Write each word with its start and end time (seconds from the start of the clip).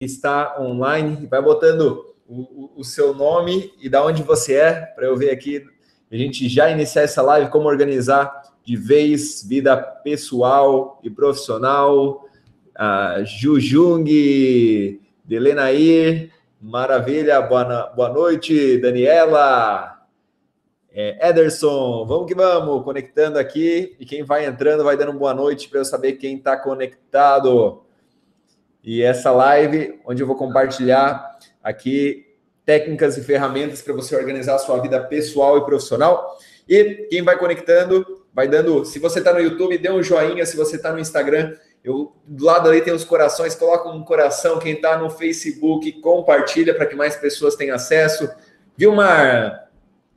está 0.00 0.60
online, 0.60 1.26
vai 1.26 1.40
botando 1.40 2.14
o, 2.28 2.70
o, 2.76 2.84
seu 2.84 3.14
nome 3.14 3.72
e 3.80 3.88
da 3.88 4.04
onde 4.04 4.22
você 4.22 4.54
é, 4.54 4.72
para 4.74 5.06
eu 5.06 5.16
ver 5.16 5.30
aqui, 5.30 5.64
a 6.10 6.16
gente 6.16 6.48
já 6.48 6.70
iniciar 6.70 7.02
essa 7.02 7.22
live, 7.22 7.50
como 7.50 7.68
organizar 7.68 8.42
de 8.64 8.76
vez 8.76 9.44
vida 9.46 9.76
pessoal 9.76 11.00
e 11.02 11.08
profissional. 11.08 12.26
A 12.74 13.22
Jujung, 13.24 14.04
Delenair, 15.24 16.30
maravilha, 16.60 17.40
boa, 17.40 17.86
boa 17.86 18.08
noite, 18.10 18.76
Daniela. 18.78 20.06
É, 20.92 21.28
Ederson, 21.28 22.04
vamos 22.06 22.26
que 22.26 22.34
vamos, 22.34 22.84
conectando 22.84 23.38
aqui. 23.38 23.96
E 23.98 24.04
quem 24.04 24.22
vai 24.22 24.44
entrando 24.44 24.84
vai 24.84 24.96
dando 24.96 25.14
boa 25.14 25.32
noite 25.32 25.68
para 25.68 25.80
eu 25.80 25.84
saber 25.84 26.12
quem 26.12 26.36
está 26.36 26.56
conectado. 26.56 27.85
E 28.86 29.02
essa 29.02 29.32
live, 29.32 29.98
onde 30.06 30.22
eu 30.22 30.28
vou 30.28 30.36
compartilhar 30.36 31.36
aqui 31.60 32.24
técnicas 32.64 33.16
e 33.16 33.20
ferramentas 33.20 33.82
para 33.82 33.92
você 33.92 34.14
organizar 34.14 34.54
a 34.54 34.58
sua 34.58 34.80
vida 34.80 35.02
pessoal 35.02 35.58
e 35.58 35.64
profissional. 35.64 36.38
E 36.68 37.08
quem 37.10 37.20
vai 37.20 37.36
conectando, 37.36 38.24
vai 38.32 38.46
dando. 38.46 38.84
Se 38.84 39.00
você 39.00 39.18
está 39.18 39.32
no 39.32 39.40
YouTube, 39.40 39.76
dê 39.76 39.90
um 39.90 40.04
joinha. 40.04 40.46
Se 40.46 40.56
você 40.56 40.76
está 40.76 40.92
no 40.92 41.00
Instagram, 41.00 41.56
eu, 41.82 42.12
do 42.24 42.44
lado 42.44 42.68
ali 42.68 42.80
tem 42.80 42.94
os 42.94 43.04
corações, 43.04 43.56
coloca 43.56 43.88
um 43.88 44.04
coração. 44.04 44.60
Quem 44.60 44.74
está 44.74 44.96
no 44.96 45.10
Facebook, 45.10 45.90
compartilha 46.00 46.72
para 46.72 46.86
que 46.86 46.94
mais 46.94 47.16
pessoas 47.16 47.56
tenham 47.56 47.74
acesso. 47.74 48.28
Vilmar, 48.76 49.68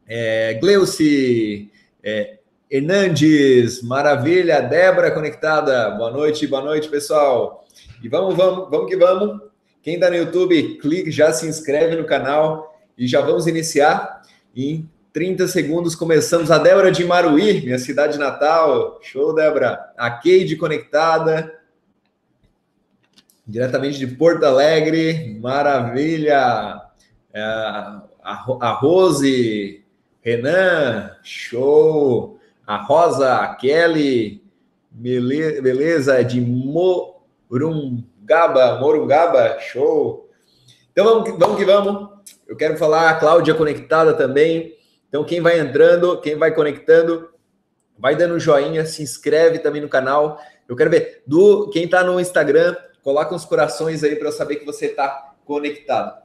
é, 0.07 0.53
Gleuci, 0.55 1.71
é, 2.03 2.37
Hernandes, 2.69 3.81
maravilha, 3.81 4.61
Débora 4.61 5.09
conectada, 5.09 5.89
boa 5.89 6.11
noite, 6.11 6.45
boa 6.45 6.61
noite, 6.61 6.87
pessoal. 6.87 7.65
E 8.03 8.07
vamos, 8.07 8.35
vamos, 8.35 8.69
vamos 8.69 8.89
que 8.89 8.97
vamos. 8.97 9.41
Quem 9.81 9.95
está 9.95 10.09
no 10.09 10.15
YouTube, 10.15 10.77
clique, 10.77 11.11
já 11.11 11.31
se 11.31 11.47
inscreve 11.47 11.95
no 11.95 12.05
canal 12.05 12.77
e 12.97 13.07
já 13.07 13.21
vamos 13.21 13.47
iniciar. 13.47 14.21
Em 14.55 14.89
30 15.13 15.47
segundos 15.47 15.95
começamos. 15.95 16.51
A 16.51 16.57
Débora 16.57 16.91
de 16.91 17.03
Maruí, 17.05 17.61
minha 17.61 17.79
cidade 17.79 18.17
natal. 18.17 18.99
Show, 19.01 19.33
Débora. 19.33 19.91
A 19.97 20.11
Keide 20.11 20.55
conectada. 20.55 21.53
Diretamente 23.47 23.99
de 23.99 24.07
Porto 24.07 24.45
Alegre. 24.45 25.37
Maravilha. 25.41 26.81
É, 27.33 27.41
a 28.21 28.77
Rose, 28.79 29.83
Renan, 30.21 31.15
show. 31.23 32.39
A 32.69 32.77
Rosa, 32.77 33.37
a 33.37 33.55
Kelly, 33.55 34.43
beleza, 34.91 36.23
de 36.23 36.39
Morungaba, 37.49 38.79
Morungaba, 38.79 39.59
show. 39.59 40.29
Então 40.91 41.03
vamos, 41.03 41.39
vamos 41.39 41.57
que 41.57 41.65
vamos. 41.65 42.09
Eu 42.47 42.55
quero 42.55 42.77
falar, 42.77 43.09
a 43.09 43.15
Cláudia 43.15 43.55
conectada 43.55 44.13
também. 44.13 44.75
Então 45.07 45.23
quem 45.23 45.41
vai 45.41 45.59
entrando, 45.59 46.21
quem 46.21 46.35
vai 46.35 46.53
conectando, 46.53 47.29
vai 47.97 48.15
dando 48.15 48.39
joinha, 48.39 48.85
se 48.85 49.01
inscreve 49.01 49.59
também 49.59 49.81
no 49.81 49.89
canal. 49.89 50.39
Eu 50.67 50.75
quero 50.75 50.91
ver, 50.91 51.23
do 51.25 51.69
quem 51.71 51.85
está 51.85 52.03
no 52.03 52.19
Instagram, 52.19 52.75
coloca 53.03 53.33
uns 53.33 53.45
corações 53.45 54.03
aí 54.03 54.15
para 54.15 54.27
eu 54.27 54.31
saber 54.31 54.57
que 54.57 54.65
você 54.65 54.85
está 54.85 55.33
conectado. 55.43 56.21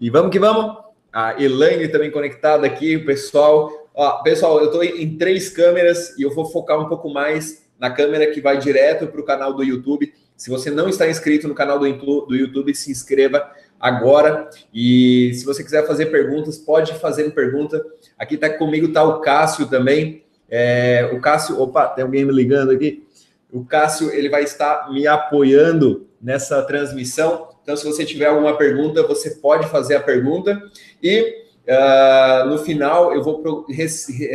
E 0.00 0.08
vamos 0.08 0.30
que 0.30 0.38
vamos 0.38 0.78
a 1.12 1.40
Elaine 1.40 1.88
também 1.88 2.10
conectada 2.10 2.66
aqui, 2.66 2.96
o 2.96 3.04
pessoal. 3.04 3.70
Ó, 3.94 4.22
pessoal, 4.22 4.58
eu 4.60 4.66
estou 4.66 4.82
em 4.82 5.18
três 5.18 5.50
câmeras 5.50 6.16
e 6.18 6.22
eu 6.22 6.34
vou 6.34 6.46
focar 6.46 6.80
um 6.80 6.88
pouco 6.88 7.10
mais 7.10 7.68
na 7.78 7.90
câmera 7.90 8.30
que 8.30 8.40
vai 8.40 8.56
direto 8.56 9.06
para 9.06 9.20
o 9.20 9.24
canal 9.24 9.52
do 9.52 9.62
YouTube. 9.62 10.12
Se 10.42 10.50
você 10.50 10.72
não 10.72 10.88
está 10.88 11.08
inscrito 11.08 11.46
no 11.46 11.54
canal 11.54 11.78
do, 11.78 11.86
do 12.26 12.34
YouTube, 12.34 12.74
se 12.74 12.90
inscreva 12.90 13.48
agora. 13.78 14.50
E 14.74 15.32
se 15.34 15.44
você 15.44 15.62
quiser 15.62 15.86
fazer 15.86 16.06
perguntas, 16.06 16.58
pode 16.58 16.92
fazer 16.94 17.30
pergunta. 17.30 17.80
Aqui 18.18 18.34
está 18.34 18.50
comigo, 18.50 18.88
está 18.88 19.04
o 19.04 19.20
Cássio 19.20 19.68
também. 19.68 20.24
É, 20.50 21.08
o 21.12 21.20
Cássio, 21.20 21.60
opa, 21.60 21.86
tem 21.86 22.02
alguém 22.02 22.24
me 22.24 22.32
ligando 22.32 22.72
aqui. 22.72 23.06
O 23.52 23.64
Cássio 23.64 24.10
ele 24.10 24.28
vai 24.28 24.42
estar 24.42 24.92
me 24.92 25.06
apoiando 25.06 26.08
nessa 26.20 26.60
transmissão. 26.62 27.50
Então, 27.62 27.76
se 27.76 27.84
você 27.84 28.04
tiver 28.04 28.26
alguma 28.26 28.58
pergunta, 28.58 29.06
você 29.06 29.36
pode 29.36 29.68
fazer 29.68 29.94
a 29.94 30.02
pergunta. 30.02 30.60
E 31.00 31.36
uh, 31.68 32.48
no 32.48 32.58
final, 32.58 33.14
eu 33.14 33.22
vou 33.22 33.64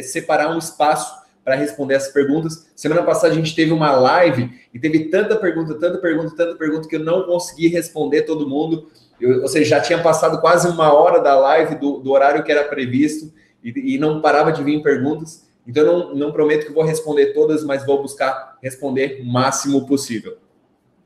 separar 0.03 0.55
um 0.55 0.57
espaço 0.57 1.26
para 1.47 1.55
responder 1.55 1.93
essas 1.93 2.11
perguntas. 2.11 2.67
Semana 2.75 3.03
passada 3.03 3.31
a 3.31 3.35
gente 3.37 3.55
teve 3.55 3.71
uma 3.71 3.93
live 3.93 4.51
e 4.73 4.77
teve 4.77 5.05
tanta 5.05 5.33
pergunta, 5.37 5.75
tanta 5.75 5.97
pergunta, 5.97 6.35
tanta 6.35 6.55
pergunta 6.57 6.89
que 6.89 6.97
eu 6.97 6.99
não 6.99 7.23
consegui 7.23 7.69
responder 7.69 8.23
todo 8.23 8.49
mundo. 8.49 8.89
Eu, 9.17 9.43
ou 9.43 9.47
seja, 9.47 9.77
já 9.77 9.79
tinha 9.79 10.03
passado 10.03 10.41
quase 10.41 10.67
uma 10.67 10.91
hora 10.91 11.21
da 11.21 11.39
live 11.39 11.75
do, 11.75 11.99
do 11.99 12.11
horário 12.11 12.43
que 12.43 12.51
era 12.51 12.65
previsto 12.65 13.31
e, 13.63 13.95
e, 13.95 13.97
não 13.97 14.19
parava 14.19 14.51
de 14.51 14.61
vir 14.61 14.83
perguntas. 14.83 15.47
Então, 15.65 15.85
eu 15.85 15.93
não, 15.93 16.15
não 16.15 16.31
prometo 16.33 16.65
que 16.65 16.73
vou 16.73 16.83
responder 16.83 17.27
todas, 17.27 17.63
mas 17.63 17.85
vou 17.85 18.01
buscar 18.01 18.57
responder 18.61 19.21
o 19.21 19.25
máximo 19.25 19.87
possível 19.87 20.35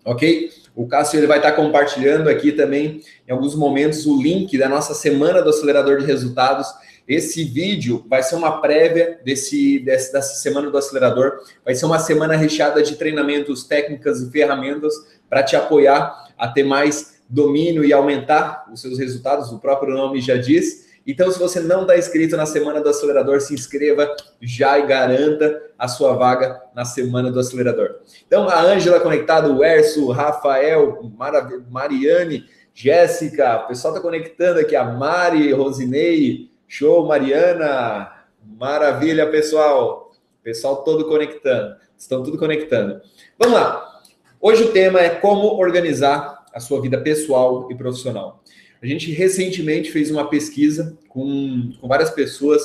ok? 0.04 0.50
O 0.76 0.88
Cássio 0.88 1.20
ele 1.20 1.28
vai 1.28 1.38
estar 1.38 1.52
compartilhando 1.52 2.30
aqui 2.30 2.52
também, 2.52 3.02
em 3.28 3.32
alguns 3.32 3.56
momentos, 3.56 4.06
o 4.06 4.22
link 4.22 4.58
da 4.58 4.70
nossa 4.70 4.94
semana 4.94 5.42
do 5.42 5.50
acelerador 5.50 6.00
de 6.00 6.06
resultados. 6.06 6.68
Esse 7.08 7.44
vídeo 7.44 8.06
vai 8.08 8.24
ser 8.24 8.36
uma 8.36 8.62
prévia 8.62 9.20
desse, 9.24 9.80
desse, 9.80 10.14
dessa 10.14 10.36
semana 10.36 10.70
do 10.70 10.78
acelerador. 10.78 11.40
Vai 11.66 11.76
ser 11.76 11.86
uma 11.86 12.00
semana 12.00 12.36
recheada 12.36 12.82
de 12.82 12.96
treinamentos, 12.96 13.64
técnicas 13.64 14.22
e 14.22 14.32
ferramentas 14.32 14.94
para 15.30 15.44
te 15.44 15.56
apoiar 15.56 16.30
a 16.38 16.48
ter 16.48 16.64
mais 16.64 17.22
domínio 17.28 17.84
e 17.84 17.94
aumentar 17.94 18.68
os 18.72 18.82
seus 18.82 19.00
resultados. 19.00 19.52
O 19.52 19.60
próprio 19.60 19.94
nome 19.94 20.22
já 20.22 20.36
diz. 20.36 20.92
Então, 21.06 21.32
se 21.32 21.40
você 21.40 21.60
não 21.60 21.82
está 21.82 21.98
inscrito 21.98 22.38
na 22.38 22.46
Semana 22.46 22.80
do 22.80 22.90
Acelerador, 22.90 23.42
se 23.42 23.56
inscreva 23.56 24.16
já 24.40 24.78
e 24.78 24.86
garanta 24.86 25.60
a 25.78 25.88
sua 25.88 26.14
vaga 26.14 26.62
na 26.76 26.86
Semana 26.86 27.32
do 27.32 27.40
Acelerador. 27.40 28.02
Então, 28.28 28.48
a 28.48 28.62
Ângela 28.62 29.00
conectada, 29.00 29.52
o 29.52 29.64
Erso, 29.64 30.12
Rafael, 30.12 31.12
Marav 31.18 31.52
Mariane, 31.72 32.46
Jéssica, 32.74 33.64
o 33.64 33.68
pessoal 33.68 33.94
está 33.94 34.02
conectando 34.02 34.60
aqui, 34.60 34.76
a 34.76 34.84
Mari, 34.84 35.52
Rosinei, 35.52 36.51
show, 36.72 37.06
Mariana, 37.06 38.10
maravilha, 38.58 39.30
pessoal. 39.30 40.10
Pessoal 40.42 40.86
todo 40.86 41.06
conectando, 41.06 41.76
estão 41.98 42.24
tudo 42.24 42.38
conectando. 42.38 43.02
Vamos 43.38 43.56
lá. 43.56 44.02
Hoje 44.40 44.64
o 44.64 44.72
tema 44.72 45.02
é 45.02 45.10
como 45.10 45.60
organizar 45.60 46.46
a 46.54 46.62
sua 46.62 46.82
vida 46.82 46.98
pessoal 46.98 47.70
e 47.70 47.76
profissional. 47.76 48.42
A 48.82 48.86
gente 48.86 49.12
recentemente 49.12 49.92
fez 49.92 50.10
uma 50.10 50.30
pesquisa 50.30 50.98
com, 51.10 51.74
com 51.80 51.88
várias 51.90 52.10
pessoas 52.10 52.64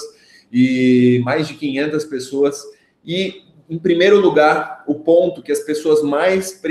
e 0.53 1.21
mais 1.25 1.49
de 1.49 1.55
500 1.55 2.05
pessoas 2.05 2.63
e 3.05 3.43
em 3.69 3.77
primeiro 3.77 4.21
lugar, 4.21 4.85
o 4.87 4.95
ponto 4.95 5.43
que 5.43 5.51
as 5.51 5.59
pessoas 5.59 6.01
mais 6.01 6.63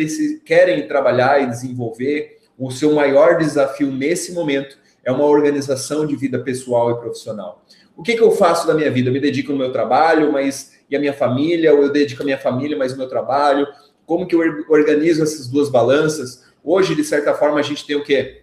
querem 0.45 0.87
trabalhar 0.87 1.43
e 1.43 1.47
desenvolver, 1.47 2.37
o 2.57 2.71
seu 2.71 2.93
maior 2.93 3.37
desafio 3.37 3.91
nesse 3.91 4.31
momento 4.31 4.77
é 5.05 5.11
uma 5.11 5.25
organização 5.25 6.05
de 6.05 6.15
vida 6.15 6.39
pessoal 6.39 6.91
e 6.91 6.99
profissional. 6.99 7.63
O 7.95 8.03
que, 8.03 8.15
que 8.15 8.23
eu 8.23 8.31
faço 8.31 8.67
da 8.67 8.73
minha 8.73 8.91
vida? 8.91 9.09
Eu 9.09 9.13
me 9.13 9.19
dedico 9.19 9.51
no 9.51 9.57
meu 9.57 9.71
trabalho, 9.71 10.33
mas 10.33 10.73
e 10.89 10.95
a 10.95 10.99
minha 10.99 11.13
família? 11.13 11.73
Ou 11.73 11.83
eu 11.83 11.91
dedico 11.91 12.23
a 12.23 12.25
minha 12.25 12.37
família, 12.37 12.77
mas 12.77 12.93
o 12.93 12.97
meu 12.97 13.07
trabalho? 13.07 13.67
Como 14.05 14.27
que 14.27 14.35
eu 14.35 14.41
organizo 14.67 15.23
essas 15.23 15.47
duas 15.47 15.69
balanças? 15.69 16.43
Hoje, 16.63 16.95
de 16.95 17.03
certa 17.03 17.33
forma, 17.33 17.59
a 17.59 17.63
gente 17.63 17.85
tem 17.85 17.95
o 17.95 18.03
quê? 18.03 18.41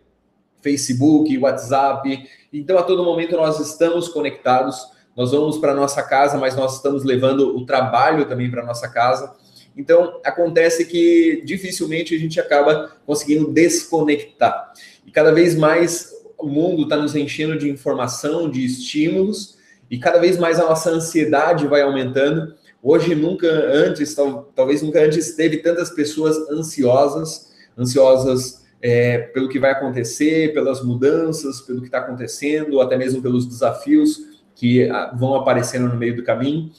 Facebook, 0.60 1.36
WhatsApp. 1.38 2.28
Então, 2.52 2.78
a 2.78 2.82
todo 2.82 3.04
momento 3.04 3.36
nós 3.36 3.58
estamos 3.58 4.08
conectados. 4.08 4.76
Nós 5.16 5.32
vamos 5.32 5.58
para 5.58 5.74
nossa 5.74 6.02
casa, 6.02 6.38
mas 6.38 6.56
nós 6.56 6.76
estamos 6.76 7.04
levando 7.04 7.56
o 7.56 7.66
trabalho 7.66 8.24
também 8.24 8.50
para 8.50 8.64
nossa 8.64 8.88
casa. 8.88 9.34
Então, 9.76 10.20
acontece 10.24 10.84
que 10.86 11.42
dificilmente 11.44 12.14
a 12.14 12.18
gente 12.18 12.38
acaba 12.40 12.92
conseguindo 13.06 13.48
desconectar. 13.48 14.72
E 15.06 15.10
cada 15.10 15.32
vez 15.32 15.56
mais 15.56 16.10
o 16.42 16.48
mundo 16.48 16.82
está 16.82 16.96
nos 16.96 17.14
enchendo 17.14 17.56
de 17.56 17.70
informação, 17.70 18.50
de 18.50 18.64
estímulos, 18.64 19.56
e 19.90 19.98
cada 19.98 20.18
vez 20.18 20.38
mais 20.38 20.58
a 20.58 20.64
nossa 20.64 20.90
ansiedade 20.90 21.66
vai 21.66 21.82
aumentando. 21.82 22.54
Hoje, 22.82 23.14
nunca 23.14 23.46
antes, 23.46 24.14
talvez 24.56 24.82
nunca 24.82 25.00
antes, 25.00 25.36
teve 25.36 25.58
tantas 25.58 25.90
pessoas 25.90 26.36
ansiosas, 26.50 27.52
ansiosas 27.78 28.62
é, 28.80 29.18
pelo 29.18 29.48
que 29.48 29.60
vai 29.60 29.70
acontecer, 29.70 30.52
pelas 30.52 30.82
mudanças, 30.82 31.60
pelo 31.60 31.80
que 31.80 31.86
está 31.86 31.98
acontecendo, 31.98 32.80
até 32.80 32.96
mesmo 32.96 33.22
pelos 33.22 33.46
desafios 33.46 34.32
que 34.54 34.90
ah, 34.90 35.14
vão 35.16 35.34
aparecendo 35.36 35.88
no 35.88 35.96
meio 35.96 36.16
do 36.16 36.24
caminho. 36.24 36.70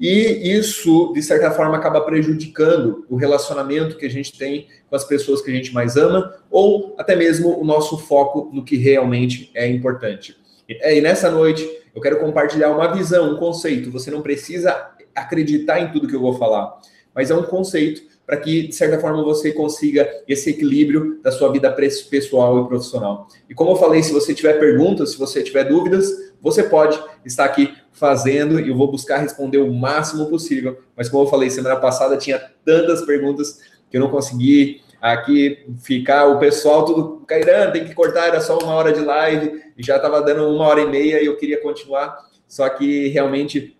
E 0.00 0.56
isso, 0.56 1.12
de 1.12 1.22
certa 1.22 1.50
forma, 1.50 1.76
acaba 1.76 2.00
prejudicando 2.02 3.04
o 3.08 3.16
relacionamento 3.16 3.96
que 3.96 4.06
a 4.06 4.10
gente 4.10 4.36
tem 4.38 4.68
com 4.88 4.94
as 4.94 5.04
pessoas 5.04 5.42
que 5.42 5.50
a 5.50 5.54
gente 5.54 5.74
mais 5.74 5.96
ama, 5.96 6.34
ou 6.50 6.94
até 6.96 7.16
mesmo 7.16 7.60
o 7.60 7.64
nosso 7.64 7.98
foco 7.98 8.48
no 8.52 8.64
que 8.64 8.76
realmente 8.76 9.50
é 9.54 9.68
importante. 9.68 10.36
E 10.68 11.00
nessa 11.00 11.30
noite 11.30 11.68
eu 11.94 12.00
quero 12.00 12.20
compartilhar 12.20 12.70
uma 12.70 12.94
visão, 12.94 13.34
um 13.34 13.36
conceito. 13.36 13.90
Você 13.90 14.10
não 14.10 14.22
precisa 14.22 14.90
acreditar 15.14 15.80
em 15.80 15.90
tudo 15.90 16.06
que 16.06 16.14
eu 16.14 16.20
vou 16.20 16.34
falar, 16.34 16.78
mas 17.14 17.30
é 17.30 17.34
um 17.34 17.42
conceito 17.42 18.02
para 18.24 18.36
que, 18.36 18.68
de 18.68 18.74
certa 18.74 19.00
forma, 19.00 19.24
você 19.24 19.52
consiga 19.52 20.06
esse 20.28 20.50
equilíbrio 20.50 21.18
da 21.22 21.32
sua 21.32 21.50
vida 21.50 21.72
pessoal 21.72 22.62
e 22.62 22.68
profissional. 22.68 23.26
E 23.48 23.54
como 23.54 23.70
eu 23.70 23.76
falei, 23.76 24.02
se 24.02 24.12
você 24.12 24.34
tiver 24.34 24.60
perguntas, 24.60 25.12
se 25.12 25.18
você 25.18 25.42
tiver 25.42 25.64
dúvidas, 25.64 26.12
você 26.38 26.62
pode 26.62 27.02
estar 27.24 27.46
aqui 27.46 27.74
fazendo 27.98 28.60
e 28.60 28.68
eu 28.68 28.76
vou 28.76 28.90
buscar 28.90 29.18
responder 29.18 29.58
o 29.58 29.72
máximo 29.72 30.26
possível. 30.26 30.78
Mas 30.96 31.08
como 31.08 31.24
eu 31.24 31.28
falei, 31.28 31.50
semana 31.50 31.76
passada 31.76 32.16
tinha 32.16 32.38
tantas 32.64 33.02
perguntas 33.02 33.60
que 33.90 33.96
eu 33.96 34.00
não 34.00 34.10
consegui 34.10 34.82
aqui 35.00 35.64
ficar 35.82 36.26
o 36.26 36.38
pessoal 36.38 36.84
tudo 36.84 37.24
Cairan, 37.26 37.70
tem 37.70 37.84
que 37.84 37.94
cortar, 37.94 38.26
era 38.28 38.40
só 38.40 38.58
uma 38.58 38.74
hora 38.74 38.92
de 38.92 39.00
live 39.00 39.62
e 39.76 39.82
já 39.82 39.96
estava 39.96 40.20
dando 40.20 40.48
uma 40.48 40.66
hora 40.66 40.80
e 40.80 40.86
meia 40.86 41.22
e 41.22 41.26
eu 41.26 41.36
queria 41.36 41.60
continuar, 41.62 42.18
só 42.48 42.68
que 42.68 43.08
realmente 43.08 43.76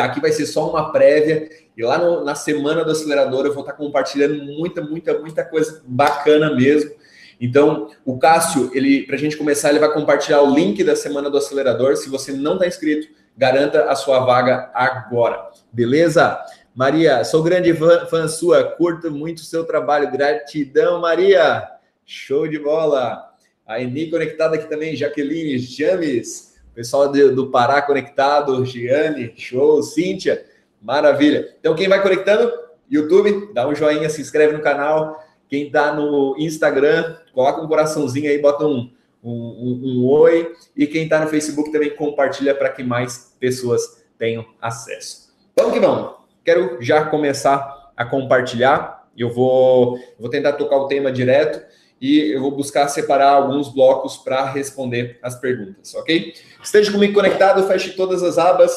aqui 0.00 0.20
vai 0.20 0.32
ser 0.32 0.46
só 0.46 0.70
uma 0.70 0.92
prévia 0.92 1.48
e 1.76 1.82
lá 1.82 1.98
no, 1.98 2.24
na 2.24 2.34
semana 2.34 2.84
do 2.84 2.90
acelerador 2.90 3.46
eu 3.46 3.52
vou 3.52 3.62
estar 3.62 3.72
compartilhando 3.72 4.44
muita, 4.44 4.82
muita, 4.82 5.18
muita 5.18 5.44
coisa 5.44 5.82
bacana 5.86 6.54
mesmo. 6.54 6.92
Então, 7.40 7.88
o 8.04 8.18
Cássio, 8.18 8.70
ele, 8.74 9.06
para 9.06 9.16
a 9.16 9.18
gente 9.18 9.34
começar, 9.34 9.70
ele 9.70 9.78
vai 9.78 9.90
compartilhar 9.90 10.42
o 10.42 10.54
link 10.54 10.84
da 10.84 10.94
semana 10.94 11.30
do 11.30 11.38
acelerador. 11.38 11.96
Se 11.96 12.10
você 12.10 12.32
não 12.32 12.54
está 12.54 12.66
inscrito, 12.66 13.08
garanta 13.40 13.84
a 13.84 13.96
sua 13.96 14.20
vaga 14.20 14.70
agora. 14.74 15.48
Beleza? 15.72 16.38
Maria, 16.74 17.24
sou 17.24 17.42
grande 17.42 17.72
fã, 17.72 18.04
fã 18.04 18.28
sua, 18.28 18.62
curto 18.62 19.10
muito 19.10 19.38
o 19.38 19.44
seu 19.44 19.64
trabalho. 19.64 20.12
Gratidão, 20.12 21.00
Maria. 21.00 21.66
Show 22.04 22.46
de 22.46 22.58
bola. 22.58 23.30
A 23.66 23.80
Eni 23.80 24.10
conectada 24.10 24.56
aqui 24.56 24.68
também, 24.68 24.94
Jaqueline, 24.94 25.56
James, 25.56 26.60
pessoal 26.74 27.10
do, 27.10 27.34
do 27.34 27.50
Pará 27.50 27.80
conectado, 27.80 28.62
Giane, 28.66 29.32
show, 29.36 29.82
Cíntia, 29.82 30.44
maravilha. 30.82 31.56
Então, 31.60 31.74
quem 31.74 31.88
vai 31.88 32.02
conectando? 32.02 32.52
YouTube, 32.90 33.54
dá 33.54 33.66
um 33.66 33.74
joinha, 33.74 34.10
se 34.10 34.20
inscreve 34.20 34.52
no 34.52 34.62
canal. 34.62 35.24
Quem 35.48 35.68
está 35.68 35.94
no 35.94 36.34
Instagram, 36.36 37.16
coloca 37.32 37.62
um 37.62 37.68
coraçãozinho 37.68 38.28
aí, 38.28 38.38
bota 38.38 38.66
um, 38.66 38.90
um, 39.22 39.32
um, 39.32 39.80
um 39.84 40.06
oi. 40.06 40.52
E 40.76 40.86
quem 40.86 41.04
está 41.04 41.20
no 41.20 41.28
Facebook 41.28 41.70
também 41.70 41.90
compartilha 41.96 42.54
para 42.54 42.70
que 42.70 42.82
mais 42.82 43.34
pessoas 43.38 44.02
tenham 44.18 44.44
acesso. 44.60 45.32
Vamos 45.56 45.72
que 45.72 45.80
vamos. 45.80 46.14
Quero 46.44 46.80
já 46.80 47.04
começar 47.04 47.92
a 47.96 48.04
compartilhar. 48.04 49.08
Eu 49.16 49.32
vou, 49.32 49.98
vou 50.18 50.30
tentar 50.30 50.54
tocar 50.54 50.76
o 50.76 50.86
tema 50.86 51.10
direto 51.10 51.60
e 52.00 52.32
eu 52.32 52.40
vou 52.40 52.50
buscar 52.50 52.88
separar 52.88 53.30
alguns 53.30 53.68
blocos 53.68 54.16
para 54.16 54.50
responder 54.50 55.18
as 55.22 55.38
perguntas, 55.38 55.94
ok? 55.94 56.32
Esteja 56.62 56.90
comigo 56.90 57.12
conectado, 57.12 57.66
feche 57.66 57.90
todas 57.90 58.22
as 58.22 58.38
abas, 58.38 58.74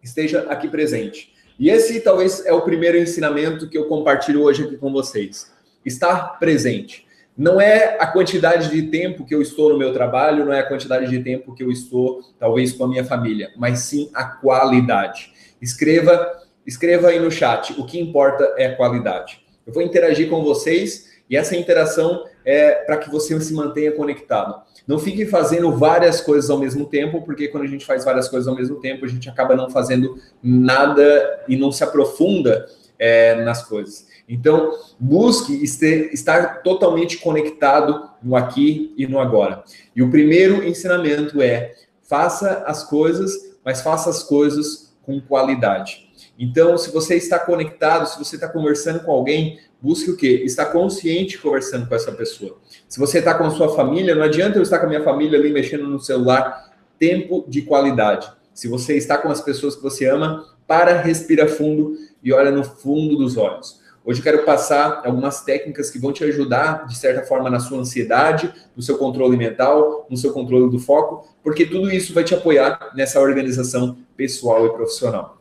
esteja 0.00 0.42
aqui 0.48 0.68
presente. 0.68 1.34
E 1.58 1.68
esse 1.68 2.00
talvez 2.00 2.46
é 2.46 2.52
o 2.52 2.62
primeiro 2.62 2.96
ensinamento 2.96 3.68
que 3.68 3.76
eu 3.76 3.86
compartilho 3.88 4.42
hoje 4.42 4.62
aqui 4.62 4.76
com 4.76 4.92
vocês. 4.92 5.52
Estar 5.84 6.38
presente. 6.38 7.06
Não 7.40 7.58
é 7.58 7.96
a 7.98 8.06
quantidade 8.06 8.68
de 8.68 8.82
tempo 8.90 9.24
que 9.24 9.34
eu 9.34 9.40
estou 9.40 9.70
no 9.70 9.78
meu 9.78 9.94
trabalho, 9.94 10.44
não 10.44 10.52
é 10.52 10.60
a 10.60 10.68
quantidade 10.68 11.08
de 11.08 11.20
tempo 11.20 11.54
que 11.54 11.64
eu 11.64 11.70
estou, 11.70 12.20
talvez, 12.38 12.70
com 12.70 12.84
a 12.84 12.88
minha 12.88 13.02
família, 13.02 13.50
mas 13.56 13.78
sim 13.78 14.10
a 14.12 14.24
qualidade. 14.24 15.32
Escreva, 15.58 16.30
escreva 16.66 17.08
aí 17.08 17.18
no 17.18 17.30
chat. 17.30 17.72
O 17.80 17.86
que 17.86 17.98
importa 17.98 18.44
é 18.58 18.66
a 18.66 18.76
qualidade. 18.76 19.40
Eu 19.66 19.72
vou 19.72 19.82
interagir 19.82 20.28
com 20.28 20.44
vocês 20.44 21.12
e 21.30 21.34
essa 21.34 21.56
interação 21.56 22.26
é 22.44 22.72
para 22.72 22.98
que 22.98 23.10
você 23.10 23.40
se 23.40 23.54
mantenha 23.54 23.92
conectado. 23.92 24.60
Não 24.86 24.98
fique 24.98 25.24
fazendo 25.24 25.72
várias 25.72 26.20
coisas 26.20 26.50
ao 26.50 26.58
mesmo 26.58 26.84
tempo, 26.84 27.22
porque 27.22 27.48
quando 27.48 27.64
a 27.64 27.68
gente 27.68 27.86
faz 27.86 28.04
várias 28.04 28.28
coisas 28.28 28.48
ao 28.48 28.54
mesmo 28.54 28.76
tempo, 28.80 29.06
a 29.06 29.08
gente 29.08 29.30
acaba 29.30 29.56
não 29.56 29.70
fazendo 29.70 30.18
nada 30.42 31.42
e 31.48 31.56
não 31.56 31.72
se 31.72 31.82
aprofunda 31.82 32.66
é, 32.98 33.36
nas 33.36 33.66
coisas. 33.66 34.09
Então, 34.30 34.70
busque 34.98 35.52
estar 35.64 36.62
totalmente 36.62 37.18
conectado 37.18 38.08
no 38.22 38.36
aqui 38.36 38.94
e 38.96 39.04
no 39.04 39.18
agora. 39.18 39.64
E 39.94 40.00
o 40.04 40.08
primeiro 40.08 40.62
ensinamento 40.62 41.42
é: 41.42 41.74
faça 42.04 42.62
as 42.64 42.84
coisas, 42.84 43.32
mas 43.64 43.82
faça 43.82 44.08
as 44.08 44.22
coisas 44.22 44.94
com 45.02 45.20
qualidade. 45.20 46.08
Então, 46.38 46.78
se 46.78 46.92
você 46.92 47.16
está 47.16 47.40
conectado, 47.40 48.06
se 48.06 48.16
você 48.16 48.36
está 48.36 48.48
conversando 48.48 49.00
com 49.00 49.10
alguém, 49.10 49.58
busque 49.82 50.12
o 50.12 50.16
quê? 50.16 50.42
Estar 50.44 50.66
consciente 50.66 51.36
conversando 51.36 51.88
com 51.88 51.94
essa 51.96 52.12
pessoa. 52.12 52.56
Se 52.88 53.00
você 53.00 53.18
está 53.18 53.34
com 53.34 53.44
a 53.44 53.50
sua 53.50 53.74
família, 53.74 54.14
não 54.14 54.22
adianta 54.22 54.58
eu 54.58 54.62
estar 54.62 54.78
com 54.78 54.86
a 54.86 54.88
minha 54.88 55.02
família 55.02 55.38
ali 55.38 55.52
mexendo 55.52 55.88
no 55.88 55.98
celular. 55.98 56.70
Tempo 57.00 57.44
de 57.48 57.62
qualidade. 57.62 58.30
Se 58.54 58.68
você 58.68 58.96
está 58.96 59.18
com 59.18 59.28
as 59.28 59.40
pessoas 59.40 59.74
que 59.74 59.82
você 59.82 60.06
ama, 60.06 60.44
para, 60.68 61.00
respira 61.00 61.48
fundo 61.48 61.96
e 62.22 62.32
olha 62.32 62.50
no 62.50 62.62
fundo 62.62 63.16
dos 63.16 63.36
olhos. 63.36 63.79
Hoje 64.02 64.20
eu 64.20 64.24
quero 64.24 64.44
passar 64.44 65.02
algumas 65.04 65.42
técnicas 65.42 65.90
que 65.90 65.98
vão 65.98 66.12
te 66.12 66.24
ajudar, 66.24 66.86
de 66.86 66.96
certa 66.96 67.22
forma, 67.22 67.50
na 67.50 67.60
sua 67.60 67.78
ansiedade, 67.78 68.52
no 68.74 68.82
seu 68.82 68.96
controle 68.96 69.36
mental, 69.36 70.06
no 70.08 70.16
seu 70.16 70.32
controle 70.32 70.70
do 70.70 70.78
foco, 70.78 71.28
porque 71.42 71.66
tudo 71.66 71.90
isso 71.90 72.14
vai 72.14 72.24
te 72.24 72.34
apoiar 72.34 72.92
nessa 72.94 73.20
organização 73.20 73.98
pessoal 74.16 74.66
e 74.66 74.70
profissional. 74.70 75.38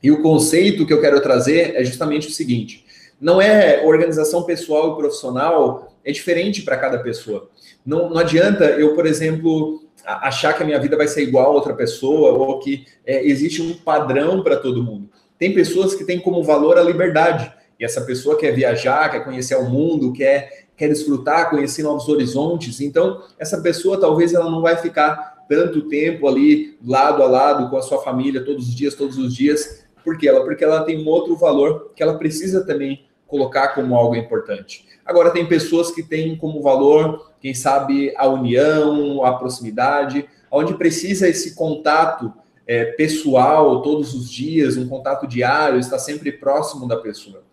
E 0.00 0.12
o 0.12 0.22
conceito 0.22 0.86
que 0.86 0.92
eu 0.92 1.00
quero 1.00 1.20
trazer 1.20 1.74
é 1.74 1.84
justamente 1.84 2.28
o 2.28 2.30
seguinte: 2.30 2.86
não 3.20 3.40
é 3.40 3.84
organização 3.84 4.44
pessoal 4.44 4.92
e 4.92 4.96
profissional, 4.96 5.92
é 6.04 6.12
diferente 6.12 6.62
para 6.62 6.76
cada 6.76 6.98
pessoa. 7.00 7.50
Não, 7.84 8.08
não 8.08 8.18
adianta 8.18 8.64
eu, 8.64 8.94
por 8.94 9.06
exemplo, 9.06 9.82
achar 10.04 10.52
que 10.52 10.62
a 10.62 10.66
minha 10.66 10.78
vida 10.78 10.96
vai 10.96 11.08
ser 11.08 11.22
igual 11.22 11.46
a 11.46 11.54
outra 11.54 11.74
pessoa 11.74 12.32
ou 12.32 12.60
que 12.60 12.86
é, 13.04 13.26
existe 13.26 13.60
um 13.60 13.74
padrão 13.74 14.42
para 14.42 14.56
todo 14.56 14.84
mundo. 14.84 15.10
Tem 15.36 15.52
pessoas 15.52 15.94
que 15.94 16.04
têm 16.04 16.20
como 16.20 16.42
valor 16.42 16.78
a 16.78 16.82
liberdade. 16.82 17.52
E 17.78 17.84
essa 17.84 18.00
pessoa 18.00 18.36
quer 18.36 18.52
viajar, 18.52 19.10
quer 19.10 19.24
conhecer 19.24 19.56
o 19.56 19.68
mundo, 19.68 20.12
quer, 20.12 20.66
quer 20.76 20.88
desfrutar, 20.88 21.50
conhecer 21.50 21.82
novos 21.82 22.08
horizontes. 22.08 22.80
Então, 22.80 23.22
essa 23.38 23.60
pessoa 23.60 24.00
talvez 24.00 24.34
ela 24.34 24.50
não 24.50 24.60
vai 24.60 24.76
ficar 24.76 25.44
tanto 25.48 25.88
tempo 25.88 26.26
ali 26.26 26.76
lado 26.84 27.22
a 27.22 27.26
lado 27.26 27.70
com 27.70 27.76
a 27.76 27.82
sua 27.82 28.02
família 28.02 28.44
todos 28.44 28.68
os 28.68 28.74
dias, 28.74 28.94
todos 28.94 29.16
os 29.16 29.34
dias. 29.34 29.84
Por 30.04 30.18
quê? 30.18 30.28
Ela, 30.28 30.44
porque 30.44 30.64
ela 30.64 30.84
tem 30.84 31.02
um 31.02 31.08
outro 31.08 31.36
valor 31.36 31.92
que 31.94 32.02
ela 32.02 32.18
precisa 32.18 32.64
também 32.64 33.06
colocar 33.26 33.68
como 33.68 33.94
algo 33.94 34.16
importante. 34.16 34.86
Agora, 35.04 35.30
tem 35.30 35.46
pessoas 35.46 35.90
que 35.90 36.02
têm 36.02 36.36
como 36.36 36.62
valor, 36.62 37.32
quem 37.40 37.54
sabe, 37.54 38.12
a 38.16 38.26
união, 38.26 39.24
a 39.24 39.34
proximidade, 39.34 40.28
onde 40.50 40.74
precisa 40.74 41.28
esse 41.28 41.54
contato 41.54 42.32
é, 42.66 42.86
pessoal 42.92 43.80
todos 43.82 44.14
os 44.14 44.30
dias, 44.30 44.76
um 44.76 44.88
contato 44.88 45.26
diário, 45.26 45.78
estar 45.78 45.98
sempre 45.98 46.32
próximo 46.32 46.86
da 46.86 46.96
pessoa. 46.96 47.47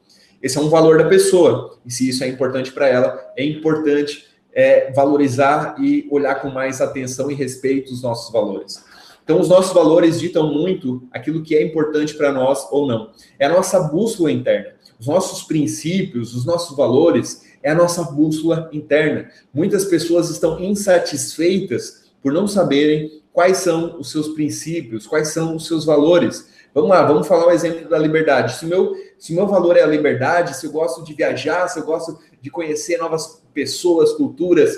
Esse 0.46 0.58
é 0.58 0.62
um 0.62 0.70
valor 0.70 1.00
da 1.00 1.10
pessoa, 1.10 1.78
e 1.86 1.92
se 1.92 2.08
isso 2.08 2.24
é 2.24 2.28
importante 2.28 2.72
para 2.72 2.88
ela, 2.88 3.20
é 3.36 3.44
importante 3.44 4.28
é, 4.54 4.92
valorizar 4.92 5.76
e 5.80 6.08
olhar 6.12 6.36
com 6.36 6.50
mais 6.50 6.80
atenção 6.80 7.32
e 7.32 7.34
respeito 7.34 7.92
os 7.92 8.04
nossos 8.04 8.32
valores. 8.32 8.86
Então, 9.24 9.40
os 9.40 9.50
nossos 9.50 9.74
valores 9.74 10.20
ditam 10.20 10.54
muito 10.54 11.02
aquilo 11.12 11.42
que 11.42 11.56
é 11.56 11.64
importante 11.64 12.14
para 12.14 12.32
nós 12.32 12.68
ou 12.70 12.88
não. 12.88 13.10
É 13.40 13.48
a 13.48 13.50
nossa 13.50 13.80
bússola 13.80 14.32
interna 14.32 14.76
os 15.00 15.08
nossos 15.08 15.44
princípios, 15.44 16.34
os 16.34 16.46
nossos 16.46 16.76
valores, 16.76 17.44
é 17.62 17.72
a 17.72 17.76
nossa 17.76 18.04
bússola 18.04 18.70
interna. 18.72 19.30
Muitas 19.54 19.86
pessoas 19.86 20.30
estão 20.30 20.60
insatisfeitas 20.60 22.06
por 22.22 22.32
não 22.32 22.48
saberem 22.48 23.22
quais 23.34 23.58
são 23.58 24.00
os 24.00 24.12
seus 24.12 24.30
princípios, 24.30 25.06
quais 25.06 25.30
são 25.30 25.56
os 25.56 25.68
seus 25.68 25.86
valores. 25.86 26.55
Vamos 26.76 26.90
lá, 26.90 27.04
vamos 27.04 27.28
falar 27.28 27.48
o 27.48 27.52
exemplo 27.52 27.90
da 27.90 27.98
liberdade. 27.98 28.58
Se 28.58 28.68
meu, 28.68 28.94
se 29.18 29.34
meu 29.34 29.48
valor 29.48 29.76
é 29.78 29.82
a 29.82 29.88
liberdade, 29.88 30.56
se 30.56 30.68
eu 30.68 30.72
gosto 30.72 31.04
de 31.04 31.14
viajar, 31.14 31.68
se 31.68 31.80
eu 31.80 31.86
gosto 31.86 32.20
de 32.40 32.52
conhecer 32.52 32.98
novas 32.98 33.42
pessoas, 33.52 34.12
culturas, 34.12 34.78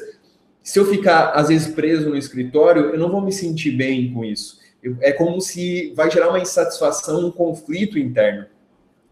se 0.64 0.80
eu 0.80 0.86
ficar, 0.86 1.32
às 1.32 1.50
vezes, 1.50 1.74
preso 1.74 2.10
no 2.10 2.16
escritório, 2.16 2.92
eu 2.92 3.00
não 3.00 3.12
vou 3.12 3.22
me 3.22 3.34
sentir 3.34 3.72
bem 3.72 4.14
com 4.14 4.24
isso. 4.24 4.60
é 5.02 5.12
como 5.12 5.42
se 5.42 5.92
vai 5.96 6.10
gerar 6.10 6.30
uma 6.30 6.40
insatisfação, 6.40 7.26
um 7.26 7.32
conflito 7.32 8.00
interno 8.00 8.46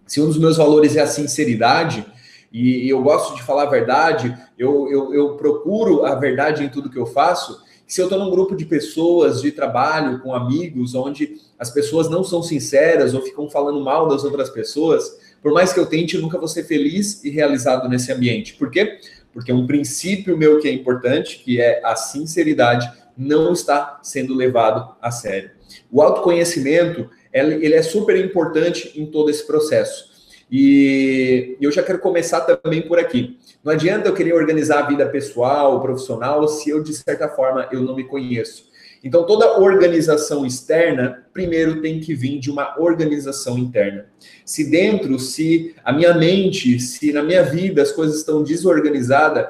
se 0.06 0.22
um 0.22 0.27
dos 0.27 0.38
meus 0.38 0.58
valores 0.58 0.96
é 0.96 1.01
a 1.01 1.08
sinceridade, 1.08 2.06
e 2.51 2.88
eu 2.88 3.01
gosto 3.01 3.36
de 3.36 3.44
falar 3.44 3.63
a 3.63 3.70
verdade, 3.70 4.36
eu, 4.58 4.89
eu, 4.89 5.13
eu 5.13 5.36
procuro 5.36 6.06
a 6.06 6.15
verdade 6.15 6.63
em 6.63 6.70
tudo 6.70 6.89
que 6.89 6.98
eu 6.98 7.06
faço, 7.06 7.62
se 7.88 8.01
eu 8.01 8.06
estou 8.06 8.20
num 8.20 8.32
grupo 8.32 8.56
de 8.56 8.65
pessoas 8.65 9.42
de 9.42 9.51
trabalho, 9.51 10.20
com 10.20 10.34
amigos, 10.34 10.96
onde 10.96 11.36
as 11.58 11.70
pessoas 11.70 12.10
não 12.10 12.24
são 12.24 12.42
sinceras 12.42 13.13
ou 13.13 13.22
ficam 13.22 13.50
falando 13.50 13.80
mal 13.80 14.08
das 14.08 14.24
outras 14.24 14.50
pessoas, 14.50 15.20
por 15.42 15.54
mais 15.54 15.72
que 15.72 15.80
eu 15.80 15.86
tente, 15.86 16.15
eu 16.15 16.22
nunca 16.22 16.39
vou 16.39 16.48
ser 16.48 16.63
feliz 16.63 17.24
e 17.24 17.30
realizado 17.30 17.88
nesse 17.88 18.12
ambiente. 18.12 18.56
Por 18.56 18.72
quê? 18.72 19.00
Porque 19.32 19.54
um 19.54 19.68
princípio 19.68 20.36
meu 20.38 20.60
que 20.60 20.68
é 20.68 20.72
importante, 20.72 21.42
que 21.44 21.62
é 21.62 21.82
a 21.84 21.96
sinceridade, 21.96 22.92
não 23.18 23.54
está 23.54 24.00
sendo 24.01 24.34
levado 24.34 24.96
a 25.01 25.12
sério. 25.12 25.51
O 25.92 26.01
autoconhecimento 26.01 27.10
ele 27.32 27.74
é 27.74 27.82
super 27.82 28.18
importante 28.18 28.92
em 28.96 29.06
todo 29.06 29.30
esse 29.30 29.46
processo. 29.46 30.15
E 30.50 31.58
eu 31.60 31.72
já 31.72 31.84
quero 31.84 32.00
começar 32.00 32.42
também 32.42 32.82
por 32.82 32.98
aqui. 32.98 33.38
Não 33.65 33.72
adianta 33.72 34.07
eu 34.07 34.13
querer 34.13 34.36
organizar 34.36 34.84
a 34.84 34.88
vida 34.88 35.10
pessoal, 35.10 35.81
profissional, 35.81 36.48
se 36.48 36.69
eu, 36.69 36.84
de 36.84 36.93
certa 36.93 37.27
forma, 37.27 37.67
eu 37.72 37.81
não 37.81 37.95
me 37.95 38.03
conheço. 38.03 38.65
Então, 39.03 39.25
toda 39.25 39.60
organização 39.60 40.45
externa, 40.45 41.25
primeiro 41.34 41.81
tem 41.81 42.00
que 42.00 42.13
vir 42.13 42.38
de 42.38 42.51
uma 42.51 42.79
organização 42.79 43.57
interna. 43.57 44.05
Se 44.45 44.69
dentro, 44.69 45.17
se 45.17 45.74
a 45.84 45.91
minha 45.91 46.13
mente, 46.13 46.79
se 46.79 47.12
na 47.12 47.24
minha 47.24 47.41
vida 47.41 47.81
as 47.81 47.91
coisas 47.91 48.17
estão 48.17 48.43
desorganizadas, 48.43 49.48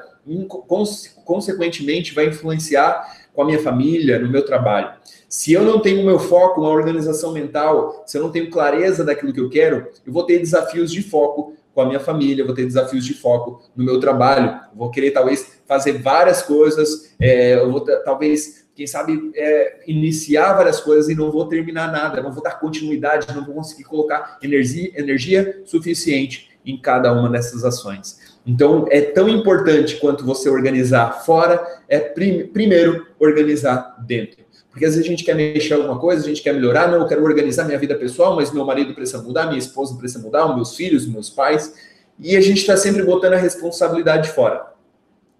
consequentemente 1.26 2.14
vai 2.14 2.28
influenciar 2.28 3.26
com 3.34 3.42
a 3.42 3.44
minha 3.44 3.62
família, 3.62 4.18
no 4.18 4.30
meu 4.30 4.46
trabalho. 4.46 4.92
Se 5.28 5.52
eu 5.52 5.62
não 5.62 5.78
tenho 5.78 6.00
o 6.00 6.06
meu 6.06 6.18
foco, 6.18 6.62
uma 6.62 6.70
organização 6.70 7.32
mental, 7.32 8.02
se 8.06 8.16
eu 8.16 8.22
não 8.22 8.32
tenho 8.32 8.48
clareza 8.48 9.04
daquilo 9.04 9.32
que 9.32 9.40
eu 9.40 9.50
quero, 9.50 9.88
eu 10.06 10.12
vou 10.12 10.22
ter 10.22 10.38
desafios 10.38 10.90
de 10.90 11.02
foco 11.02 11.55
com 11.76 11.82
a 11.82 11.86
minha 11.86 12.00
família, 12.00 12.42
vou 12.42 12.54
ter 12.54 12.64
desafios 12.64 13.04
de 13.04 13.12
foco 13.12 13.62
no 13.76 13.84
meu 13.84 14.00
trabalho, 14.00 14.58
vou 14.74 14.90
querer 14.90 15.10
talvez 15.10 15.60
fazer 15.66 16.00
várias 16.00 16.40
coisas, 16.40 17.14
é, 17.20 17.56
eu 17.56 17.70
vou 17.70 17.84
talvez, 18.02 18.66
quem 18.74 18.86
sabe, 18.86 19.30
é, 19.34 19.82
iniciar 19.86 20.54
várias 20.54 20.80
coisas 20.80 21.10
e 21.10 21.14
não 21.14 21.30
vou 21.30 21.46
terminar 21.46 21.92
nada, 21.92 22.22
não 22.22 22.32
vou 22.32 22.42
dar 22.42 22.58
continuidade, 22.58 23.26
não 23.34 23.44
vou 23.44 23.56
conseguir 23.56 23.84
colocar 23.84 24.38
energia, 24.42 24.90
energia 24.98 25.60
suficiente 25.66 26.48
em 26.64 26.80
cada 26.80 27.12
uma 27.12 27.28
dessas 27.28 27.62
ações. 27.62 28.38
Então, 28.46 28.86
é 28.90 29.02
tão 29.02 29.28
importante 29.28 29.96
quanto 29.96 30.24
você 30.24 30.48
organizar 30.48 31.24
fora, 31.26 31.62
é 31.90 31.98
prim 31.98 32.46
primeiro 32.46 33.06
organizar 33.18 34.02
dentro. 34.06 34.45
Porque 34.76 34.84
às 34.84 34.94
vezes 34.94 35.06
a 35.06 35.10
gente 35.10 35.24
quer 35.24 35.34
mexer 35.34 35.72
alguma 35.72 35.98
coisa, 35.98 36.22
a 36.22 36.28
gente 36.28 36.42
quer 36.42 36.52
melhorar, 36.52 36.90
não, 36.90 36.98
eu 36.98 37.06
quero 37.06 37.24
organizar 37.24 37.64
minha 37.64 37.78
vida 37.78 37.94
pessoal, 37.94 38.36
mas 38.36 38.52
meu 38.52 38.62
marido 38.62 38.92
precisa 38.92 39.22
mudar, 39.22 39.46
minha 39.46 39.58
esposa 39.58 39.96
precisa 39.96 40.22
mudar, 40.22 40.54
meus 40.54 40.76
filhos, 40.76 41.08
meus 41.08 41.30
pais, 41.30 41.72
e 42.20 42.36
a 42.36 42.42
gente 42.42 42.58
está 42.58 42.76
sempre 42.76 43.02
botando 43.02 43.32
a 43.32 43.38
responsabilidade 43.38 44.28
fora. 44.28 44.74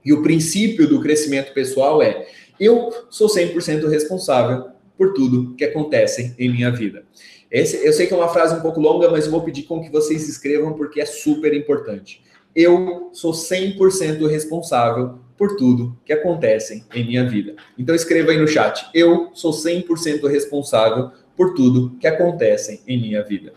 E 0.02 0.10
o 0.10 0.22
princípio 0.22 0.88
do 0.88 1.02
crescimento 1.02 1.52
pessoal 1.52 2.02
é: 2.02 2.26
eu 2.58 2.90
sou 3.10 3.28
100% 3.28 3.86
responsável 3.90 4.70
por 4.96 5.12
tudo 5.12 5.54
que 5.54 5.66
acontece 5.66 6.34
em 6.38 6.50
minha 6.50 6.70
vida. 6.70 7.04
Esse, 7.50 7.86
eu 7.86 7.92
sei 7.92 8.06
que 8.06 8.14
é 8.14 8.16
uma 8.16 8.30
frase 8.30 8.54
um 8.54 8.62
pouco 8.62 8.80
longa, 8.80 9.10
mas 9.10 9.26
eu 9.26 9.30
vou 9.30 9.42
pedir 9.42 9.64
com 9.64 9.82
que 9.82 9.92
vocês 9.92 10.26
escrevam 10.26 10.72
porque 10.72 10.98
é 10.98 11.04
super 11.04 11.52
importante. 11.52 12.24
Eu 12.54 13.10
sou 13.12 13.32
100% 13.32 14.26
responsável 14.30 15.18
por 15.36 15.56
tudo 15.56 15.96
que 16.04 16.12
acontece 16.12 16.84
em 16.94 17.04
minha 17.04 17.28
vida. 17.28 17.54
Então 17.78 17.94
escreva 17.94 18.30
aí 18.30 18.38
no 18.38 18.48
chat. 18.48 18.88
Eu 18.94 19.30
sou 19.34 19.52
100% 19.52 20.26
responsável 20.28 21.10
por 21.36 21.54
tudo 21.54 21.96
que 21.98 22.06
acontece 22.06 22.82
em 22.86 23.00
minha 23.00 23.22
vida. 23.22 23.52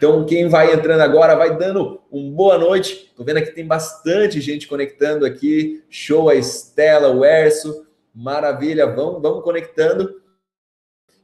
Então, 0.00 0.24
quem 0.24 0.48
vai 0.48 0.72
entrando 0.72 1.02
agora, 1.02 1.36
vai 1.36 1.58
dando 1.58 2.00
um 2.10 2.32
boa 2.32 2.56
noite. 2.56 3.12
Tô 3.14 3.22
vendo 3.22 3.36
aqui 3.36 3.50
tem 3.50 3.66
bastante 3.66 4.40
gente 4.40 4.66
conectando 4.66 5.26
aqui. 5.26 5.84
Show 5.90 6.30
a 6.30 6.34
Estela, 6.34 7.14
o 7.14 7.22
Erso. 7.22 7.86
Maravilha, 8.14 8.86
vamos, 8.86 9.20
vamos 9.20 9.44
conectando. 9.44 10.20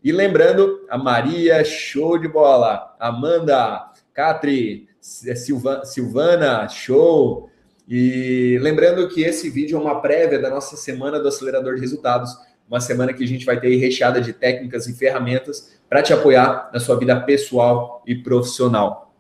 E 0.05 0.13
lembrando, 0.13 0.87
a 0.91 0.99
Maria, 0.99 1.65
show 1.65 2.19
de 2.19 2.29
bola. 2.29 2.95
Amanda, 3.01 3.93
Catri, 4.13 4.89
Silvana, 5.01 6.69
show. 6.69 7.49
E 7.89 8.59
lembrando 8.61 9.07
que 9.09 9.23
esse 9.23 9.49
vídeo 9.49 9.79
é 9.79 9.81
uma 9.81 10.01
prévia 10.01 10.39
da 10.39 10.51
nossa 10.51 10.77
semana 10.77 11.21
do 11.21 11.29
acelerador 11.29 11.77
de 11.77 11.81
resultados, 11.81 12.37
uma 12.69 12.81
semana 12.81 13.13
que 13.13 13.23
a 13.23 13.27
gente 13.27 13.47
vai 13.47 13.61
ter 13.61 13.77
recheada 13.77 14.21
de 14.21 14.33
técnicas 14.33 14.89
e 14.89 14.95
ferramentas 14.95 15.79
para 15.89 16.03
te 16.03 16.13
apoiar 16.13 16.69
na 16.73 16.81
sua 16.81 16.99
vida 16.99 17.19
pessoal 17.21 18.03
e 18.07 18.15
profissional. 18.15 19.15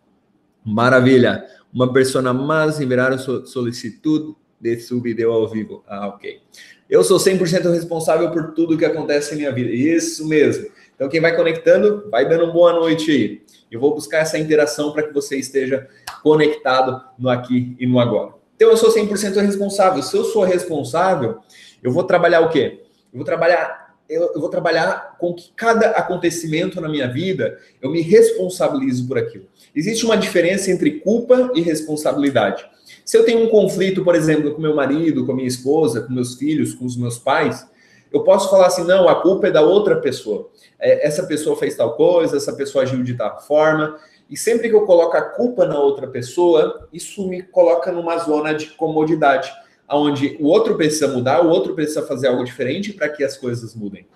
Maravilha! 0.64 1.44
Uma 1.72 1.92
persona 1.92 2.32
mais 2.32 2.80
enviaram 2.80 3.18
solicitude 3.18 4.34
de 4.60 4.80
seu 4.80 5.00
vídeo 5.00 5.30
ao 5.30 5.48
vivo. 5.48 5.84
Ah, 5.86 6.08
ok. 6.08 6.40
Eu 6.88 7.04
sou 7.04 7.18
100% 7.18 7.70
responsável 7.72 8.30
por 8.30 8.52
tudo 8.52 8.78
que 8.78 8.84
acontece 8.84 9.34
em 9.34 9.38
minha 9.38 9.52
vida. 9.52 9.70
Isso 9.70 10.26
mesmo. 10.26 10.66
Então, 10.94 11.08
quem 11.08 11.20
vai 11.20 11.36
conectando, 11.36 12.08
vai 12.10 12.28
dando 12.28 12.52
boa 12.52 12.72
noite 12.72 13.10
aí. 13.10 13.42
Eu 13.70 13.78
vou 13.78 13.94
buscar 13.94 14.18
essa 14.18 14.38
interação 14.38 14.92
para 14.92 15.02
que 15.02 15.12
você 15.12 15.36
esteja 15.36 15.86
conectado 16.22 17.04
no 17.18 17.28
aqui 17.28 17.76
e 17.78 17.86
no 17.86 18.00
agora. 18.00 18.34
Então 18.56 18.70
eu 18.70 18.76
sou 18.76 18.92
100% 18.92 19.36
responsável. 19.40 20.02
Se 20.02 20.16
eu 20.16 20.24
sou 20.24 20.42
responsável, 20.42 21.38
eu 21.82 21.92
vou 21.92 22.02
trabalhar 22.04 22.40
o 22.40 22.48
quê? 22.48 22.80
Eu 23.12 23.18
vou 23.18 23.24
trabalhar 23.24 23.86
eu, 24.08 24.30
eu, 24.34 24.40
vou 24.40 24.48
trabalhar 24.48 25.16
com 25.18 25.34
que 25.34 25.50
cada 25.56 25.90
acontecimento 25.90 26.80
na 26.80 26.88
minha 26.88 27.08
vida 27.08 27.58
eu 27.82 27.90
me 27.90 28.00
responsabilizo 28.00 29.06
por 29.06 29.18
aquilo. 29.18 29.46
Existe 29.74 30.04
uma 30.04 30.16
diferença 30.16 30.70
entre 30.70 31.00
culpa 31.00 31.50
e 31.54 31.60
responsabilidade. 31.60 32.64
Se 33.04 33.16
eu 33.16 33.24
tenho 33.24 33.44
um 33.44 33.48
conflito, 33.48 34.04
por 34.04 34.14
exemplo, 34.14 34.54
com 34.54 34.62
meu 34.62 34.74
marido, 34.74 35.26
com 35.26 35.32
minha 35.32 35.48
esposa, 35.48 36.02
com 36.02 36.12
meus 36.12 36.34
filhos, 36.36 36.74
com 36.74 36.84
os 36.84 36.96
meus 36.96 37.18
pais, 37.18 37.66
eu 38.12 38.22
posso 38.22 38.48
falar 38.48 38.68
assim: 38.68 38.84
não, 38.84 39.08
a 39.08 39.20
culpa 39.20 39.48
é 39.48 39.50
da 39.50 39.62
outra 39.62 39.96
pessoa. 39.96 40.48
É, 40.78 41.06
essa 41.06 41.24
pessoa 41.24 41.56
fez 41.56 41.74
tal 41.74 41.96
coisa, 41.96 42.36
essa 42.36 42.52
pessoa 42.52 42.84
agiu 42.84 43.02
de 43.02 43.14
tal 43.14 43.40
forma. 43.42 43.98
E 44.28 44.36
sempre 44.36 44.68
que 44.68 44.74
eu 44.74 44.84
coloco 44.84 45.16
a 45.16 45.22
culpa 45.22 45.64
na 45.66 45.78
outra 45.78 46.06
pessoa, 46.06 46.88
isso 46.92 47.28
me 47.28 47.42
coloca 47.42 47.92
numa 47.92 48.18
zona 48.18 48.52
de 48.52 48.66
comodidade, 48.68 49.52
onde 49.88 50.36
o 50.40 50.46
outro 50.46 50.76
precisa 50.76 51.06
mudar, 51.08 51.44
o 51.44 51.48
outro 51.48 51.74
precisa 51.74 52.02
fazer 52.02 52.26
algo 52.26 52.44
diferente 52.44 52.92
para 52.92 53.08
que 53.08 53.22
as 53.22 53.36
coisas 53.36 53.74
mudem. 53.74 54.06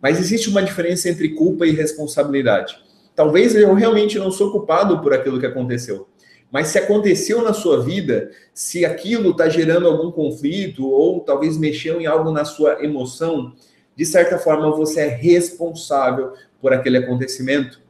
Mas 0.00 0.18
existe 0.18 0.48
uma 0.48 0.62
diferença 0.62 1.08
entre 1.08 1.30
culpa 1.30 1.66
e 1.66 1.72
responsabilidade. 1.72 2.78
Talvez 3.14 3.54
eu 3.54 3.74
realmente 3.74 4.18
não 4.18 4.30
sou 4.30 4.50
culpado 4.50 5.00
por 5.00 5.12
aquilo 5.12 5.40
que 5.40 5.46
aconteceu. 5.46 6.08
Mas 6.50 6.68
se 6.68 6.78
aconteceu 6.78 7.42
na 7.42 7.52
sua 7.52 7.82
vida, 7.82 8.30
se 8.54 8.86
aquilo 8.86 9.32
está 9.32 9.48
gerando 9.48 9.86
algum 9.86 10.10
conflito 10.10 10.88
ou 10.88 11.20
talvez 11.20 11.58
mexeu 11.58 12.00
em 12.00 12.06
algo 12.06 12.30
na 12.30 12.44
sua 12.44 12.82
emoção, 12.82 13.52
de 13.94 14.06
certa 14.06 14.38
forma 14.38 14.70
você 14.70 15.00
é 15.00 15.08
responsável 15.08 16.32
por 16.60 16.72
aquele 16.72 16.96
acontecimento. 16.96 17.80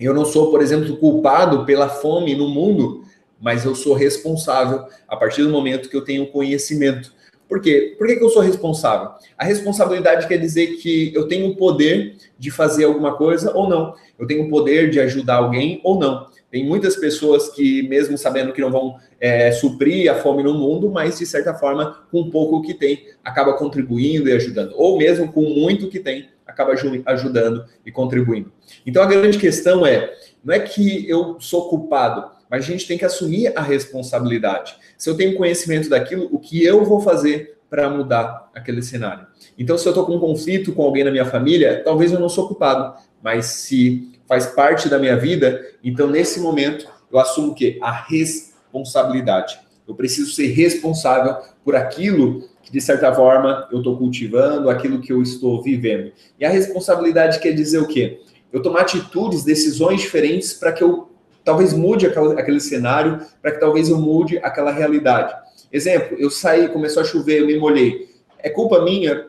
Eu 0.00 0.14
não 0.14 0.24
sou, 0.24 0.50
por 0.50 0.60
exemplo, 0.62 0.96
culpado 0.96 1.64
pela 1.64 1.88
fome 1.88 2.34
no 2.34 2.48
mundo, 2.48 3.04
mas 3.40 3.64
eu 3.64 3.74
sou 3.74 3.94
responsável 3.94 4.86
a 5.08 5.16
partir 5.16 5.42
do 5.42 5.50
momento 5.50 5.88
que 5.88 5.96
eu 5.96 6.04
tenho 6.04 6.30
conhecimento. 6.30 7.12
Por 7.48 7.60
quê? 7.60 7.94
Por 7.98 8.06
que, 8.06 8.16
que 8.16 8.24
eu 8.24 8.30
sou 8.30 8.40
responsável? 8.40 9.10
A 9.36 9.44
responsabilidade 9.44 10.26
quer 10.26 10.38
dizer 10.38 10.78
que 10.78 11.12
eu 11.14 11.28
tenho 11.28 11.48
o 11.48 11.56
poder 11.56 12.16
de 12.38 12.50
fazer 12.50 12.84
alguma 12.84 13.14
coisa 13.14 13.54
ou 13.54 13.68
não. 13.68 13.94
Eu 14.18 14.26
tenho 14.26 14.46
o 14.46 14.48
poder 14.48 14.88
de 14.88 14.98
ajudar 15.00 15.36
alguém 15.36 15.80
ou 15.84 15.98
não. 15.98 16.28
Tem 16.50 16.64
muitas 16.64 16.96
pessoas 16.96 17.48
que, 17.48 17.82
mesmo 17.88 18.16
sabendo 18.16 18.52
que 18.52 18.60
não 18.60 18.70
vão 18.70 18.96
é, 19.20 19.52
suprir 19.52 20.10
a 20.10 20.14
fome 20.14 20.42
no 20.42 20.54
mundo, 20.54 20.90
mas 20.90 21.18
de 21.18 21.26
certa 21.26 21.52
forma, 21.52 22.04
com 22.10 22.30
pouco 22.30 22.62
que 22.62 22.74
tem, 22.74 23.06
acaba 23.24 23.54
contribuindo 23.54 24.28
e 24.28 24.32
ajudando. 24.32 24.72
Ou 24.76 24.96
mesmo 24.96 25.32
com 25.32 25.42
muito 25.42 25.88
que 25.88 25.98
tem, 25.98 26.28
acaba 26.52 26.72
ajudando 27.06 27.64
e 27.84 27.90
contribuindo. 27.90 28.52
Então 28.86 29.02
a 29.02 29.06
grande 29.06 29.38
questão 29.38 29.84
é, 29.84 30.12
não 30.44 30.54
é 30.54 30.60
que 30.60 31.08
eu 31.08 31.36
sou 31.40 31.68
culpado, 31.68 32.30
mas 32.50 32.64
a 32.64 32.66
gente 32.66 32.86
tem 32.86 32.98
que 32.98 33.04
assumir 33.04 33.56
a 33.56 33.62
responsabilidade. 33.62 34.76
Se 34.98 35.08
eu 35.08 35.16
tenho 35.16 35.36
conhecimento 35.36 35.88
daquilo, 35.88 36.28
o 36.30 36.38
que 36.38 36.62
eu 36.62 36.84
vou 36.84 37.00
fazer 37.00 37.58
para 37.70 37.88
mudar 37.88 38.50
aquele 38.54 38.82
cenário? 38.82 39.26
Então, 39.58 39.78
se 39.78 39.88
eu 39.88 39.90
estou 39.90 40.04
com 40.04 40.16
um 40.16 40.20
conflito 40.20 40.72
com 40.72 40.82
alguém 40.82 41.02
na 41.02 41.10
minha 41.10 41.24
família, 41.24 41.82
talvez 41.82 42.12
eu 42.12 42.20
não 42.20 42.28
sou 42.28 42.46
culpado, 42.46 42.94
mas 43.22 43.46
se 43.46 44.12
faz 44.28 44.46
parte 44.46 44.88
da 44.88 44.98
minha 44.98 45.16
vida, 45.16 45.62
então 45.82 46.06
nesse 46.06 46.40
momento 46.40 46.86
eu 47.10 47.18
assumo 47.18 47.52
o 47.52 47.54
quê? 47.54 47.78
A 47.80 47.90
responsabilidade. 47.90 49.58
Eu 49.86 49.94
preciso 49.94 50.32
ser 50.32 50.48
responsável 50.48 51.36
por 51.64 51.74
aquilo 51.74 52.48
que, 52.62 52.72
de 52.72 52.80
certa 52.80 53.12
forma, 53.12 53.68
eu 53.70 53.78
estou 53.78 53.96
cultivando, 53.96 54.70
aquilo 54.70 55.00
que 55.00 55.12
eu 55.12 55.22
estou 55.22 55.62
vivendo. 55.62 56.12
E 56.38 56.44
a 56.44 56.48
responsabilidade 56.48 57.38
quer 57.40 57.52
dizer 57.52 57.78
o 57.78 57.88
quê? 57.88 58.20
Eu 58.52 58.62
tomar 58.62 58.82
atitudes, 58.82 59.44
decisões 59.44 60.00
diferentes 60.00 60.52
para 60.52 60.72
que 60.72 60.82
eu 60.82 61.10
talvez 61.44 61.72
mude 61.72 62.06
aquele 62.06 62.60
cenário, 62.60 63.20
para 63.40 63.50
que 63.50 63.60
talvez 63.60 63.88
eu 63.88 63.98
mude 63.98 64.38
aquela 64.38 64.70
realidade. 64.70 65.34
Exemplo, 65.72 66.16
eu 66.18 66.30
saí, 66.30 66.68
começou 66.68 67.02
a 67.02 67.04
chover, 67.04 67.40
eu 67.40 67.46
me 67.46 67.58
molhei. 67.58 68.08
É 68.38 68.48
culpa 68.48 68.84
minha 68.84 69.26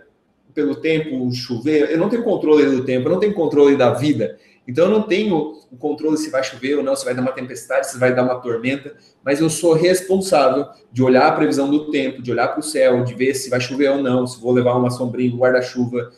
pelo 0.53 0.75
tempo 0.75 1.31
chover? 1.31 1.89
Eu 1.89 1.97
não 1.97 2.09
tenho 2.09 2.23
controle 2.23 2.65
do 2.65 2.83
tempo, 2.83 3.07
eu 3.07 3.11
não 3.11 3.19
tenho 3.19 3.33
controle 3.33 3.75
da 3.75 3.91
vida. 3.91 4.37
Então 4.67 4.86
eu 4.86 4.91
não 4.91 5.03
tenho 5.03 5.60
o 5.72 5.77
controle 5.77 6.17
se 6.17 6.29
vai 6.29 6.43
chover 6.43 6.77
ou 6.77 6.84
não, 6.84 6.96
se 6.96 7.03
vai 7.03 7.13
dar 7.13 7.22
uma 7.22 7.34
tempestade, 7.34 7.89
se 7.89 7.98
vai 8.00 8.15
dar 8.15 8.24
uma 8.24 8.36
tormenta, 8.36 8.96
mas 9.24 9.41
eu 9.41 9.50
sou 9.50 9.74
responsável 9.74 10.67
de 10.91 11.03
olhar 11.03 11.27
a 11.27 11.32
previsão 11.32 11.70
do 11.70 11.91
tempo, 11.91 12.22
de 12.22 12.32
olhar 12.32 12.48
para 12.48 12.60
o 12.60 12.63
céu, 12.63 13.03
de 13.03 13.13
ver 13.13 13.34
se 13.34 13.50
vai 13.50 13.60
chover 13.60 13.89
ou 13.91 14.01
não, 14.01 14.25
se 14.25 14.39
vou 14.39 14.53
levar 14.53 14.75
uma 14.75 14.89
sombrinha, 14.89 15.34
um 15.34 15.38
guarda-chuva. 15.38 16.12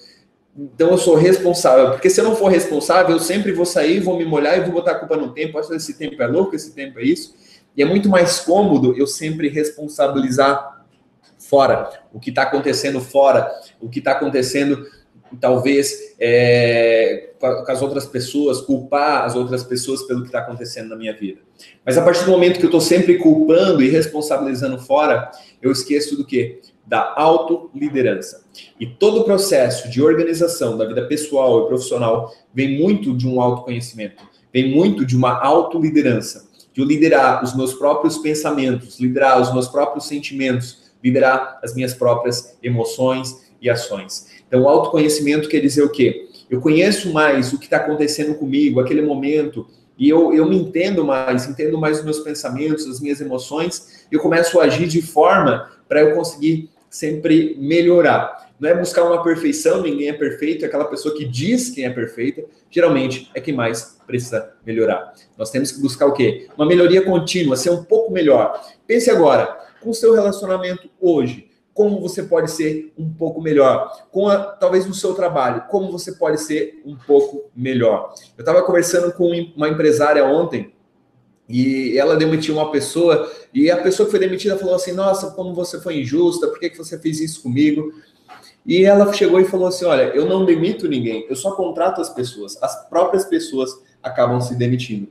Então 0.56 0.92
eu 0.92 0.98
sou 0.98 1.16
responsável, 1.16 1.92
porque 1.92 2.10
se 2.10 2.22
eu 2.22 2.24
não 2.24 2.36
for 2.36 2.50
responsável, 2.50 3.16
eu 3.16 3.20
sempre 3.20 3.52
vou 3.52 3.66
sair, 3.66 4.00
vou 4.00 4.18
me 4.18 4.26
molhar 4.26 4.58
e 4.58 4.62
vou 4.62 4.72
botar 4.72 4.92
a 4.92 5.00
culpa 5.00 5.18
no 5.18 5.34
tempo. 5.34 5.58
Acho 5.58 5.70
que 5.70 5.76
esse 5.76 5.98
tempo 5.98 6.22
é 6.22 6.28
louco, 6.28 6.56
esse 6.56 6.74
tempo 6.74 7.00
é 7.00 7.04
isso. 7.04 7.36
E 7.76 7.82
é 7.82 7.86
muito 7.86 8.08
mais 8.08 8.40
cômodo 8.40 8.96
eu 8.96 9.08
sempre 9.08 9.50
responsabilizar 9.50 10.86
fora, 11.38 11.90
o 12.14 12.20
que 12.20 12.30
está 12.30 12.44
acontecendo 12.44 13.02
fora, 13.02 13.52
o 13.82 13.90
que 13.90 14.00
está 14.00 14.12
acontecendo 14.14 14.86
talvez 15.40 16.16
é, 16.20 17.32
com 17.40 17.72
as 17.72 17.82
outras 17.82 18.06
pessoas, 18.06 18.62
culpar 18.62 19.24
as 19.24 19.36
outras 19.36 19.64
pessoas 19.64 20.04
pelo 20.04 20.22
que 20.22 20.28
está 20.28 20.40
acontecendo 20.40 20.90
na 20.90 20.96
minha 20.96 21.14
vida. 21.14 21.40
Mas 21.86 21.98
a 21.98 22.04
partir 22.04 22.26
do 22.26 22.32
momento 22.32 22.60
que 22.60 22.66
eu 22.66 22.70
estou 22.70 22.82
sempre 22.82 23.18
culpando 23.18 23.82
e 23.82 23.90
responsabilizando 23.90 24.78
fora, 24.80 25.32
eu 25.62 25.72
esqueço 25.72 26.16
do 26.16 26.26
quê? 26.26 26.62
da 26.86 27.14
autoliderança. 27.16 28.46
E 28.80 28.86
todo 28.86 29.22
o 29.22 29.24
processo 29.24 29.90
de 29.90 30.02
organização 30.02 30.78
da 30.78 30.86
vida 30.86 31.08
pessoal 31.08 31.64
e 31.64 31.68
profissional 31.68 32.32
vem 32.54 32.80
muito 32.80 33.16
de 33.16 33.28
um 33.28 33.42
autoconhecimento, 33.42 34.24
vem 34.54 34.74
muito 34.74 35.06
de 35.06 35.16
uma 35.16 35.42
autoliderança, 35.42 36.48
de 36.72 36.82
eu 36.82 36.86
liderar 36.86 37.44
os 37.44 37.56
meus 37.56 37.74
próprios 37.74 38.18
pensamentos, 38.18 39.00
liderar 39.00 39.42
os 39.42 39.52
meus 39.52 39.68
próprios 39.68 40.08
sentimentos, 40.08 40.92
liderar 41.04 41.60
as 41.64 41.74
minhas 41.74 41.94
próprias 41.94 42.58
emoções 42.62 43.46
e 43.62 43.70
ações. 43.70 44.28
Então, 44.48 44.64
o 44.64 44.70
autoconhecimento 44.70 45.50
quer 45.50 45.60
dizer 45.60 45.84
o 45.84 45.90
quê? 45.90 46.30
Eu 46.50 46.62
conheço 46.62 47.12
mais 47.12 47.54
o 47.54 47.60
que 47.60 47.66
está 47.66 47.78
acontecendo 47.78 48.36
comigo, 48.36 48.80
aquele 48.80 49.02
momento, 49.02 49.68
e 49.98 50.10
eu, 50.10 50.34
eu 50.34 50.48
me 50.48 50.58
entendo 50.58 51.04
mais, 51.04 51.48
entendo 51.48 51.78
mais 51.78 52.00
os 52.00 52.04
meus 52.04 52.20
pensamentos, 52.20 52.86
as 52.86 53.00
minhas 53.00 53.22
emoções, 53.22 54.06
e 54.12 54.16
eu 54.16 54.22
começo 54.22 54.60
a 54.60 54.66
agir 54.66 54.88
de 54.88 55.02
forma 55.02 55.72
para 55.88 56.02
eu 56.02 56.16
conseguir 56.16 56.70
sempre 56.90 57.56
melhorar. 57.60 58.46
Não 58.60 58.70
é 58.70 58.76
buscar 58.76 59.04
uma 59.04 59.22
perfeição, 59.22 59.82
ninguém 59.82 60.10
é 60.10 60.14
perfeito, 60.14 60.64
é 60.64 60.68
aquela 60.68 60.86
pessoa 60.86 61.16
que 61.16 61.26
diz 61.26 61.70
quem 61.70 61.86
é 61.86 61.90
perfeita, 61.90 62.44
geralmente 62.70 63.30
é 63.34 63.42
quem 63.42 63.54
mais 63.54 63.98
precisa 64.08 64.54
melhorar. 64.66 65.14
Nós 65.38 65.50
temos 65.52 65.72
que 65.72 65.82
buscar 65.82 66.06
o 66.06 66.14
quê? 66.14 66.48
Uma 66.56 66.66
melhoria 66.66 67.02
contínua, 67.02 67.58
ser 67.58 67.72
um 67.72 67.84
pouco 67.84 68.14
melhor. 68.14 68.62
Pense 68.88 69.10
agora, 69.10 69.58
com 69.82 69.90
o 69.90 69.94
seu 69.94 70.14
relacionamento 70.14 70.90
hoje, 71.02 71.50
como 71.76 72.00
você 72.00 72.24
pode 72.24 72.50
ser 72.52 72.94
um 72.98 73.14
pouco 73.14 73.42
melhor, 73.42 74.08
com 74.10 74.30
a, 74.30 74.38
talvez 74.38 74.86
no 74.86 74.94
seu 74.94 75.14
trabalho, 75.14 75.66
como 75.70 75.92
você 75.92 76.14
pode 76.14 76.40
ser 76.40 76.82
um 76.86 76.96
pouco 76.96 77.52
melhor. 77.54 78.14
Eu 78.38 78.44
estava 78.44 78.64
conversando 78.64 79.12
com 79.12 79.30
uma 79.58 79.68
empresária 79.68 80.24
ontem 80.24 80.74
e 81.50 81.98
ela 81.98 82.16
demitiu 82.16 82.56
uma 82.56 82.72
pessoa 82.72 83.30
e 83.54 83.70
a 83.70 83.76
pessoa 83.76 84.06
que 84.06 84.12
foi 84.12 84.22
demitida 84.22 84.58
falou 84.58 84.74
assim: 84.74 84.94
Nossa, 84.94 85.32
como 85.32 85.54
você 85.54 85.82
foi 85.82 86.00
injusta, 86.00 86.48
por 86.48 86.62
que, 86.62 86.70
que 86.70 86.78
você 86.78 86.98
fez 86.98 87.20
isso 87.20 87.44
comigo? 87.44 87.92
E 88.66 88.86
ela 88.86 89.12
chegou 89.12 89.42
e 89.42 89.46
falou 89.46 89.68
assim: 89.68 89.84
Olha, 89.84 90.04
eu 90.16 90.26
não 90.26 90.46
demito 90.46 90.88
ninguém, 90.88 91.28
eu 91.30 91.36
só 91.36 91.52
contrato 91.52 92.00
as 92.00 92.10
pessoas, 92.10 92.58
as 92.64 92.88
próprias 92.88 93.26
pessoas 93.26 93.70
acabam 94.02 94.40
se 94.40 94.56
demitindo. 94.56 95.10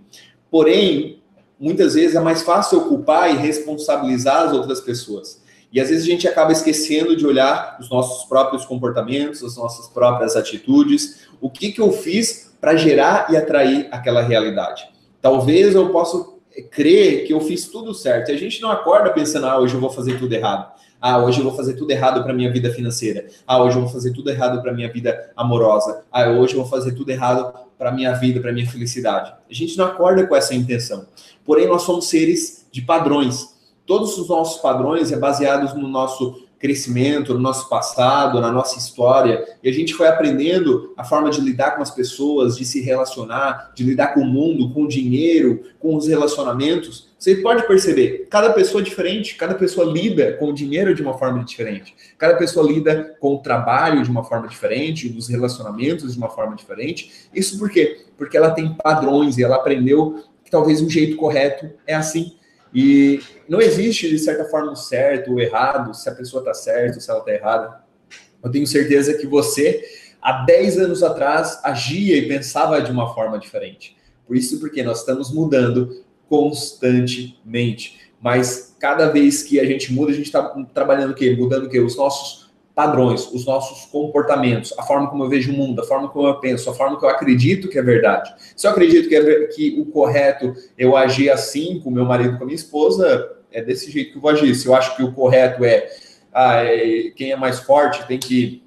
Porém, 0.51 1.23
muitas 1.61 1.93
vezes 1.93 2.17
é 2.17 2.21
mais 2.21 2.41
fácil 2.41 2.79
eu 2.79 2.89
culpar 2.89 3.31
e 3.31 3.37
responsabilizar 3.37 4.45
as 4.45 4.53
outras 4.55 4.81
pessoas. 4.81 5.44
E 5.75 5.81
às 5.81 5.89
vezes 5.89 6.05
a 6.05 6.07
gente 6.07 6.29
acaba 6.29 6.53
esquecendo 6.53 7.17
de 7.17 7.27
olhar 7.27 7.77
os 7.81 7.91
nossos 7.91 8.25
próprios 8.27 8.65
comportamentos, 8.65 9.43
as 9.43 9.57
nossas 9.57 9.89
próprias 9.89 10.37
atitudes, 10.37 11.27
o 11.41 11.51
que, 11.51 11.73
que 11.73 11.81
eu 11.81 11.91
fiz 11.91 12.55
para 12.61 12.77
gerar 12.77 13.27
e 13.29 13.37
atrair 13.37 13.89
aquela 13.91 14.23
realidade. 14.23 14.89
Talvez 15.21 15.75
eu 15.75 15.91
possa 15.91 16.33
crer 16.71 17.27
que 17.27 17.35
eu 17.35 17.41
fiz 17.41 17.67
tudo 17.67 17.93
certo. 17.93 18.31
E 18.31 18.35
a 18.35 18.39
gente 18.39 18.63
não 18.63 18.71
acorda 18.71 19.11
pensando, 19.11 19.47
ah, 19.47 19.59
hoje 19.59 19.75
eu 19.75 19.81
vou 19.81 19.91
fazer 19.91 20.17
tudo 20.17 20.33
errado. 20.33 20.73
Ah, 21.01 21.19
hoje 21.19 21.41
eu 21.41 21.45
vou 21.45 21.55
fazer 21.55 21.75
tudo 21.75 21.91
errado 21.91 22.23
para 22.23 22.33
minha 22.33 22.51
vida 22.53 22.73
financeira. 22.73 23.27
Ah, 23.47 23.63
hoje 23.63 23.77
eu 23.77 23.83
vou 23.83 23.91
fazer 23.91 24.13
tudo 24.13 24.31
errado 24.31 24.63
para 24.63 24.73
minha 24.73 24.91
vida 24.91 25.33
amorosa. 25.37 26.05
Ah, 26.11 26.31
hoje 26.31 26.55
eu 26.55 26.61
vou 26.61 26.71
fazer 26.71 26.93
tudo 26.93 27.11
errado 27.11 27.53
para 27.77 27.91
minha 27.91 28.13
vida, 28.13 28.41
para 28.41 28.53
minha 28.53 28.67
felicidade. 28.71 29.35
A 29.51 29.53
gente 29.53 29.77
não 29.77 29.87
acorda 29.87 30.27
com 30.27 30.37
essa 30.37 30.55
intenção. 30.55 31.07
Porém, 31.45 31.67
nós 31.67 31.83
somos 31.83 32.07
seres 32.07 32.67
de 32.71 32.81
padrões. 32.81 33.54
Todos 33.87 34.17
os 34.19 34.29
nossos 34.29 34.61
padrões 34.61 35.13
é 35.13 35.17
baseados 35.17 35.75
no 35.75 35.87
nosso 35.87 36.45
crescimento, 36.65 37.35
no 37.35 37.41
nosso 37.41 37.69
passado, 37.69 38.41
na 38.41 38.51
nossa 38.51 38.79
história, 38.79 39.45
e 39.63 39.69
a 39.69 39.73
gente 39.73 39.93
foi 39.93 40.09
aprendendo 40.09 40.95
a 40.97 41.05
forma 41.05 41.29
de 41.29 41.39
lidar 41.39 41.73
com 41.73 41.83
as 41.83 41.91
pessoas, 41.91 42.57
de 42.57 42.65
se 42.65 42.81
relacionar, 42.81 43.73
de 43.75 43.85
lidar 43.85 44.15
com 44.15 44.21
o 44.21 44.25
mundo, 44.25 44.73
com 44.73 44.85
o 44.85 44.89
dinheiro, 44.89 45.65
com 45.79 45.95
os 45.95 46.09
relacionamentos. 46.09 47.13
Você 47.19 47.37
pode 47.37 47.67
perceber, 47.67 48.29
cada 48.31 48.51
pessoa 48.51 48.81
é 48.81 48.85
diferente, 48.85 49.35
cada 49.35 49.55
pessoa 49.55 49.93
lida 49.93 50.39
com 50.39 50.47
o 50.47 50.55
dinheiro 50.55 50.95
de 50.95 51.03
uma 51.03 51.19
forma 51.19 51.45
diferente, 51.45 51.95
cada 52.17 52.35
pessoa 52.35 52.67
lida 52.67 53.15
com 53.21 53.35
o 53.35 53.39
trabalho 53.41 54.03
de 54.03 54.09
uma 54.09 54.25
forma 54.25 54.49
diferente, 54.49 55.15
os 55.15 55.29
relacionamentos 55.29 56.15
de 56.15 56.19
uma 56.19 56.31
forma 56.31 56.57
diferente. 56.57 57.29
Isso 57.35 57.59
por 57.59 57.69
quê? 57.69 58.07
Porque 58.17 58.39
ela 58.39 58.51
tem 58.53 58.73
padrões 58.73 59.37
e 59.37 59.43
ela 59.45 59.57
aprendeu 59.57 60.25
que 60.43 60.51
talvez 60.51 60.81
o 60.81 60.89
jeito 60.89 61.17
correto 61.17 61.71
é 61.87 61.95
assim. 61.95 62.37
E 62.75 63.21
não 63.49 63.61
existe, 63.61 64.11
de 64.11 64.19
certa 64.19 64.45
forma, 64.47 64.73
o 64.73 64.77
certo 64.77 65.33
ou 65.33 65.41
errado, 65.41 65.95
se 65.95 66.09
a 66.09 66.15
pessoa 66.15 66.41
está 66.41 66.53
certa 66.53 66.97
ou 66.97 67.01
se 67.01 67.09
ela 67.09 67.21
está 67.21 67.33
errada. 67.33 67.85
Eu 68.43 68.51
tenho 68.51 68.67
certeza 68.67 69.15
que 69.15 69.27
você, 69.27 69.85
há 70.21 70.45
10 70.45 70.79
anos 70.79 71.03
atrás, 71.03 71.61
agia 71.63 72.17
e 72.17 72.27
pensava 72.27 72.83
de 72.83 72.91
uma 72.91 73.15
forma 73.15 73.39
diferente. 73.39 73.97
Por 74.27 74.37
isso, 74.37 74.59
porque 74.59 74.83
nós 74.83 75.01
estamos 75.01 75.33
mudando 75.33 76.05
constantemente. 76.29 78.01
Mas 78.21 78.75
cada 78.81 79.09
vez 79.11 79.43
que 79.43 79.61
a 79.61 79.65
gente 79.65 79.93
muda, 79.93 80.11
a 80.11 80.15
gente 80.15 80.27
está 80.27 80.43
trabalhando 80.73 81.13
o 81.13 81.15
quê? 81.15 81.37
Mudando 81.37 81.67
o 81.67 81.69
quê? 81.69 81.79
Os 81.79 81.97
nossos 81.97 82.44
padrões, 82.75 83.31
os 83.33 83.47
nossos 83.47 83.87
comportamentos, 83.87 84.75
a 84.77 84.83
forma 84.83 85.09
como 85.09 85.25
eu 85.25 85.29
vejo 85.29 85.53
o 85.53 85.57
mundo, 85.57 85.81
a 85.81 85.85
forma 85.85 86.09
como 86.09 86.27
eu 86.27 86.41
penso, 86.41 86.69
a 86.69 86.75
forma 86.75 86.99
que 86.99 87.05
eu 87.05 87.09
acredito 87.09 87.69
que 87.69 87.79
é 87.79 87.83
verdade. 87.83 88.35
Se 88.57 88.67
eu 88.67 88.73
acredito 88.73 89.09
que, 89.09 89.15
é, 89.15 89.47
que 89.47 89.81
o 89.81 89.87
correto 89.87 90.53
eu 90.77 90.97
agir 90.97 91.31
assim 91.31 91.81
com 91.81 91.91
meu 91.91 92.05
marido, 92.05 92.37
com 92.37 92.43
a 92.43 92.47
minha 92.47 92.57
esposa, 92.57 93.31
é 93.53 93.63
desse 93.63 93.91
jeito 93.91 94.11
que 94.11 94.19
eu 94.19 94.23
vou 94.23 94.31
agir. 94.31 94.53
Se 94.57 94.67
eu 94.67 94.75
acho 94.75 94.97
que 94.97 95.05
o 95.05 95.13
correto 95.13 95.65
é, 95.65 95.89
ah, 96.33 96.65
é 96.65 97.11
quem 97.15 97.31
é 97.31 97.37
mais 97.37 97.61
forte 97.61 98.05
tem 98.09 98.19
que, 98.19 98.65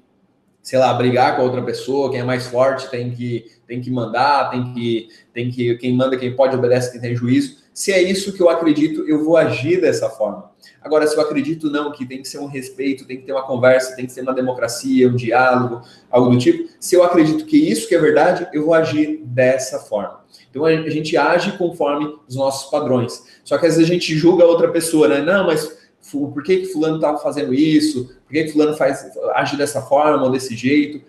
sei 0.62 0.78
lá, 0.78 0.94
brigar 0.94 1.36
com 1.36 1.42
a 1.42 1.44
outra 1.44 1.62
pessoa, 1.62 2.10
quem 2.10 2.20
é 2.20 2.24
mais 2.24 2.46
forte 2.46 2.90
tem 2.90 3.10
que, 3.10 3.44
tem 3.66 3.82
que 3.82 3.90
mandar, 3.90 4.50
tem 4.50 4.72
que, 4.72 5.08
tem 5.34 5.50
que, 5.50 5.76
quem 5.76 5.94
manda, 5.94 6.16
quem 6.16 6.34
pode, 6.34 6.56
obedece, 6.56 6.92
quem 6.92 7.00
tem 7.00 7.14
juízo. 7.14 7.58
Se 7.74 7.92
é 7.92 8.02
isso 8.02 8.32
que 8.32 8.40
eu 8.40 8.48
acredito, 8.48 9.06
eu 9.06 9.22
vou 9.22 9.36
agir 9.36 9.82
dessa 9.82 10.08
forma. 10.08 10.47
Agora, 10.82 11.06
se 11.06 11.16
eu 11.16 11.20
acredito 11.20 11.70
não, 11.70 11.92
que 11.92 12.06
tem 12.06 12.22
que 12.22 12.28
ser 12.28 12.38
um 12.38 12.46
respeito, 12.46 13.06
tem 13.06 13.18
que 13.18 13.24
ter 13.24 13.32
uma 13.32 13.46
conversa, 13.46 13.96
tem 13.96 14.06
que 14.06 14.12
ser 14.12 14.22
uma 14.22 14.34
democracia, 14.34 15.08
um 15.08 15.16
diálogo, 15.16 15.82
algo 16.10 16.30
do 16.30 16.38
tipo, 16.38 16.68
se 16.78 16.94
eu 16.94 17.02
acredito 17.02 17.44
que 17.44 17.56
isso 17.56 17.88
que 17.88 17.94
é 17.94 17.98
verdade, 17.98 18.48
eu 18.52 18.64
vou 18.64 18.74
agir 18.74 19.20
dessa 19.24 19.78
forma. 19.78 20.20
Então 20.50 20.64
a 20.64 20.90
gente 20.90 21.16
age 21.16 21.52
conforme 21.58 22.16
os 22.26 22.36
nossos 22.36 22.70
padrões. 22.70 23.22
Só 23.44 23.58
que 23.58 23.66
às 23.66 23.76
vezes 23.76 23.88
a 23.88 23.92
gente 23.92 24.16
julga 24.16 24.44
outra 24.44 24.68
pessoa, 24.68 25.08
né? 25.08 25.20
Não, 25.20 25.46
mas 25.46 25.78
por 26.10 26.42
que, 26.42 26.58
que 26.58 26.66
fulano 26.66 26.96
estava 26.96 27.18
fazendo 27.18 27.52
isso? 27.52 28.06
Por 28.24 28.32
que, 28.32 28.44
que 28.44 28.52
fulano 28.52 28.76
faz, 28.76 29.06
age 29.34 29.56
dessa 29.56 29.82
forma 29.82 30.24
ou 30.24 30.30
desse 30.30 30.56
jeito? 30.56 31.04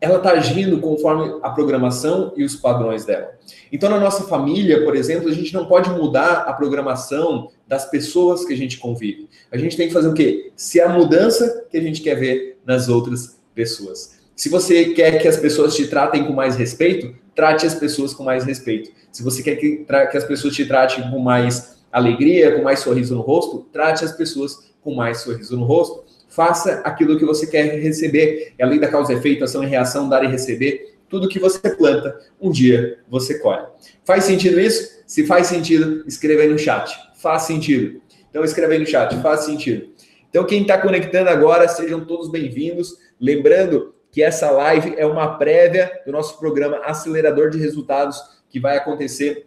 Ela 0.00 0.18
está 0.18 0.32
agindo 0.32 0.78
conforme 0.78 1.38
a 1.42 1.50
programação 1.50 2.32
e 2.36 2.44
os 2.44 2.54
padrões 2.54 3.04
dela. 3.04 3.30
Então, 3.72 3.88
na 3.88 3.98
nossa 3.98 4.24
família, 4.24 4.84
por 4.84 4.94
exemplo, 4.94 5.28
a 5.28 5.32
gente 5.32 5.54
não 5.54 5.66
pode 5.66 5.88
mudar 5.90 6.44
a 6.46 6.52
programação 6.52 7.50
das 7.66 7.88
pessoas 7.88 8.44
que 8.44 8.52
a 8.52 8.56
gente 8.56 8.78
convive. 8.78 9.28
A 9.50 9.56
gente 9.56 9.76
tem 9.76 9.88
que 9.88 9.94
fazer 9.94 10.08
o 10.08 10.14
quê? 10.14 10.52
Se 10.54 10.80
a 10.80 10.88
mudança 10.88 11.64
que 11.70 11.76
a 11.76 11.80
gente 11.80 12.02
quer 12.02 12.14
ver 12.14 12.58
nas 12.64 12.88
outras 12.88 13.38
pessoas. 13.54 14.16
Se 14.34 14.50
você 14.50 14.86
quer 14.86 15.18
que 15.20 15.26
as 15.26 15.38
pessoas 15.38 15.74
te 15.74 15.86
tratem 15.86 16.26
com 16.26 16.32
mais 16.32 16.56
respeito, 16.56 17.14
trate 17.34 17.66
as 17.66 17.74
pessoas 17.74 18.12
com 18.12 18.22
mais 18.22 18.44
respeito. 18.44 18.90
Se 19.10 19.22
você 19.22 19.42
quer 19.42 19.56
que, 19.56 19.86
que 19.86 20.16
as 20.16 20.24
pessoas 20.24 20.54
te 20.54 20.66
tratem 20.66 21.10
com 21.10 21.18
mais 21.18 21.78
alegria, 21.90 22.54
com 22.54 22.62
mais 22.62 22.80
sorriso 22.80 23.14
no 23.14 23.22
rosto, 23.22 23.66
trate 23.72 24.04
as 24.04 24.12
pessoas 24.12 24.66
com 24.82 24.94
mais 24.94 25.22
sorriso 25.22 25.56
no 25.56 25.64
rosto 25.64 26.04
faça 26.36 26.82
aquilo 26.84 27.18
que 27.18 27.24
você 27.24 27.46
quer 27.46 27.80
receber. 27.80 28.52
É 28.58 28.64
a 28.64 28.66
lei 28.66 28.78
da 28.78 28.88
causa 28.88 29.14
e 29.14 29.16
efeito, 29.16 29.42
ação 29.42 29.64
e 29.64 29.66
reação, 29.66 30.06
dar 30.06 30.22
e 30.22 30.28
receber. 30.28 30.94
Tudo 31.08 31.28
que 31.28 31.38
você 31.38 31.58
planta, 31.74 32.20
um 32.38 32.50
dia 32.50 32.98
você 33.08 33.38
colhe. 33.38 33.64
Faz 34.04 34.24
sentido 34.24 34.60
isso? 34.60 35.02
Se 35.06 35.26
faz 35.26 35.46
sentido, 35.46 36.04
escreva 36.06 36.42
aí 36.42 36.48
no 36.48 36.58
chat. 36.58 36.94
Faz 37.16 37.42
sentido. 37.42 38.02
Então 38.28 38.44
escreva 38.44 38.74
aí 38.74 38.78
no 38.78 38.86
chat, 38.86 39.16
faz 39.22 39.40
sentido. 39.40 39.88
Então 40.28 40.44
quem 40.44 40.60
está 40.60 40.76
conectando 40.78 41.30
agora, 41.30 41.66
sejam 41.68 42.04
todos 42.04 42.30
bem-vindos. 42.30 42.98
Lembrando 43.18 43.94
que 44.12 44.22
essa 44.22 44.50
live 44.50 44.94
é 44.98 45.06
uma 45.06 45.38
prévia 45.38 45.90
do 46.04 46.12
nosso 46.12 46.38
programa 46.38 46.82
Acelerador 46.84 47.48
de 47.48 47.58
Resultados, 47.58 48.20
que 48.50 48.60
vai 48.60 48.76
acontecer 48.76 49.46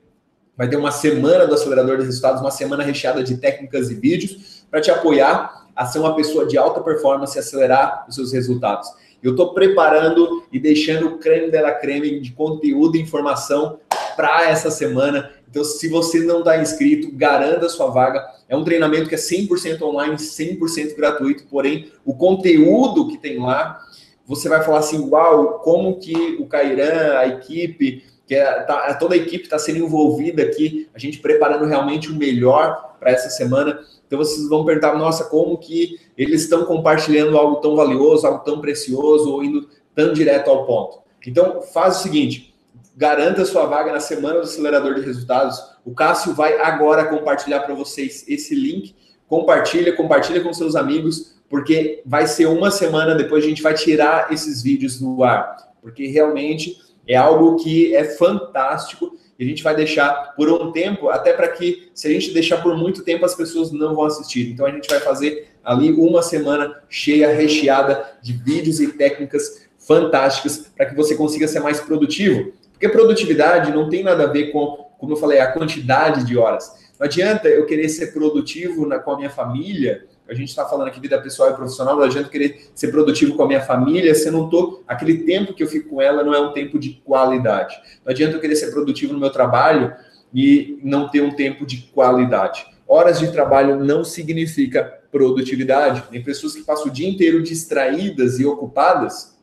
vai 0.58 0.68
ter 0.68 0.76
uma 0.76 0.92
semana 0.92 1.48
do 1.48 1.54
acelerador 1.54 2.00
de 2.00 2.04
resultados, 2.04 2.42
uma 2.42 2.52
semana 2.52 2.84
recheada 2.84 3.24
de 3.24 3.38
técnicas 3.38 3.90
e 3.90 3.96
vídeos 3.96 4.66
para 4.70 4.82
te 4.82 4.92
apoiar 4.92 5.69
a 5.80 5.86
ser 5.86 6.00
uma 6.00 6.14
pessoa 6.14 6.46
de 6.46 6.58
alta 6.58 6.82
performance 6.82 7.38
e 7.38 7.40
acelerar 7.40 8.06
os 8.06 8.16
seus 8.16 8.34
resultados. 8.34 8.92
Eu 9.24 9.32
estou 9.32 9.54
preparando 9.54 10.44
e 10.52 10.60
deixando 10.60 11.08
o 11.08 11.18
creme 11.20 11.50
dela 11.50 11.72
creme 11.72 12.20
de 12.20 12.34
conteúdo 12.34 12.98
e 12.98 13.02
informação 13.02 13.80
para 14.18 14.50
essa 14.50 14.70
semana. 14.70 15.32
Então, 15.50 15.64
se 15.64 15.88
você 15.88 16.20
não 16.20 16.40
está 16.40 16.62
inscrito, 16.62 17.10
garanta 17.16 17.68
a 17.68 17.70
sua 17.70 17.88
vaga. 17.88 18.28
É 18.50 18.58
um 18.58 18.64
treinamento 18.66 19.08
que 19.08 19.16
é 19.16 19.18
100% 19.18 19.82
online, 19.82 20.16
100% 20.18 20.98
gratuito, 20.98 21.46
porém, 21.50 21.90
o 22.04 22.14
conteúdo 22.14 23.08
que 23.08 23.18
tem 23.18 23.40
lá, 23.40 23.80
você 24.28 24.50
vai 24.50 24.62
falar 24.62 24.80
assim, 24.80 25.00
uau, 25.10 25.60
como 25.60 25.98
que 25.98 26.36
o 26.42 26.46
Cairan, 26.46 27.18
a 27.18 27.26
equipe, 27.26 28.04
que 28.30 28.36
é, 28.36 28.62
tá, 28.62 28.94
toda 28.94 29.16
a 29.16 29.18
equipe 29.18 29.46
está 29.46 29.58
sendo 29.58 29.80
envolvida 29.80 30.44
aqui, 30.44 30.88
a 30.94 31.00
gente 31.00 31.18
preparando 31.18 31.66
realmente 31.66 32.12
o 32.12 32.16
melhor 32.16 32.96
para 33.00 33.10
essa 33.10 33.28
semana. 33.28 33.80
Então 34.06 34.20
vocês 34.20 34.48
vão 34.48 34.64
perguntar, 34.64 34.96
nossa, 34.96 35.24
como 35.24 35.58
que 35.58 36.00
eles 36.16 36.44
estão 36.44 36.64
compartilhando 36.64 37.36
algo 37.36 37.56
tão 37.56 37.76
valioso, 37.76 38.28
algo 38.28 38.44
tão 38.44 38.62
precioso, 38.62 39.34
ou 39.34 39.44
indo 39.44 39.68
tão 39.96 40.14
direto 40.14 40.48
ao 40.48 40.64
ponto. 40.68 41.00
Então 41.26 41.64
faz 41.74 41.98
o 41.98 42.04
seguinte, 42.04 42.54
garanta 42.96 43.44
sua 43.46 43.66
vaga 43.66 43.92
na 43.92 44.00
semana 44.00 44.36
do 44.36 44.42
acelerador 44.42 44.94
de 44.94 45.02
resultados. 45.02 45.60
O 45.84 45.96
Cássio 45.96 46.36
vai 46.36 46.60
agora 46.60 47.06
compartilhar 47.06 47.62
para 47.62 47.74
vocês 47.74 48.24
esse 48.28 48.54
link 48.54 48.94
compartilha, 49.28 49.96
compartilha 49.96 50.42
com 50.42 50.54
seus 50.54 50.76
amigos, 50.76 51.36
porque 51.50 52.04
vai 52.06 52.28
ser 52.28 52.46
uma 52.46 52.70
semana 52.70 53.16
depois 53.16 53.44
a 53.44 53.48
gente 53.48 53.64
vai 53.64 53.74
tirar 53.74 54.32
esses 54.32 54.62
vídeos 54.62 55.00
do 55.00 55.24
ar, 55.24 55.74
porque 55.82 56.06
realmente 56.06 56.78
é 57.10 57.16
algo 57.16 57.56
que 57.56 57.96
é 57.96 58.04
fantástico 58.04 59.18
e 59.38 59.44
a 59.44 59.48
gente 59.48 59.64
vai 59.64 59.76
deixar 59.76 60.36
por 60.36 60.48
um 60.48 60.72
tempo, 60.72 61.10
até 61.10 61.34
para 61.34 61.48
que, 61.48 61.90
se 61.96 62.08
a 62.08 62.12
gente 62.12 62.32
deixar 62.32 62.62
por 62.62 62.78
muito 62.78 63.04
tempo, 63.04 63.26
as 63.26 63.34
pessoas 63.34 63.72
não 63.72 63.96
vão 63.96 64.06
assistir. 64.06 64.52
Então 64.52 64.66
a 64.66 64.70
gente 64.70 64.88
vai 64.88 65.00
fazer 65.00 65.48
ali 65.64 65.92
uma 65.92 66.22
semana 66.22 66.84
cheia, 66.88 67.34
recheada 67.34 68.06
de 68.22 68.34
vídeos 68.34 68.80
e 68.80 68.90
técnicas 68.90 69.68
fantásticas 69.80 70.70
para 70.76 70.86
que 70.86 70.96
você 70.96 71.16
consiga 71.16 71.48
ser 71.48 71.62
mais 71.62 71.80
produtivo. 71.80 72.54
Porque 72.74 72.88
produtividade 72.88 73.72
não 73.74 73.90
tem 73.90 74.04
nada 74.04 74.26
a 74.26 74.28
ver 74.28 74.52
com, 74.52 74.86
como 75.00 75.14
eu 75.14 75.18
falei, 75.18 75.40
a 75.40 75.52
quantidade 75.52 76.26
de 76.26 76.38
horas. 76.38 76.72
Não 77.00 77.06
adianta 77.06 77.48
eu 77.48 77.66
querer 77.66 77.90
ser 77.90 78.14
produtivo 78.14 78.86
na, 78.86 79.00
com 79.00 79.12
a 79.12 79.18
minha 79.18 79.30
família 79.32 80.06
a 80.30 80.34
gente 80.34 80.50
está 80.50 80.66
falando 80.66 80.88
aqui 80.88 81.00
vida 81.00 81.20
pessoal 81.20 81.50
e 81.50 81.54
profissional, 81.54 81.96
não 81.96 82.04
adianta 82.04 82.30
querer 82.30 82.70
ser 82.76 82.90
produtivo 82.90 83.36
com 83.36 83.44
a 83.44 83.48
minha 83.48 83.62
família 83.62 84.14
se 84.14 84.28
eu 84.28 84.32
não 84.32 84.50
tô, 84.50 84.84
aquele 84.88 85.24
tempo 85.24 85.54
que 85.54 85.64
eu 85.64 85.68
fico 85.68 85.90
com 85.90 86.02
ela 86.02 86.24
não 86.24 86.34
é 86.34 86.40
um 86.40 86.54
tempo 86.54 86.78
de 86.78 87.02
qualidade. 87.04 87.76
Não 88.06 88.12
adianta 88.12 88.36
eu 88.36 88.40
querer 88.40 88.56
ser 88.56 88.72
produtivo 88.72 89.14
no 89.14 89.20
meu 89.20 89.32
trabalho 89.32 89.94
e 90.34 90.80
não 90.84 91.10
ter 91.10 91.22
um 91.22 91.36
tempo 91.36 91.66
de 91.66 91.78
qualidade. 91.94 92.66
Horas 92.88 93.20
de 93.20 93.32
trabalho 93.32 93.84
não 93.84 94.04
significa 94.04 95.00
produtividade. 95.12 96.04
Tem 96.12 96.24
pessoas 96.24 96.54
que 96.56 96.62
passam 96.62 96.88
o 96.88 96.92
dia 96.92 97.10
inteiro 97.10 97.42
distraídas 97.42 98.40
e 98.40 98.46
ocupadas 98.46 99.38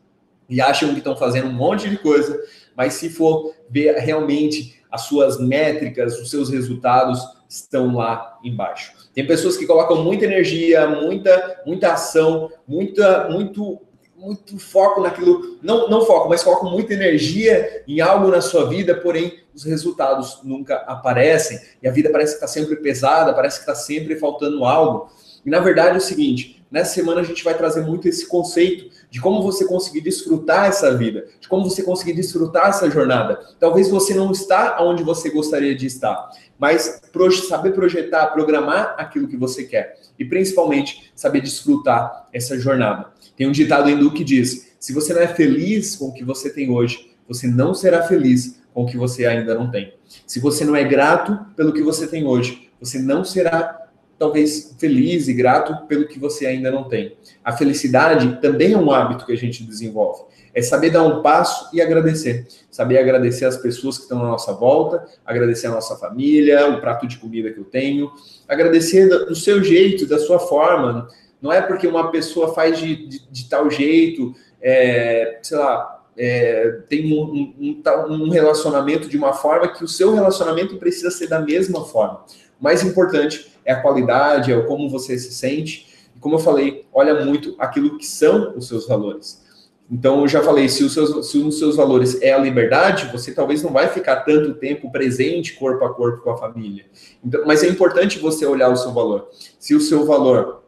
e 0.49 0.61
acham 0.61 0.90
que 0.90 0.99
estão 0.99 1.16
fazendo 1.16 1.49
um 1.49 1.53
monte 1.53 1.88
de 1.90 1.99
coisa, 1.99 2.40
mas 2.77 2.94
se 2.94 3.11
for 3.11 3.55
ver 3.68 3.96
realmente 3.96 4.81
as 4.90 5.03
suas 5.03 5.40
métricas, 5.40 6.20
os 6.20 6.31
seus 6.31 6.49
resultados 6.49 7.20
estão 7.49 7.94
lá 7.96 8.38
embaixo. 8.44 9.06
Tem 9.16 9.26
pessoas 9.26 9.57
que 9.57 9.66
colocam 9.66 10.05
muita 10.05 10.26
energia, 10.26 10.87
muita, 10.87 11.62
muita 11.64 11.94
ação, 11.94 12.52
muita, 12.68 13.31
muito, 13.31 13.81
muito 14.14 14.59
foco 14.59 15.00
naquilo, 15.00 15.57
não, 15.62 15.88
não 15.88 16.05
foco, 16.05 16.29
mas 16.29 16.42
colocam 16.42 16.70
muita 16.70 16.92
energia 16.92 17.83
em 17.88 18.02
algo 18.02 18.29
na 18.29 18.42
sua 18.42 18.68
vida, 18.68 18.94
porém 18.94 19.38
os 19.55 19.64
resultados 19.64 20.40
nunca 20.44 20.76
aparecem 20.87 21.59
e 21.83 21.88
a 21.88 21.90
vida 21.90 22.11
parece 22.11 22.33
que 22.33 22.44
está 22.44 22.46
sempre 22.46 22.76
pesada, 22.76 23.33
parece 23.33 23.57
que 23.57 23.62
está 23.62 23.74
sempre 23.74 24.16
faltando 24.16 24.66
algo. 24.66 25.09
E 25.46 25.48
na 25.48 25.61
verdade 25.61 25.94
é 25.94 25.96
o 25.96 26.02
seguinte: 26.02 26.62
nessa 26.70 26.92
semana 26.92 27.22
a 27.22 27.24
gente 27.24 27.42
vai 27.42 27.57
trazer 27.57 27.87
muito 27.87 28.07
esse 28.07 28.29
conceito 28.29 28.90
de 29.11 29.21
como 29.21 29.42
você 29.42 29.64
conseguir 29.66 30.01
desfrutar 30.01 30.66
essa 30.66 30.97
vida, 30.97 31.27
de 31.40 31.49
como 31.49 31.69
você 31.69 31.83
conseguir 31.83 32.12
desfrutar 32.12 32.69
essa 32.69 32.90
jornada. 32.90 33.40
Talvez 33.59 33.88
você 33.88 34.14
não 34.14 34.31
está 34.33 34.83
onde 34.83 35.03
você 35.03 35.31
gostaria 35.31 35.75
de 35.75 35.87
estar, 35.87 36.31
mas 36.59 37.01
saber 37.49 37.73
projetar, 37.73 38.27
programar 38.29 38.95
aquilo 38.99 39.29
que 39.29 39.37
você 39.37 39.64
quer 39.64 39.99
e 40.19 40.25
principalmente 40.25 41.11
saber 41.14 41.40
desfrutar 41.40 42.29
essa 42.33 42.59
jornada. 42.59 43.07
Tem 43.37 43.47
um 43.47 43.53
ditado 43.53 43.88
hindu 43.88 44.12
que 44.12 44.25
diz: 44.25 44.75
se 44.79 44.92
você 44.92 45.12
não 45.12 45.21
é 45.21 45.29
feliz 45.29 45.97
com 45.97 46.07
o 46.07 46.12
que 46.12 46.25
você 46.25 46.51
tem 46.51 46.71
hoje, 46.71 47.11
você 47.29 47.47
não 47.47 47.75
será 47.75 48.03
feliz 48.03 48.61
com 48.73 48.85
o 48.85 48.87
que 48.87 48.97
você 48.97 49.27
ainda 49.27 49.55
não 49.55 49.71
tem. 49.71 49.95
Se 50.27 50.38
você 50.38 50.64
não 50.64 50.77
é 50.77 50.85
grato 50.85 51.38
pelo 51.57 51.73
que 51.73 51.83
você 51.83 52.07
tem 52.07 52.27
hoje, 52.27 52.71
você 52.81 52.99
não 52.99 53.25
será 53.25 53.86
talvez 54.18 54.74
feliz 54.79 55.29
e 55.29 55.35
grato 55.35 55.87
pelo 55.87 56.07
que 56.07 56.18
você 56.18 56.46
ainda 56.46 56.70
não 56.70 56.85
tem. 56.85 57.16
A 57.44 57.52
felicidade 57.52 58.40
também 58.40 58.72
é 58.72 58.79
um 58.79 58.90
hábito 58.90 59.26
que 59.26 59.33
a 59.33 59.37
gente 59.37 59.64
desenvolve. 59.64 60.22
É 60.55 60.62
saber 60.62 60.90
dar 60.90 61.02
um 61.02 61.20
passo 61.20 61.68
e 61.74 61.83
agradecer. 61.83 62.46
Saber 62.70 62.98
agradecer 62.98 63.44
as 63.44 63.59
pessoas 63.59 63.98
que 63.98 64.05
estão 64.05 64.18
na 64.18 64.29
nossa 64.29 64.52
volta, 64.52 65.05
agradecer 65.24 65.66
a 65.66 65.70
nossa 65.70 65.96
família, 65.96 66.68
o 66.68 66.81
prato 66.81 67.07
de 67.07 67.18
comida 67.18 67.52
que 67.52 67.59
eu 67.59 67.64
tenho, 67.64 68.11
agradecer 68.48 69.09
do 69.09 69.35
seu 69.35 69.62
jeito, 69.62 70.07
da 70.07 70.18
sua 70.18 70.38
forma. 70.38 71.09
Não 71.40 71.52
é 71.52 71.61
porque 71.61 71.87
uma 71.87 72.11
pessoa 72.11 72.55
faz 72.55 72.79
de, 72.79 73.07
de, 73.07 73.31
de 73.31 73.48
tal 73.48 73.70
jeito, 73.70 74.35
é, 74.62 75.38
sei 75.42 75.59
lá, 75.59 75.96
é, 76.16 76.81
tem 76.88 77.12
um, 77.12 77.55
um, 77.61 77.83
um 78.09 78.31
relacionamento 78.31 79.09
de 79.09 79.18
uma 79.18 79.35
forma 79.35 79.68
que 79.68 79.85
o 79.85 79.88
seu 79.88 80.14
relacionamento 80.14 80.76
precisa 80.76 81.11
ser 81.11 81.29
da 81.29 81.38
mesma 81.38 81.85
forma. 81.85 82.24
O 82.61 82.64
mais 82.64 82.83
importante 82.83 83.53
é 83.64 83.73
a 83.73 83.81
qualidade, 83.81 84.53
é 84.53 84.61
como 84.62 84.88
você 84.88 85.19
se 85.19 85.33
sente. 85.33 85.87
E 86.14 86.19
como 86.19 86.37
eu 86.37 86.38
falei, 86.38 86.87
olha 86.92 87.25
muito 87.25 87.55
aquilo 87.59 87.99
que 87.99 88.07
são 88.07 88.57
os 88.57 88.69
seus 88.69 88.87
valores. 88.87 89.45
Então, 89.90 90.23
eu 90.23 90.29
já 90.29 90.42
falei, 90.42 90.69
se 90.69 90.83
os, 90.83 90.92
seus, 90.92 91.31
se 91.31 91.38
os 91.38 91.59
seus 91.61 91.77
valores 91.77 92.21
é 92.21 92.33
a 92.33 92.38
liberdade, 92.38 93.09
você 93.12 93.33
talvez 93.33 93.62
não 93.62 93.73
vai 93.73 93.88
ficar 93.88 94.16
tanto 94.16 94.55
tempo 94.55 94.90
presente 94.90 95.55
corpo 95.55 95.85
a 95.85 95.95
corpo 95.95 96.25
com 96.25 96.31
a 96.31 96.37
família. 96.37 96.87
Então, 97.25 97.45
mas 97.47 97.62
é 97.62 97.69
importante 97.69 98.19
você 98.19 98.45
olhar 98.45 98.69
o 98.69 98.77
seu 98.77 98.92
valor. 98.92 99.29
Se 99.61 99.77
o 99.77 99.81
seu 99.81 100.05
valor, 100.05 100.64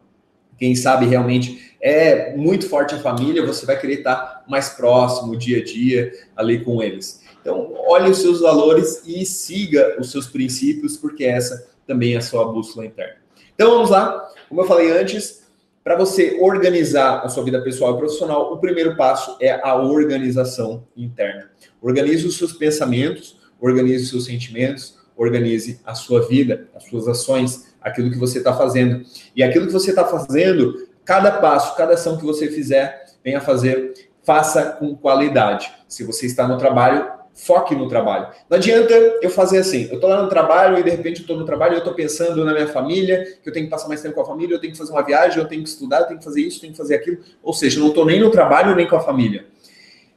quem 0.56 0.74
sabe 0.76 1.06
realmente 1.06 1.74
é 1.80 2.36
muito 2.36 2.68
forte 2.68 2.94
a 2.94 2.98
família, 2.98 3.44
você 3.44 3.66
vai 3.66 3.78
querer 3.78 3.94
estar 3.94 4.44
mais 4.48 4.68
próximo, 4.68 5.36
dia 5.36 5.58
a 5.58 5.64
dia, 5.64 6.12
ali 6.36 6.64
com 6.64 6.80
eles. 6.80 7.20
Então, 7.40 7.74
olhe 7.88 8.10
os 8.10 8.18
seus 8.18 8.40
valores 8.40 9.02
e 9.04 9.24
siga 9.24 9.96
os 9.98 10.12
seus 10.12 10.28
princípios, 10.28 10.96
porque 10.96 11.24
essa 11.24 11.68
também 11.88 12.16
a 12.16 12.20
sua 12.20 12.52
bússola 12.52 12.86
interna. 12.86 13.16
Então, 13.54 13.70
vamos 13.70 13.90
lá. 13.90 14.30
Como 14.48 14.60
eu 14.60 14.66
falei 14.66 14.92
antes, 14.92 15.48
para 15.82 15.96
você 15.96 16.38
organizar 16.40 17.24
a 17.24 17.28
sua 17.30 17.42
vida 17.42 17.60
pessoal 17.62 17.94
e 17.94 17.98
profissional, 17.98 18.52
o 18.52 18.58
primeiro 18.58 18.94
passo 18.94 19.36
é 19.40 19.58
a 19.66 19.74
organização 19.74 20.86
interna. 20.94 21.50
Organize 21.80 22.26
os 22.26 22.36
seus 22.36 22.52
pensamentos, 22.52 23.40
organize 23.58 24.04
os 24.04 24.10
seus 24.10 24.26
sentimentos, 24.26 24.98
organize 25.16 25.80
a 25.84 25.94
sua 25.94 26.28
vida, 26.28 26.68
as 26.76 26.84
suas 26.84 27.08
ações, 27.08 27.74
aquilo 27.80 28.10
que 28.10 28.18
você 28.18 28.38
está 28.38 28.54
fazendo. 28.54 29.02
E 29.34 29.42
aquilo 29.42 29.66
que 29.66 29.72
você 29.72 29.90
está 29.90 30.04
fazendo, 30.04 30.86
cada 31.04 31.32
passo, 31.32 31.74
cada 31.74 31.94
ação 31.94 32.18
que 32.18 32.24
você 32.24 32.48
fizer, 32.48 33.06
venha 33.24 33.40
fazer, 33.40 33.94
faça 34.22 34.72
com 34.72 34.94
qualidade. 34.94 35.72
Se 35.88 36.04
você 36.04 36.26
está 36.26 36.46
no 36.46 36.58
trabalho, 36.58 37.17
foque 37.38 37.74
no 37.74 37.88
trabalho. 37.88 38.28
Não 38.50 38.58
adianta 38.58 38.92
eu 39.22 39.30
fazer 39.30 39.58
assim, 39.58 39.86
eu 39.88 39.94
estou 39.94 40.10
lá 40.10 40.20
no 40.20 40.28
trabalho 40.28 40.76
e 40.76 40.82
de 40.82 40.90
repente 40.90 41.18
eu 41.18 41.22
estou 41.22 41.36
no 41.36 41.44
trabalho 41.44 41.74
e 41.74 41.76
eu 41.76 41.78
estou 41.78 41.94
pensando 41.94 42.44
na 42.44 42.52
minha 42.52 42.66
família, 42.66 43.38
que 43.40 43.48
eu 43.48 43.52
tenho 43.52 43.66
que 43.66 43.70
passar 43.70 43.86
mais 43.86 44.02
tempo 44.02 44.16
com 44.16 44.22
a 44.22 44.26
família, 44.26 44.56
eu 44.56 44.60
tenho 44.60 44.72
que 44.72 44.78
fazer 44.78 44.90
uma 44.90 45.02
viagem, 45.02 45.38
eu 45.38 45.46
tenho 45.46 45.62
que 45.62 45.68
estudar, 45.68 46.00
eu 46.00 46.06
tenho 46.06 46.18
que 46.18 46.24
fazer 46.24 46.40
isso, 46.40 46.56
eu 46.56 46.60
tenho 46.62 46.72
que 46.72 46.78
fazer 46.78 46.96
aquilo. 46.96 47.18
Ou 47.40 47.52
seja, 47.52 47.78
eu 47.78 47.82
não 47.82 47.88
estou 47.90 48.04
nem 48.04 48.18
no 48.18 48.28
trabalho 48.30 48.74
nem 48.74 48.88
com 48.88 48.96
a 48.96 49.00
família. 49.00 49.46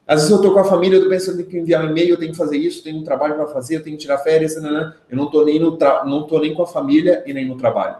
Às 0.07 0.21
vezes 0.21 0.31
eu 0.31 0.37
estou 0.37 0.51
com 0.51 0.59
a 0.59 0.63
família, 0.63 0.95
eu 0.95 1.03
estou 1.03 1.11
pensando 1.11 1.43
que 1.43 1.57
enviar 1.57 1.85
um 1.85 1.91
e-mail, 1.91 2.09
eu 2.09 2.17
tenho 2.17 2.31
que 2.31 2.37
fazer 2.37 2.57
isso, 2.57 2.79
eu 2.79 2.83
tenho 2.85 2.97
um 2.97 3.03
trabalho 3.03 3.35
para 3.35 3.47
fazer, 3.47 3.77
eu 3.77 3.83
tenho 3.83 3.95
que 3.95 4.01
tirar 4.01 4.17
férias, 4.17 4.55
nanana. 4.55 4.97
eu 5.09 5.15
não 5.15 5.25
estou 5.25 5.45
nem, 5.45 5.59
no 5.59 5.77
não 6.05 6.27
nem 6.41 6.53
com 6.55 6.63
a 6.63 6.67
família 6.67 7.23
e 7.27 7.33
nem 7.33 7.47
no 7.47 7.55
trabalho. 7.55 7.97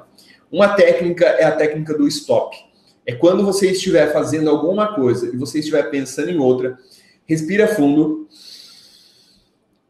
Uma 0.52 0.70
técnica 0.70 1.26
é 1.26 1.44
a 1.44 1.52
técnica 1.52 1.96
do 1.96 2.08
stop. 2.08 2.58
É 3.06 3.14
quando 3.14 3.46
você 3.46 3.72
estiver 3.72 4.12
fazendo 4.12 4.50
alguma 4.50 4.96
coisa 4.96 5.28
e 5.28 5.38
você 5.38 5.60
estiver 5.60 5.84
pensando 5.92 6.32
em 6.32 6.40
outra, 6.40 6.78
respira 7.26 7.68
fundo, 7.68 8.28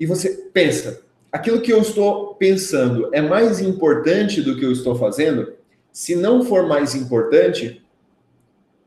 e 0.01 0.05
você 0.07 0.49
pensa, 0.51 1.03
aquilo 1.31 1.61
que 1.61 1.71
eu 1.71 1.79
estou 1.79 2.33
pensando 2.33 3.13
é 3.13 3.21
mais 3.21 3.59
importante 3.59 4.41
do 4.41 4.57
que 4.57 4.65
eu 4.65 4.71
estou 4.71 4.95
fazendo? 4.95 5.53
Se 5.91 6.15
não 6.15 6.43
for 6.43 6.67
mais 6.67 6.95
importante, 6.95 7.85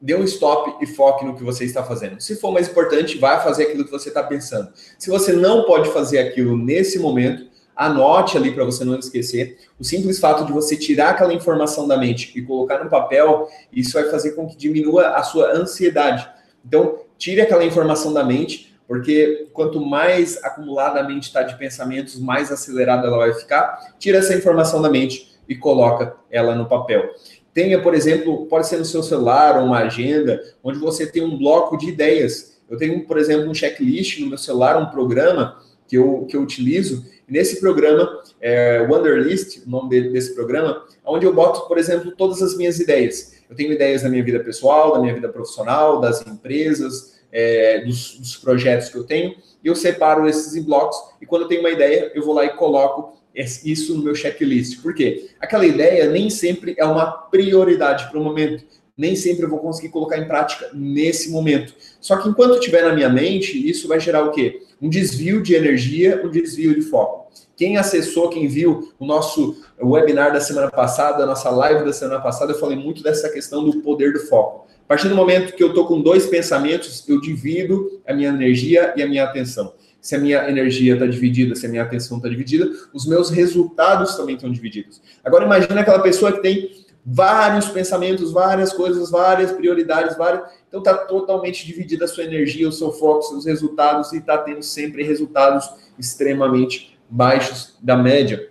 dê 0.02 0.16
um 0.16 0.24
stop 0.24 0.82
e 0.82 0.86
foque 0.88 1.24
no 1.24 1.36
que 1.36 1.44
você 1.44 1.62
está 1.62 1.84
fazendo. 1.84 2.20
Se 2.20 2.34
for 2.34 2.50
mais 2.50 2.68
importante, 2.68 3.16
vá 3.16 3.38
fazer 3.38 3.62
aquilo 3.68 3.84
que 3.84 3.92
você 3.92 4.08
está 4.08 4.24
pensando. 4.24 4.72
Se 4.98 5.08
você 5.08 5.32
não 5.32 5.62
pode 5.66 5.88
fazer 5.90 6.18
aquilo 6.18 6.56
nesse 6.56 6.98
momento, 6.98 7.46
anote 7.76 8.36
ali 8.36 8.50
para 8.50 8.64
você 8.64 8.84
não 8.84 8.98
esquecer. 8.98 9.58
O 9.78 9.84
simples 9.84 10.18
fato 10.18 10.44
de 10.44 10.52
você 10.52 10.76
tirar 10.76 11.10
aquela 11.10 11.32
informação 11.32 11.86
da 11.86 11.96
mente 11.96 12.36
e 12.36 12.42
colocar 12.42 12.82
no 12.82 12.90
papel, 12.90 13.48
isso 13.72 13.92
vai 13.92 14.10
fazer 14.10 14.32
com 14.32 14.48
que 14.48 14.56
diminua 14.56 15.10
a 15.10 15.22
sua 15.22 15.52
ansiedade. 15.52 16.28
Então, 16.66 16.98
tire 17.16 17.40
aquela 17.40 17.64
informação 17.64 18.12
da 18.12 18.24
mente, 18.24 18.73
porque 18.86 19.48
quanto 19.52 19.80
mais 19.80 20.42
acumulada 20.44 21.00
a 21.00 21.02
mente 21.02 21.24
está 21.24 21.42
de 21.42 21.56
pensamentos, 21.58 22.18
mais 22.18 22.52
acelerada 22.52 23.06
ela 23.06 23.18
vai 23.18 23.34
ficar. 23.34 23.94
Tira 23.98 24.18
essa 24.18 24.34
informação 24.34 24.82
da 24.82 24.90
mente 24.90 25.34
e 25.48 25.54
coloca 25.54 26.16
ela 26.30 26.54
no 26.54 26.66
papel. 26.66 27.10
Tenha, 27.52 27.80
por 27.80 27.94
exemplo, 27.94 28.46
pode 28.46 28.66
ser 28.66 28.78
no 28.78 28.84
seu 28.84 29.02
celular 29.02 29.58
ou 29.58 29.66
uma 29.66 29.78
agenda, 29.78 30.42
onde 30.62 30.78
você 30.78 31.06
tem 31.06 31.22
um 31.22 31.38
bloco 31.38 31.76
de 31.76 31.88
ideias. 31.88 32.60
Eu 32.68 32.76
tenho, 32.76 33.06
por 33.06 33.16
exemplo, 33.16 33.48
um 33.48 33.54
checklist 33.54 34.18
no 34.20 34.26
meu 34.26 34.38
celular, 34.38 34.76
um 34.76 34.86
programa 34.86 35.62
que 35.86 35.96
eu, 35.96 36.26
que 36.28 36.36
eu 36.36 36.42
utilizo. 36.42 37.06
Nesse 37.28 37.60
programa, 37.60 38.22
é, 38.40 38.82
Wonderlist, 38.82 39.62
o 39.64 39.70
nome 39.70 40.10
desse 40.10 40.34
programa, 40.34 40.84
onde 41.04 41.24
eu 41.24 41.32
boto, 41.32 41.66
por 41.68 41.78
exemplo, 41.78 42.12
todas 42.16 42.42
as 42.42 42.56
minhas 42.56 42.80
ideias. 42.80 43.34
Eu 43.48 43.54
tenho 43.54 43.72
ideias 43.72 44.02
da 44.02 44.08
minha 44.08 44.24
vida 44.24 44.40
pessoal, 44.40 44.94
da 44.94 45.00
minha 45.00 45.14
vida 45.14 45.28
profissional, 45.28 46.00
das 46.00 46.26
empresas, 46.26 47.13
é, 47.34 47.80
dos, 47.80 48.16
dos, 48.16 48.36
projetos 48.36 48.88
que 48.88 48.96
eu 48.96 49.02
tenho, 49.02 49.34
e 49.62 49.66
eu 49.66 49.74
separo 49.74 50.28
esses 50.28 50.54
em 50.54 50.62
blocos, 50.62 50.96
e 51.20 51.26
quando 51.26 51.42
eu 51.42 51.48
tenho 51.48 51.60
uma 51.60 51.70
ideia, 51.70 52.12
eu 52.14 52.24
vou 52.24 52.32
lá 52.32 52.44
e 52.44 52.50
coloco 52.50 53.18
isso 53.34 53.96
no 53.96 54.04
meu 54.04 54.14
checklist. 54.14 54.80
Por 54.80 54.94
quê? 54.94 55.30
Aquela 55.40 55.66
ideia 55.66 56.08
nem 56.08 56.30
sempre 56.30 56.76
é 56.78 56.84
uma 56.84 57.06
prioridade 57.06 58.08
para 58.08 58.20
o 58.20 58.22
momento. 58.22 58.64
Nem 58.96 59.16
sempre 59.16 59.44
eu 59.44 59.50
vou 59.50 59.58
conseguir 59.58 59.88
colocar 59.88 60.16
em 60.16 60.28
prática 60.28 60.70
nesse 60.72 61.32
momento. 61.32 61.74
Só 62.00 62.16
que 62.16 62.28
enquanto 62.28 62.54
estiver 62.54 62.84
na 62.84 62.94
minha 62.94 63.08
mente, 63.08 63.68
isso 63.68 63.88
vai 63.88 63.98
gerar 63.98 64.22
o 64.22 64.30
quê? 64.30 64.62
Um 64.80 64.88
desvio 64.88 65.42
de 65.42 65.56
energia, 65.56 66.22
um 66.24 66.30
desvio 66.30 66.72
de 66.72 66.82
foco. 66.82 67.32
Quem 67.56 67.76
acessou, 67.76 68.28
quem 68.28 68.46
viu 68.46 68.92
o 68.96 69.04
nosso 69.04 69.60
webinar 69.82 70.32
da 70.32 70.40
semana 70.40 70.70
passada, 70.70 71.24
a 71.24 71.26
nossa 71.26 71.50
live 71.50 71.84
da 71.84 71.92
semana 71.92 72.20
passada, 72.20 72.52
eu 72.52 72.58
falei 72.58 72.76
muito 72.76 73.02
dessa 73.02 73.28
questão 73.28 73.64
do 73.64 73.80
poder 73.80 74.12
do 74.12 74.20
foco. 74.20 74.68
A 74.84 74.86
partir 74.86 75.08
do 75.08 75.14
momento 75.14 75.54
que 75.54 75.62
eu 75.62 75.68
estou 75.68 75.86
com 75.86 76.02
dois 76.02 76.26
pensamentos, 76.26 77.08
eu 77.08 77.18
divido 77.18 78.02
a 78.06 78.12
minha 78.12 78.28
energia 78.28 78.92
e 78.94 79.02
a 79.02 79.08
minha 79.08 79.24
atenção. 79.24 79.74
Se 79.98 80.14
a 80.14 80.18
minha 80.18 80.46
energia 80.46 80.92
está 80.92 81.06
dividida, 81.06 81.54
se 81.54 81.64
a 81.64 81.68
minha 81.70 81.82
atenção 81.82 82.18
está 82.18 82.28
dividida, 82.28 82.70
os 82.92 83.06
meus 83.06 83.30
resultados 83.30 84.14
também 84.14 84.34
estão 84.34 84.52
divididos. 84.52 85.00
Agora 85.24 85.46
imagine 85.46 85.80
aquela 85.80 86.00
pessoa 86.00 86.32
que 86.32 86.42
tem 86.42 86.84
vários 87.04 87.68
pensamentos, 87.68 88.30
várias 88.30 88.74
coisas, 88.74 89.10
várias 89.10 89.52
prioridades, 89.52 90.18
várias. 90.18 90.50
Então 90.68 90.80
está 90.80 90.94
totalmente 90.94 91.66
dividida 91.66 92.04
a 92.04 92.08
sua 92.08 92.24
energia, 92.24 92.68
o 92.68 92.72
seu 92.72 92.92
foco, 92.92 93.22
seus 93.22 93.46
resultados 93.46 94.12
e 94.12 94.18
está 94.18 94.36
tendo 94.36 94.62
sempre 94.62 95.02
resultados 95.02 95.70
extremamente 95.98 96.98
baixos 97.08 97.78
da 97.80 97.96
média. 97.96 98.50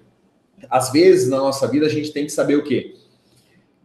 Às 0.68 0.92
vezes 0.92 1.30
na 1.30 1.38
nossa 1.38 1.68
vida 1.68 1.86
a 1.86 1.90
gente 1.90 2.12
tem 2.12 2.26
que 2.26 2.32
saber 2.32 2.56
o 2.56 2.64
quê? 2.64 2.96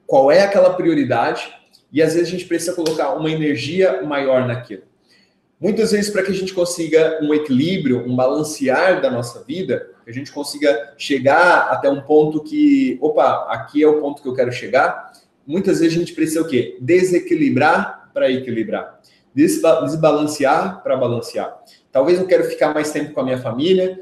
Qual 0.07 0.33
é 0.33 0.41
aquela 0.41 0.73
prioridade 0.73 1.59
e 1.93 2.03
às 2.03 2.15
vezes 2.15 2.29
a 2.29 2.31
gente 2.31 2.45
precisa 2.45 2.75
colocar 2.75 3.15
uma 3.15 3.31
energia 3.31 4.03
maior 4.03 4.47
naquilo. 4.47 4.83
Muitas 5.61 5.91
vezes, 5.91 6.09
para 6.09 6.23
que 6.23 6.31
a 6.31 6.35
gente 6.35 6.55
consiga 6.55 7.19
um 7.21 7.35
equilíbrio, 7.35 8.07
um 8.07 8.15
balancear 8.15 9.03
da 9.03 9.11
nossa 9.11 9.43
vida, 9.43 9.91
que 10.05 10.11
a 10.11 10.15
gente 10.15 10.31
consiga 10.31 10.95
chegar 10.97 11.69
até 11.71 11.91
um 11.91 12.01
ponto 12.01 12.43
que, 12.45 12.97
opa, 13.01 13.49
aqui 13.51 13.83
é 13.83 13.89
o 13.89 14.01
ponto 14.01 14.23
que 14.23 14.29
eu 14.29 14.35
quero 14.35 14.53
chegar, 14.53 15.13
muitas 15.45 15.81
vezes 15.81 15.97
a 15.97 16.01
gente 16.01 16.15
precisa 16.15 16.43
o 16.43 16.47
quê? 16.47 16.77
Desequilibrar 16.81 18.09
para 18.15 18.31
equilibrar. 18.31 19.01
Desbalancear 19.35 20.81
para 20.83 20.97
balancear. 20.97 21.59
Talvez 21.91 22.21
eu 22.21 22.27
quero 22.27 22.45
ficar 22.45 22.73
mais 22.73 22.93
tempo 22.93 23.13
com 23.13 23.21
a 23.21 23.25
minha 23.25 23.39
família, 23.39 23.99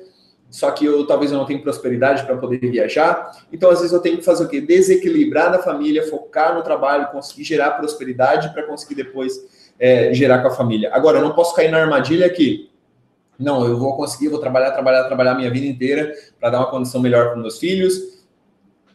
só 0.51 0.71
que 0.71 0.85
eu 0.85 1.07
talvez 1.07 1.33
eu 1.33 1.39
não 1.39 1.45
tenha 1.45 1.61
prosperidade 1.61 2.25
para 2.25 2.37
poder 2.37 2.59
viajar. 2.59 3.31
Então, 3.53 3.71
às 3.71 3.79
vezes, 3.79 3.93
eu 3.93 4.01
tenho 4.01 4.19
que 4.19 4.25
fazer 4.25 4.45
o 4.45 4.49
quê? 4.49 4.61
Desequilibrar 4.61 5.51
na 5.51 5.59
família, 5.59 6.09
focar 6.09 6.55
no 6.55 6.63
trabalho, 6.63 7.09
conseguir 7.09 7.45
gerar 7.45 7.73
prosperidade 7.73 8.53
para 8.53 8.63
conseguir 8.63 8.95
depois 8.95 9.35
é, 9.79 10.15
gerar 10.15 10.41
com 10.41 10.49
a 10.49 10.53
família. 10.53 10.91
Agora, 10.93 11.19
eu 11.19 11.23
não 11.23 11.35
posso 11.35 11.55
cair 11.55 11.71
na 11.71 11.79
armadilha 11.79 12.27
aqui. 12.27 12.71
Não, 13.39 13.67
eu 13.67 13.79
vou 13.79 13.97
conseguir, 13.97 14.29
vou 14.29 14.39
trabalhar, 14.39 14.71
trabalhar, 14.71 15.05
trabalhar 15.05 15.35
minha 15.35 15.51
vida 15.51 15.67
inteira 15.67 16.15
para 16.41 16.51
dar 16.51 16.59
uma 16.59 16.71
condição 16.71 17.01
melhor 17.01 17.33
para 17.33 17.37
meus 17.37 17.59
filhos, 17.59 18.25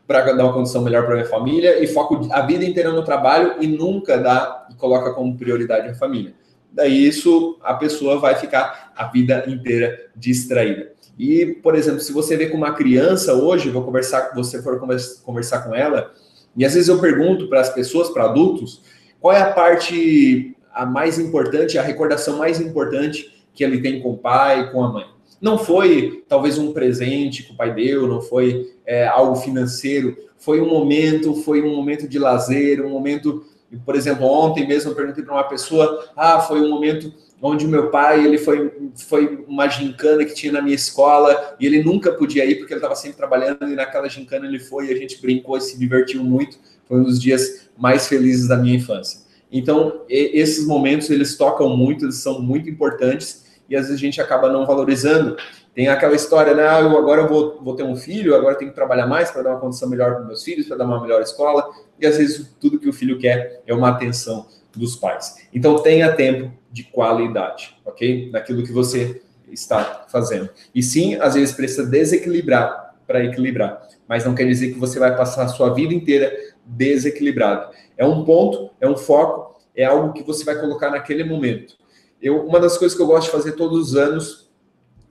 para 0.07 0.33
dar 0.33 0.43
uma 0.43 0.53
condição 0.53 0.81
melhor 0.81 1.05
para 1.05 1.15
minha 1.15 1.27
família 1.27 1.81
e 1.81 1.87
foco 1.87 2.27
a 2.31 2.41
vida 2.41 2.65
inteira 2.65 2.91
no 2.91 3.03
trabalho 3.03 3.55
e 3.61 3.67
nunca 3.67 4.17
dá 4.17 4.67
e 4.69 4.75
coloca 4.75 5.13
como 5.13 5.37
prioridade 5.37 5.87
a 5.89 5.93
família. 5.93 6.33
Daí 6.71 7.05
isso 7.05 7.59
a 7.61 7.73
pessoa 7.75 8.17
vai 8.17 8.35
ficar 8.35 8.93
a 8.95 9.05
vida 9.05 9.43
inteira 9.47 10.09
distraída. 10.15 10.91
E, 11.17 11.45
por 11.62 11.76
exemplo, 11.76 12.00
se 12.00 12.12
você 12.12 12.36
vê 12.36 12.47
com 12.47 12.58
uma 12.58 12.74
criança 12.74 13.34
hoje, 13.34 13.69
vou 13.69 13.84
conversar, 13.84 14.32
você 14.34 14.62
for 14.62 14.80
conversar 15.24 15.62
com 15.62 15.76
ela, 15.76 16.12
e 16.56 16.65
às 16.65 16.74
vezes 16.74 16.89
eu 16.89 17.00
pergunto 17.00 17.47
para 17.47 17.62
as 17.62 17.69
pessoas, 17.69 18.10
para 18.10 18.26
adultos, 18.26 18.82
qual 19.19 19.34
é 19.36 19.41
a 19.41 19.52
parte 19.52 20.56
a 20.74 20.86
mais 20.86 21.19
importante, 21.19 21.78
a 21.78 21.82
recordação 21.82 22.38
mais 22.38 22.60
importante 22.60 23.43
que 23.54 23.63
ele 23.63 23.82
tem 23.82 24.02
com 24.02 24.12
o 24.12 24.17
pai, 24.17 24.71
com 24.71 24.84
a 24.84 24.91
mãe. 24.91 25.06
Não 25.39 25.58
foi 25.58 26.24
talvez 26.28 26.58
um 26.58 26.71
presente 26.71 27.43
que 27.43 27.54
o 27.54 27.56
pai 27.56 27.74
deu, 27.74 28.08
não 28.08 28.21
foi 28.21 28.71
é, 28.86 29.08
algo 29.08 29.36
financeiro, 29.36 30.15
foi 30.38 30.62
um 30.62 30.67
momento, 30.67 31.36
foi 31.36 31.62
um 31.62 31.76
momento 31.76 32.08
de 32.08 32.17
lazer, 32.17 32.84
um 32.84 32.89
momento, 32.89 33.45
por 33.86 33.95
exemplo, 33.95 34.26
ontem 34.26 34.67
mesmo 34.67 34.91
eu 34.91 34.95
perguntei 34.95 35.24
para 35.24 35.34
uma 35.34 35.43
pessoa, 35.43 36.06
ah, 36.15 36.39
foi 36.39 36.62
um 36.62 36.69
momento 36.69 37.13
onde 37.41 37.67
meu 37.67 37.89
pai, 37.89 38.23
ele 38.23 38.38
foi, 38.38 38.71
foi 38.95 39.43
uma 39.47 39.67
gincana 39.67 40.23
que 40.23 40.36
tinha 40.36 40.54
na 40.54 40.62
minha 40.62 40.75
escola, 40.75 41.56
e 41.60 41.65
ele 41.65 41.84
nunca 41.84 42.12
podia 42.12 42.45
ir 42.45 42.56
porque 42.56 42.73
ele 42.73 42.77
estava 42.80 42.95
sempre 42.95 43.17
trabalhando, 43.17 43.67
e 43.67 43.75
naquela 43.75 44.08
gincana 44.08 44.45
ele 44.45 44.60
foi, 44.60 44.88
e 44.88 44.93
a 44.93 44.95
gente 44.95 45.19
brincou 45.19 45.58
e 45.58 45.62
se 45.62 45.77
divertiu 45.80 46.23
muito, 46.23 46.60
foi 46.88 46.99
um 46.99 47.04
dos 47.04 47.19
dias 47.19 47.69
mais 47.75 48.08
felizes 48.08 48.47
da 48.47 48.58
minha 48.58 48.75
infância. 48.75 49.21
Então, 49.51 50.04
esses 50.08 50.65
momentos, 50.67 51.10
eles 51.10 51.36
tocam 51.36 51.75
muito, 51.75 52.06
eles 52.06 52.17
são 52.17 52.41
muito 52.41 52.69
importantes, 52.69 53.45
e 53.67 53.75
às 53.75 53.84
vezes 53.88 53.97
a 53.97 54.06
gente 54.06 54.21
acaba 54.21 54.51
não 54.51 54.65
valorizando. 54.65 55.36
Tem 55.73 55.88
aquela 55.88 56.13
história, 56.13 56.54
né? 56.54 56.67
Ah, 56.67 56.82
eu 56.82 56.97
agora 56.97 57.25
vou, 57.25 57.58
vou 57.62 57.75
ter 57.75 57.84
um 57.84 57.95
filho, 57.95 58.36
agora 58.36 58.56
tenho 58.56 58.71
que 58.71 58.75
trabalhar 58.75 59.08
mais 59.08 59.32
para 59.32 59.41
dar 59.41 59.51
uma 59.51 59.60
condição 59.60 59.89
melhor 59.89 60.15
para 60.15 60.25
meus 60.25 60.43
filhos, 60.43 60.67
para 60.67 60.77
dar 60.77 60.86
uma 60.86 61.01
melhor 61.01 61.21
escola, 61.21 61.69
e 61.99 62.06
às 62.06 62.17
vezes 62.17 62.54
tudo 62.60 62.77
que 62.77 62.89
o 62.89 62.93
filho 62.93 63.17
quer 63.17 63.62
é 63.65 63.73
uma 63.73 63.89
atenção 63.89 64.45
dos 64.75 64.95
pais. 64.95 65.47
Então 65.53 65.81
tenha 65.81 66.13
tempo 66.13 66.51
de 66.71 66.84
qualidade, 66.84 67.77
ok? 67.86 68.29
Naquilo 68.31 68.63
que 68.63 68.71
você 68.71 69.21
está 69.51 70.05
fazendo. 70.10 70.49
E 70.73 70.81
sim, 70.81 71.15
às 71.15 71.36
vezes 71.36 71.53
precisa 71.53 71.86
desequilibrar 71.86 72.95
para 73.05 73.23
equilibrar, 73.25 73.88
mas 74.07 74.23
não 74.23 74.34
quer 74.34 74.45
dizer 74.45 74.71
que 74.73 74.79
você 74.79 74.97
vai 74.97 75.15
passar 75.15 75.43
a 75.43 75.47
sua 75.49 75.73
vida 75.73 75.93
inteira 75.93 76.31
desequilibrado. 76.65 77.73
É 77.97 78.05
um 78.05 78.23
ponto, 78.23 78.71
é 78.79 78.88
um 78.88 78.95
foco, 78.95 79.60
é 79.75 79.84
algo 79.84 80.13
que 80.13 80.23
você 80.23 80.45
vai 80.45 80.57
colocar 80.57 80.89
naquele 80.89 81.23
momento. 81.23 81.75
Eu, 82.21 82.45
uma 82.45 82.60
das 82.60 82.77
coisas 82.77 82.95
que 82.95 83.03
eu 83.03 83.07
gosto 83.07 83.25
de 83.25 83.31
fazer 83.31 83.53
todos 83.53 83.89
os 83.89 83.95
anos, 83.95 84.49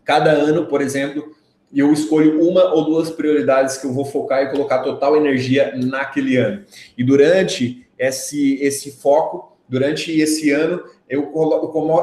cada 0.04 0.30
ano, 0.30 0.66
por 0.66 0.80
exemplo, 0.80 1.34
eu 1.72 1.92
escolho 1.92 2.42
uma 2.42 2.72
ou 2.72 2.84
duas 2.84 3.10
prioridades 3.10 3.76
que 3.76 3.86
eu 3.86 3.92
vou 3.92 4.04
focar 4.04 4.42
e 4.42 4.50
colocar 4.50 4.78
total 4.78 5.16
energia 5.16 5.72
naquele 5.76 6.36
ano. 6.36 6.64
E 6.96 7.04
durante 7.04 7.86
esse, 8.00 8.54
esse 8.62 8.92
foco, 8.92 9.58
durante 9.68 10.10
esse 10.18 10.50
ano, 10.50 10.82
eu, 11.08 11.26
colo, 11.26 11.54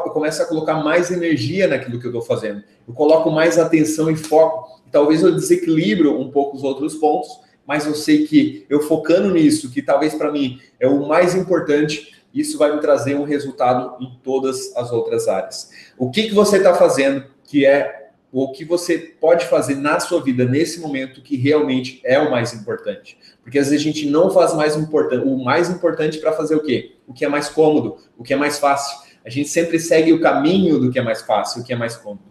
eu 0.05 0.11
começo 0.11 0.41
a 0.41 0.45
colocar 0.45 0.75
mais 0.75 1.09
energia 1.09 1.67
naquilo 1.67 1.99
que 1.99 2.05
eu 2.05 2.11
estou 2.11 2.21
fazendo. 2.21 2.63
Eu 2.87 2.93
coloco 2.93 3.31
mais 3.31 3.57
atenção 3.57 4.09
e 4.09 4.15
foco. 4.15 4.79
Talvez 4.91 5.23
eu 5.23 5.33
desequilibro 5.33 6.19
um 6.21 6.29
pouco 6.29 6.55
os 6.55 6.63
outros 6.63 6.95
pontos, 6.95 7.27
mas 7.65 7.85
eu 7.85 7.95
sei 7.95 8.25
que 8.25 8.65
eu 8.69 8.81
focando 8.81 9.33
nisso, 9.33 9.71
que 9.71 9.81
talvez 9.81 10.13
para 10.13 10.31
mim 10.31 10.59
é 10.79 10.87
o 10.87 11.07
mais 11.07 11.35
importante, 11.35 12.15
isso 12.33 12.57
vai 12.57 12.73
me 12.73 12.79
trazer 12.79 13.15
um 13.15 13.23
resultado 13.23 14.01
em 14.01 14.19
todas 14.23 14.75
as 14.77 14.91
outras 14.91 15.27
áreas. 15.27 15.71
O 15.97 16.11
que, 16.11 16.27
que 16.27 16.33
você 16.33 16.57
está 16.57 16.75
fazendo 16.75 17.25
que 17.43 17.65
é 17.65 18.07
o 18.31 18.51
que 18.51 18.65
você 18.65 18.97
pode 18.97 19.45
fazer 19.45 19.75
na 19.75 19.99
sua 19.99 20.21
vida 20.21 20.45
nesse 20.45 20.79
momento 20.79 21.21
que 21.21 21.37
realmente 21.37 22.01
é 22.03 22.19
o 22.19 22.29
mais 22.29 22.53
importante. 22.53 23.17
Porque 23.47 23.59
às 23.59 23.69
vezes 23.69 23.79
a 23.79 23.89
gente 23.89 24.09
não 24.09 24.29
faz 24.29 24.53
mais 24.53 24.75
o 24.75 25.37
mais 25.37 25.69
importante 25.69 26.17
para 26.17 26.33
fazer 26.33 26.53
o 26.55 26.59
quê? 26.61 26.97
O 27.07 27.13
que 27.13 27.23
é 27.23 27.29
mais 27.29 27.47
cômodo, 27.47 27.95
o 28.17 28.21
que 28.21 28.33
é 28.33 28.35
mais 28.35 28.59
fácil. 28.59 28.97
A 29.25 29.29
gente 29.29 29.47
sempre 29.47 29.79
segue 29.79 30.11
o 30.11 30.19
caminho 30.19 30.77
do 30.77 30.91
que 30.91 30.99
é 30.99 31.01
mais 31.01 31.21
fácil, 31.21 31.61
o 31.61 31.63
que 31.63 31.71
é 31.71 31.75
mais 31.77 31.95
cômodo. 31.95 32.25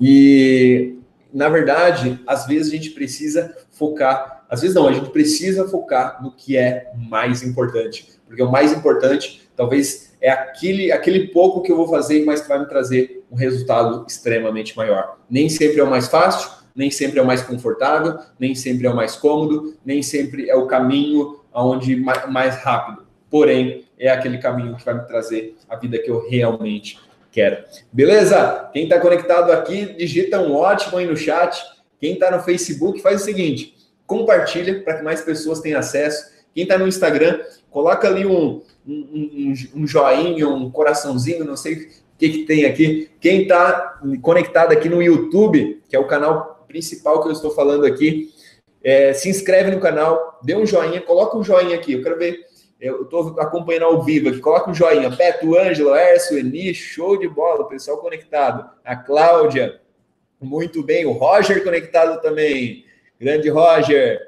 E 0.00 0.94
na 1.32 1.48
verdade, 1.48 2.20
às 2.24 2.46
vezes 2.46 2.72
a 2.72 2.76
gente 2.76 2.90
precisa 2.90 3.52
focar, 3.72 4.46
às 4.48 4.60
vezes 4.60 4.76
não, 4.76 4.86
a 4.86 4.92
gente 4.92 5.10
precisa 5.10 5.66
focar 5.66 6.22
no 6.22 6.30
que 6.30 6.56
é 6.56 6.92
mais 6.96 7.42
importante, 7.42 8.08
porque 8.24 8.40
o 8.40 8.48
mais 8.48 8.72
importante 8.72 9.50
talvez 9.56 10.14
é 10.20 10.30
aquele, 10.30 10.92
aquele 10.92 11.26
pouco 11.32 11.62
que 11.62 11.72
eu 11.72 11.76
vou 11.76 11.88
fazer, 11.88 12.24
mas 12.24 12.40
que 12.40 12.48
vai 12.48 12.60
me 12.60 12.68
trazer 12.68 13.24
um 13.28 13.34
resultado 13.34 14.06
extremamente 14.06 14.76
maior. 14.76 15.18
Nem 15.28 15.48
sempre 15.48 15.80
é 15.80 15.82
o 15.82 15.90
mais 15.90 16.06
fácil, 16.06 16.48
nem 16.74 16.90
sempre 16.90 17.18
é 17.18 17.22
o 17.22 17.26
mais 17.26 17.42
confortável, 17.42 18.18
nem 18.38 18.54
sempre 18.54 18.86
é 18.86 18.90
o 18.90 18.96
mais 18.96 19.14
cômodo, 19.14 19.76
nem 19.84 20.02
sempre 20.02 20.50
é 20.50 20.56
o 20.56 20.66
caminho 20.66 21.40
aonde 21.52 21.96
mais 21.96 22.56
rápido. 22.56 23.06
Porém, 23.30 23.84
é 23.98 24.10
aquele 24.10 24.38
caminho 24.38 24.76
que 24.76 24.84
vai 24.84 24.94
me 24.94 25.06
trazer 25.06 25.56
a 25.68 25.76
vida 25.76 25.98
que 25.98 26.10
eu 26.10 26.28
realmente 26.28 26.98
quero. 27.30 27.64
Beleza? 27.92 28.70
Quem 28.72 28.84
está 28.84 29.00
conectado 29.00 29.50
aqui, 29.50 29.94
digita 29.94 30.40
um 30.40 30.54
ótimo 30.54 30.98
aí 30.98 31.06
no 31.06 31.16
chat. 31.16 31.62
Quem 32.00 32.14
está 32.14 32.30
no 32.30 32.42
Facebook, 32.42 33.00
faz 33.00 33.22
o 33.22 33.24
seguinte: 33.24 33.74
compartilha 34.06 34.82
para 34.82 34.98
que 34.98 35.02
mais 35.02 35.20
pessoas 35.20 35.60
tenham 35.60 35.78
acesso. 35.78 36.32
Quem 36.54 36.62
está 36.62 36.78
no 36.78 36.86
Instagram, 36.86 37.40
coloca 37.70 38.06
ali 38.06 38.24
um, 38.24 38.62
um, 38.86 38.94
um, 38.94 39.54
um 39.74 39.86
joinha, 39.86 40.48
um 40.48 40.70
coraçãozinho, 40.70 41.44
não 41.44 41.56
sei 41.56 41.74
o 41.74 41.88
que, 42.16 42.28
que 42.28 42.44
tem 42.44 42.64
aqui. 42.64 43.10
Quem 43.20 43.42
está 43.42 44.00
conectado 44.22 44.72
aqui 44.72 44.88
no 44.88 45.02
YouTube, 45.02 45.82
que 45.88 45.96
é 45.96 45.98
o 45.98 46.06
canal 46.06 46.53
principal 46.74 47.22
que 47.22 47.28
eu 47.28 47.32
estou 47.32 47.52
falando 47.52 47.86
aqui, 47.86 48.34
é, 48.82 49.12
se 49.12 49.28
inscreve 49.28 49.70
no 49.70 49.80
canal, 49.80 50.40
dê 50.42 50.56
um 50.56 50.66
joinha, 50.66 51.00
coloca 51.00 51.38
um 51.38 51.44
joinha 51.44 51.76
aqui. 51.76 51.92
Eu 51.92 52.02
quero 52.02 52.18
ver, 52.18 52.44
eu 52.80 53.02
estou 53.02 53.40
acompanhando 53.40 53.84
ao 53.84 54.02
vivo 54.02 54.28
aqui, 54.28 54.40
coloca 54.40 54.68
um 54.68 54.74
joinha. 54.74 55.08
Beto, 55.08 55.56
Ângelo, 55.56 55.94
Ércio, 55.94 56.36
Eni, 56.36 56.74
show 56.74 57.16
de 57.16 57.28
bola, 57.28 57.68
pessoal 57.68 57.98
conectado. 57.98 58.68
A 58.84 58.96
Cláudia, 58.96 59.80
muito 60.40 60.82
bem. 60.82 61.06
O 61.06 61.12
Roger 61.12 61.62
conectado 61.62 62.20
também. 62.20 62.84
Grande 63.20 63.48
Roger, 63.48 64.18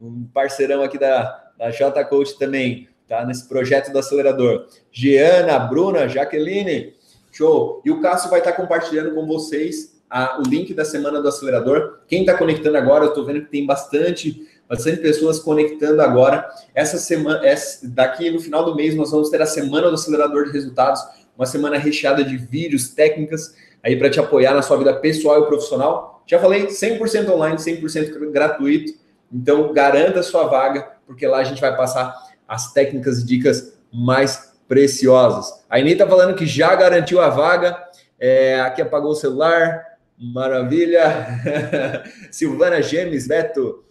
um 0.00 0.24
parceirão 0.34 0.82
aqui 0.82 0.98
da, 0.98 1.52
da 1.56 1.70
J 1.70 2.04
Coach 2.04 2.36
também 2.36 2.88
tá? 3.06 3.24
Nesse 3.24 3.46
projeto 3.46 3.92
do 3.92 3.98
acelerador. 3.98 4.66
Giana, 4.90 5.58
Bruna, 5.58 6.08
Jaqueline, 6.08 6.94
show. 7.30 7.80
E 7.84 7.90
o 7.90 8.00
Cássio 8.00 8.30
vai 8.30 8.40
estar 8.40 8.54
compartilhando 8.54 9.14
com 9.14 9.26
vocês 9.26 10.01
a, 10.12 10.38
o 10.38 10.42
link 10.42 10.74
da 10.74 10.84
semana 10.84 11.22
do 11.22 11.28
acelerador. 11.28 12.00
Quem 12.06 12.20
está 12.20 12.36
conectando 12.36 12.76
agora, 12.76 13.04
eu 13.04 13.08
estou 13.08 13.24
vendo 13.24 13.40
que 13.40 13.50
tem 13.50 13.64
bastante, 13.64 14.46
bastante 14.68 14.98
pessoas 14.98 15.38
conectando 15.38 16.02
agora. 16.02 16.46
Essa 16.74 16.98
semana, 16.98 17.44
essa, 17.46 17.88
daqui 17.88 18.30
no 18.30 18.38
final 18.38 18.62
do 18.62 18.76
mês, 18.76 18.94
nós 18.94 19.10
vamos 19.10 19.30
ter 19.30 19.40
a 19.40 19.46
semana 19.46 19.88
do 19.88 19.94
acelerador 19.94 20.44
de 20.44 20.52
resultados, 20.52 21.00
uma 21.34 21.46
semana 21.46 21.78
recheada 21.78 22.22
de 22.22 22.36
vídeos, 22.36 22.90
técnicas, 22.90 23.54
aí 23.82 23.96
para 23.96 24.10
te 24.10 24.20
apoiar 24.20 24.52
na 24.52 24.60
sua 24.60 24.76
vida 24.76 24.92
pessoal 24.92 25.42
e 25.42 25.46
profissional. 25.46 26.22
Já 26.26 26.38
falei, 26.38 26.66
100% 26.66 27.30
online, 27.30 27.56
100% 27.56 28.30
gratuito. 28.30 28.92
Então, 29.32 29.72
garanta 29.72 30.20
a 30.20 30.22
sua 30.22 30.44
vaga, 30.44 30.90
porque 31.06 31.26
lá 31.26 31.38
a 31.38 31.44
gente 31.44 31.60
vai 31.60 31.74
passar 31.74 32.14
as 32.46 32.70
técnicas 32.74 33.20
e 33.20 33.26
dicas 33.26 33.78
mais 33.90 34.52
preciosas. 34.68 35.64
A 35.70 35.80
Inês 35.80 35.94
está 35.94 36.06
falando 36.06 36.34
que 36.34 36.44
já 36.44 36.74
garantiu 36.74 37.18
a 37.18 37.30
vaga. 37.30 37.78
É, 38.20 38.60
aqui 38.60 38.82
apagou 38.82 39.12
o 39.12 39.16
celular. 39.16 39.91
Maravilha. 40.18 41.40
Silvana 42.30 42.80
Gemes, 42.82 43.26
Beto. 43.26 43.84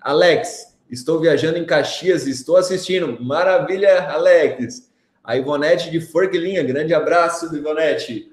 Alex, 0.00 0.76
estou 0.90 1.20
viajando 1.20 1.58
em 1.58 1.64
Caxias, 1.64 2.26
estou 2.26 2.56
assistindo. 2.56 3.22
Maravilha, 3.22 4.08
Alex. 4.10 4.90
A 5.22 5.36
Ivonete 5.36 5.90
de 5.90 6.00
Forquilinha, 6.00 6.62
grande 6.62 6.94
abraço, 6.94 7.54
Ivonete. 7.54 8.32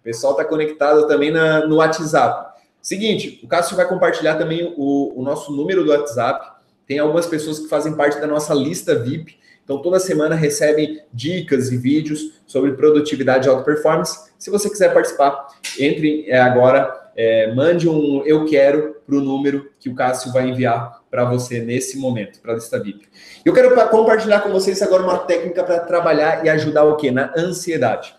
O 0.00 0.02
pessoal 0.02 0.32
está 0.32 0.44
conectado 0.44 1.06
também 1.08 1.30
na, 1.30 1.66
no 1.66 1.76
WhatsApp. 1.76 2.56
Seguinte, 2.80 3.40
o 3.42 3.48
Cássio 3.48 3.76
vai 3.76 3.86
compartilhar 3.88 4.36
também 4.36 4.72
o, 4.76 5.20
o 5.20 5.22
nosso 5.22 5.52
número 5.52 5.84
do 5.84 5.90
WhatsApp. 5.90 6.58
Tem 6.86 6.98
algumas 6.98 7.26
pessoas 7.26 7.58
que 7.58 7.68
fazem 7.68 7.96
parte 7.96 8.20
da 8.20 8.26
nossa 8.26 8.54
lista 8.54 8.94
VIP. 8.94 9.38
Então, 9.68 9.82
toda 9.82 10.00
semana 10.00 10.34
recebem 10.34 11.02
dicas 11.12 11.70
e 11.70 11.76
vídeos 11.76 12.40
sobre 12.46 12.72
produtividade 12.72 13.46
e 13.46 13.50
alta 13.50 13.62
performance. 13.62 14.30
Se 14.38 14.48
você 14.48 14.70
quiser 14.70 14.94
participar, 14.94 15.46
entre 15.78 16.24
é, 16.26 16.40
agora, 16.40 17.10
é, 17.14 17.52
mande 17.52 17.86
um 17.86 18.22
eu 18.24 18.46
quero 18.46 18.96
para 19.06 19.14
o 19.14 19.20
número 19.20 19.70
que 19.78 19.90
o 19.90 19.94
Cássio 19.94 20.32
vai 20.32 20.48
enviar 20.48 21.02
para 21.10 21.26
você 21.26 21.60
nesse 21.60 21.98
momento, 21.98 22.40
para 22.40 22.52
a 22.52 22.54
lista 22.54 22.82
VIP. 22.82 23.08
Eu 23.44 23.52
quero 23.52 23.74
compartilhar 23.90 24.40
com 24.40 24.48
vocês 24.48 24.80
agora 24.80 25.02
uma 25.02 25.18
técnica 25.18 25.62
para 25.62 25.80
trabalhar 25.80 26.46
e 26.46 26.48
ajudar 26.48 26.84
o 26.84 26.96
quê? 26.96 27.10
Na 27.10 27.30
ansiedade. 27.36 28.16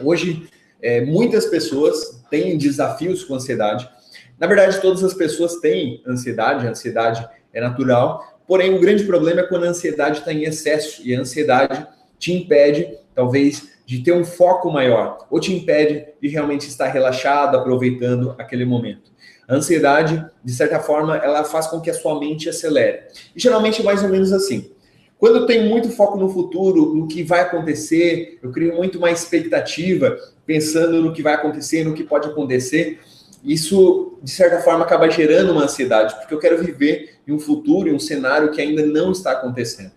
Hoje, 0.00 0.48
é, 0.80 1.00
muitas 1.00 1.46
pessoas 1.46 2.22
têm 2.30 2.56
desafios 2.56 3.24
com 3.24 3.34
ansiedade. 3.34 3.90
Na 4.38 4.46
verdade, 4.46 4.80
todas 4.80 5.02
as 5.02 5.12
pessoas 5.12 5.56
têm 5.56 6.04
ansiedade, 6.06 6.68
a 6.68 6.70
ansiedade 6.70 7.28
é 7.52 7.60
natural, 7.60 8.37
porém 8.48 8.74
o 8.74 8.80
grande 8.80 9.04
problema 9.04 9.42
é 9.42 9.46
quando 9.46 9.64
a 9.64 9.68
ansiedade 9.68 10.20
está 10.20 10.32
em 10.32 10.44
excesso 10.44 11.02
e 11.06 11.14
a 11.14 11.20
ansiedade 11.20 11.86
te 12.18 12.32
impede, 12.32 12.98
talvez, 13.14 13.68
de 13.84 14.02
ter 14.02 14.12
um 14.12 14.24
foco 14.24 14.70
maior, 14.72 15.26
ou 15.30 15.38
te 15.38 15.54
impede 15.54 16.06
de 16.20 16.28
realmente 16.28 16.66
estar 16.66 16.88
relaxado, 16.88 17.56
aproveitando 17.56 18.34
aquele 18.38 18.64
momento. 18.64 19.12
A 19.46 19.54
ansiedade, 19.54 20.24
de 20.44 20.52
certa 20.52 20.80
forma, 20.80 21.16
ela 21.16 21.44
faz 21.44 21.66
com 21.68 21.80
que 21.80 21.88
a 21.88 21.94
sua 21.94 22.18
mente 22.18 22.48
acelere. 22.48 23.02
E 23.34 23.40
geralmente 23.40 23.80
é 23.80 23.84
mais 23.84 24.02
ou 24.02 24.08
menos 24.08 24.32
assim. 24.32 24.70
Quando 25.18 25.38
eu 25.38 25.46
tenho 25.46 25.68
muito 25.68 25.90
foco 25.90 26.16
no 26.16 26.28
futuro, 26.28 26.94
no 26.94 27.08
que 27.08 27.22
vai 27.22 27.40
acontecer, 27.40 28.38
eu 28.42 28.52
crio 28.52 28.76
muito 28.76 29.00
mais 29.00 29.22
expectativa, 29.22 30.16
pensando 30.46 31.02
no 31.02 31.12
que 31.12 31.22
vai 31.22 31.34
acontecer, 31.34 31.84
no 31.84 31.94
que 31.94 32.04
pode 32.04 32.28
acontecer. 32.28 33.00
Isso, 33.44 34.18
de 34.22 34.30
certa 34.30 34.60
forma, 34.60 34.84
acaba 34.84 35.08
gerando 35.10 35.52
uma 35.52 35.64
ansiedade, 35.64 36.16
porque 36.16 36.34
eu 36.34 36.38
quero 36.38 36.62
viver 36.62 37.18
em 37.26 37.32
um 37.32 37.38
futuro, 37.38 37.88
em 37.88 37.94
um 37.94 37.98
cenário 37.98 38.50
que 38.50 38.60
ainda 38.60 38.84
não 38.84 39.12
está 39.12 39.32
acontecendo. 39.32 39.92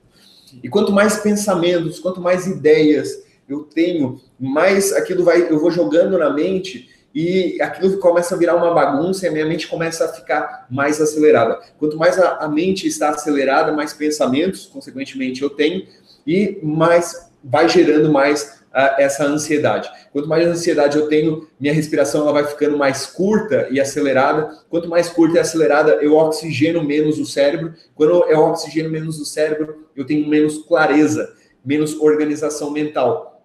E 0.61 0.69
quanto 0.69 0.91
mais 0.91 1.17
pensamentos, 1.17 1.99
quanto 1.99 2.21
mais 2.21 2.45
ideias 2.45 3.23
eu 3.47 3.61
tenho, 3.63 4.21
mais 4.39 4.93
aquilo 4.93 5.23
vai, 5.23 5.49
eu 5.49 5.59
vou 5.59 5.71
jogando 5.71 6.17
na 6.17 6.29
mente 6.29 6.89
e 7.13 7.61
aquilo 7.61 7.97
começa 7.99 8.35
a 8.35 8.37
virar 8.37 8.55
uma 8.55 8.73
bagunça 8.73 9.25
e 9.25 9.29
a 9.29 9.31
minha 9.31 9.45
mente 9.45 9.67
começa 9.67 10.05
a 10.05 10.07
ficar 10.07 10.67
mais 10.69 11.01
acelerada. 11.01 11.59
Quanto 11.77 11.97
mais 11.97 12.17
a, 12.17 12.37
a 12.37 12.47
mente 12.47 12.87
está 12.87 13.09
acelerada, 13.09 13.71
mais 13.73 13.93
pensamentos, 13.93 14.65
consequentemente, 14.67 15.41
eu 15.41 15.49
tenho 15.49 15.85
e 16.25 16.59
mais 16.63 17.29
vai 17.43 17.67
gerando 17.67 18.11
mais 18.11 18.60
essa 18.73 19.25
ansiedade. 19.25 19.89
Quanto 20.11 20.27
mais 20.27 20.47
ansiedade 20.47 20.97
eu 20.97 21.07
tenho, 21.07 21.47
minha 21.59 21.73
respiração 21.73 22.21
ela 22.21 22.31
vai 22.31 22.47
ficando 22.47 22.77
mais 22.77 23.05
curta 23.05 23.67
e 23.69 23.79
acelerada. 23.79 24.59
Quanto 24.69 24.87
mais 24.87 25.09
curta 25.09 25.37
e 25.37 25.39
acelerada, 25.39 25.93
eu 26.01 26.15
oxigeno 26.15 26.83
menos 26.83 27.19
o 27.19 27.25
cérebro. 27.25 27.73
Quando 27.93 28.25
eu 28.29 28.39
oxigeno 28.39 28.89
menos 28.89 29.19
o 29.19 29.25
cérebro, 29.25 29.87
eu 29.95 30.05
tenho 30.05 30.27
menos 30.27 30.59
clareza, 30.59 31.33
menos 31.65 31.99
organização 31.99 32.71
mental. 32.71 33.43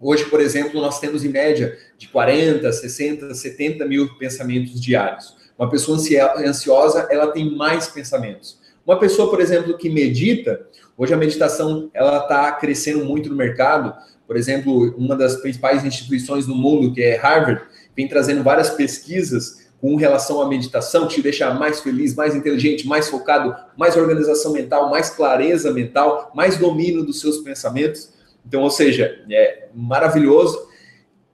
Hoje, 0.00 0.24
por 0.26 0.40
exemplo, 0.40 0.80
nós 0.80 1.00
temos 1.00 1.24
em 1.24 1.28
média 1.28 1.76
de 1.96 2.08
40, 2.08 2.72
60, 2.72 3.34
70 3.34 3.84
mil 3.84 4.16
pensamentos 4.16 4.80
diários. 4.80 5.36
Uma 5.58 5.68
pessoa 5.68 5.98
ansiosa, 6.38 7.08
ela 7.10 7.32
tem 7.32 7.56
mais 7.56 7.88
pensamentos. 7.88 8.58
Uma 8.86 8.98
pessoa, 8.98 9.28
por 9.28 9.40
exemplo, 9.40 9.76
que 9.76 9.90
medita, 9.90 10.66
hoje 10.96 11.12
a 11.12 11.16
meditação 11.16 11.90
ela 11.92 12.18
está 12.18 12.52
crescendo 12.52 13.04
muito 13.04 13.28
no 13.28 13.34
mercado. 13.34 13.92
Por 14.28 14.36
exemplo, 14.36 14.94
uma 14.98 15.16
das 15.16 15.36
principais 15.36 15.86
instituições 15.86 16.46
no 16.46 16.54
mundo, 16.54 16.92
que 16.92 17.02
é 17.02 17.16
Harvard, 17.16 17.62
vem 17.96 18.06
trazendo 18.06 18.42
várias 18.44 18.68
pesquisas 18.68 19.66
com 19.80 19.96
relação 19.96 20.42
à 20.42 20.46
meditação, 20.46 21.08
te 21.08 21.22
deixa 21.22 21.52
mais 21.54 21.80
feliz, 21.80 22.14
mais 22.14 22.36
inteligente, 22.36 22.86
mais 22.86 23.08
focado, 23.08 23.56
mais 23.74 23.96
organização 23.96 24.52
mental, 24.52 24.90
mais 24.90 25.08
clareza 25.08 25.72
mental, 25.72 26.30
mais 26.34 26.58
domínio 26.58 27.04
dos 27.04 27.20
seus 27.20 27.38
pensamentos. 27.38 28.10
Então, 28.46 28.60
ou 28.60 28.70
seja, 28.70 29.24
é 29.30 29.68
maravilhoso. 29.74 30.68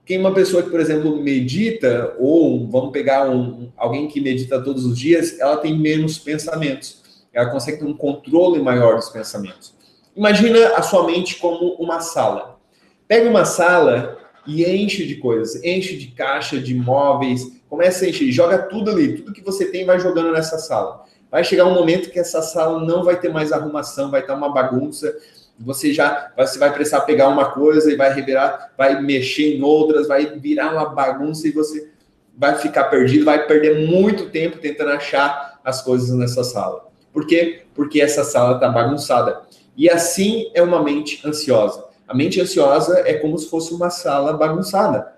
Quem 0.05 0.19
uma 0.19 0.33
pessoa 0.33 0.63
que, 0.63 0.69
por 0.69 0.79
exemplo, 0.79 1.21
medita, 1.21 2.15
ou 2.17 2.65
vamos 2.69 2.91
pegar 2.91 3.29
um, 3.29 3.71
alguém 3.75 4.07
que 4.07 4.21
medita 4.21 4.63
todos 4.63 4.85
os 4.85 4.97
dias, 4.97 5.37
ela 5.37 5.57
tem 5.57 5.77
menos 5.77 6.17
pensamentos. 6.17 7.03
Ela 7.33 7.49
consegue 7.49 7.79
ter 7.79 7.85
um 7.85 7.97
controle 7.97 8.61
maior 8.61 8.95
dos 8.95 9.09
pensamentos. 9.09 9.75
Imagina 10.15 10.69
a 10.77 10.81
sua 10.81 11.05
mente 11.05 11.35
como 11.35 11.73
uma 11.73 11.99
sala. 11.99 12.54
Pega 13.07 13.29
uma 13.29 13.45
sala 13.45 14.17
e 14.47 14.63
enche 14.63 15.05
de 15.05 15.15
coisas, 15.15 15.63
enche 15.63 15.95
de 15.95 16.07
caixa, 16.07 16.59
de 16.59 16.73
móveis, 16.73 17.51
começa 17.69 18.05
a 18.05 18.09
encher, 18.09 18.31
joga 18.31 18.59
tudo 18.59 18.91
ali, 18.91 19.17
tudo 19.17 19.33
que 19.33 19.43
você 19.43 19.65
tem 19.65 19.85
vai 19.85 19.99
jogando 19.99 20.31
nessa 20.31 20.57
sala. 20.57 21.03
Vai 21.29 21.43
chegar 21.43 21.65
um 21.65 21.73
momento 21.73 22.09
que 22.09 22.19
essa 22.19 22.41
sala 22.41 22.83
não 22.83 23.03
vai 23.03 23.19
ter 23.19 23.29
mais 23.29 23.51
arrumação, 23.51 24.09
vai 24.09 24.21
estar 24.21 24.35
uma 24.35 24.53
bagunça, 24.53 25.15
você 25.59 25.93
já 25.93 26.31
você 26.37 26.59
vai 26.59 26.73
precisar 26.73 27.01
pegar 27.01 27.27
uma 27.27 27.51
coisa 27.51 27.91
e 27.91 27.95
vai 27.95 28.13
revirar, 28.13 28.71
vai 28.77 29.01
mexer 29.01 29.55
em 29.55 29.61
outras, 29.61 30.07
vai 30.07 30.37
virar 30.39 30.73
uma 30.73 30.89
bagunça 30.89 31.47
e 31.47 31.51
você 31.51 31.89
vai 32.37 32.55
ficar 32.57 32.85
perdido, 32.85 33.25
vai 33.25 33.45
perder 33.45 33.87
muito 33.87 34.29
tempo 34.29 34.57
tentando 34.57 34.91
achar 34.91 35.59
as 35.63 35.81
coisas 35.81 36.09
nessa 36.11 36.43
sala. 36.43 36.85
Por 37.13 37.25
quê? 37.25 37.63
Porque 37.73 38.01
essa 38.01 38.23
sala 38.23 38.55
está 38.55 38.67
bagunçada. 38.67 39.43
E 39.77 39.89
assim 39.89 40.51
é 40.53 40.61
uma 40.61 40.83
mente 40.83 41.25
ansiosa. 41.25 41.85
A 42.07 42.13
mente 42.13 42.39
ansiosa 42.39 43.03
é 43.05 43.13
como 43.13 43.37
se 43.37 43.49
fosse 43.49 43.73
uma 43.73 43.89
sala 43.89 44.33
bagunçada. 44.33 45.13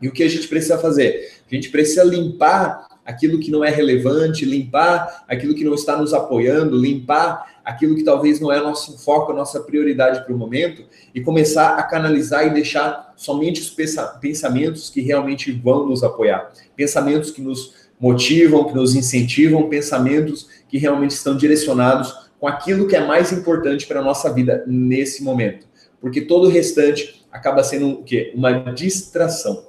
E 0.00 0.08
o 0.08 0.12
que 0.12 0.22
a 0.22 0.28
gente 0.28 0.46
precisa 0.46 0.78
fazer? 0.78 1.32
A 1.50 1.54
gente 1.54 1.70
precisa 1.70 2.04
limpar 2.04 2.86
aquilo 3.04 3.40
que 3.40 3.50
não 3.50 3.64
é 3.64 3.70
relevante, 3.70 4.44
limpar 4.44 5.24
aquilo 5.26 5.54
que 5.54 5.64
não 5.64 5.74
está 5.74 5.96
nos 5.96 6.12
apoiando, 6.12 6.76
limpar 6.76 7.58
aquilo 7.64 7.96
que 7.96 8.04
talvez 8.04 8.38
não 8.38 8.52
é 8.52 8.60
nosso 8.60 8.98
foco, 8.98 9.32
nossa 9.32 9.60
prioridade 9.60 10.24
para 10.24 10.34
o 10.34 10.38
momento, 10.38 10.84
e 11.14 11.20
começar 11.20 11.78
a 11.78 11.82
canalizar 11.82 12.46
e 12.46 12.50
deixar 12.50 13.14
somente 13.16 13.60
os 13.60 13.74
pensamentos 14.20 14.90
que 14.90 15.00
realmente 15.00 15.50
vão 15.50 15.86
nos 15.86 16.04
apoiar. 16.04 16.52
Pensamentos 16.76 17.30
que 17.30 17.40
nos 17.40 17.88
motivam, 17.98 18.64
que 18.64 18.74
nos 18.74 18.94
incentivam, 18.94 19.68
pensamentos 19.68 20.48
que 20.68 20.78
realmente 20.78 21.12
estão 21.12 21.36
direcionados 21.36 22.28
com 22.38 22.46
aquilo 22.46 22.86
que 22.86 22.94
é 22.94 23.04
mais 23.04 23.32
importante 23.32 23.86
para 23.86 24.00
a 24.00 24.04
nossa 24.04 24.32
vida 24.32 24.64
nesse 24.66 25.24
momento. 25.24 25.67
Porque 26.00 26.22
todo 26.22 26.46
o 26.46 26.50
restante 26.50 27.24
acaba 27.30 27.62
sendo 27.62 27.90
o 27.90 28.02
quê? 28.02 28.32
Uma 28.34 28.72
distração. 28.72 29.66